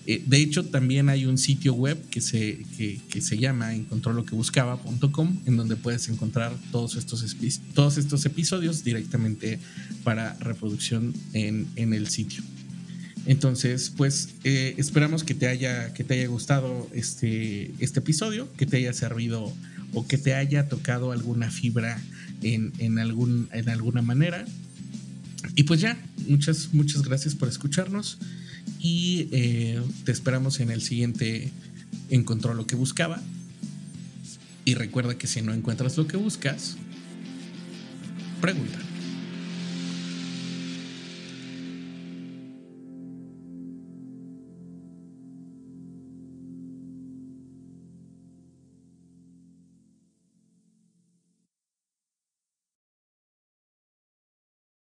Eh, 0.09 0.23
de 0.25 0.37
hecho, 0.37 0.63
también 0.63 1.09
hay 1.09 1.25
un 1.25 1.37
sitio 1.37 1.73
web 1.73 2.01
que 2.09 2.21
se, 2.21 2.65
que, 2.77 3.21
se 3.21 3.37
llama 3.37 3.75
encontroloquebuscaba.com 3.75 5.41
en 5.45 5.57
donde 5.57 5.75
puedes 5.75 6.07
encontrar 6.07 6.55
todos 6.71 6.95
estos, 6.95 7.35
todos 7.73 7.97
estos 7.97 8.25
episodios 8.25 8.85
directamente 8.85 9.59
para 10.05 10.35
reproducción 10.35 11.13
en, 11.33 11.67
el 11.75 12.07
sitio. 12.07 12.41
Entonces, 13.25 13.91
pues 13.95 14.35
eh, 14.45 14.75
esperamos 14.77 15.25
que 15.25 15.33
te 15.33 15.49
haya, 15.49 15.93
que 15.93 16.05
te 16.05 16.13
haya 16.13 16.27
gustado 16.27 16.89
este, 16.93 17.73
este 17.79 17.99
episodio, 17.99 18.47
que 18.55 18.65
te 18.65 18.77
haya 18.77 18.93
servido 18.93 19.53
o 19.93 20.07
que 20.07 20.17
te 20.17 20.33
haya 20.33 20.69
tocado 20.69 21.11
alguna 21.11 21.51
fibra 21.51 22.01
en, 22.41 22.97
algún, 22.97 23.49
en 23.51 23.67
alguna 23.67 24.01
manera. 24.01 24.45
Y 25.55 25.63
pues 25.63 25.81
ya, 25.81 25.97
muchas, 26.29 26.69
muchas 26.73 27.01
gracias 27.01 27.35
por 27.35 27.49
escucharnos 27.49 28.19
y 28.87 29.27
eh, 29.33 29.81
te 30.05 30.13
esperamos 30.13 30.61
en 30.61 30.71
el 30.71 30.81
siguiente 30.81 31.51
Encontró 32.09 32.53
lo 32.53 32.65
que 32.65 32.77
buscaba. 32.77 33.21
Y 34.63 34.75
recuerda 34.75 35.17
que 35.17 35.27
si 35.27 35.41
no 35.41 35.53
encuentras 35.53 35.97
lo 35.97 36.07
que 36.07 36.15
buscas, 36.15 36.77
pregunta. 38.39 38.79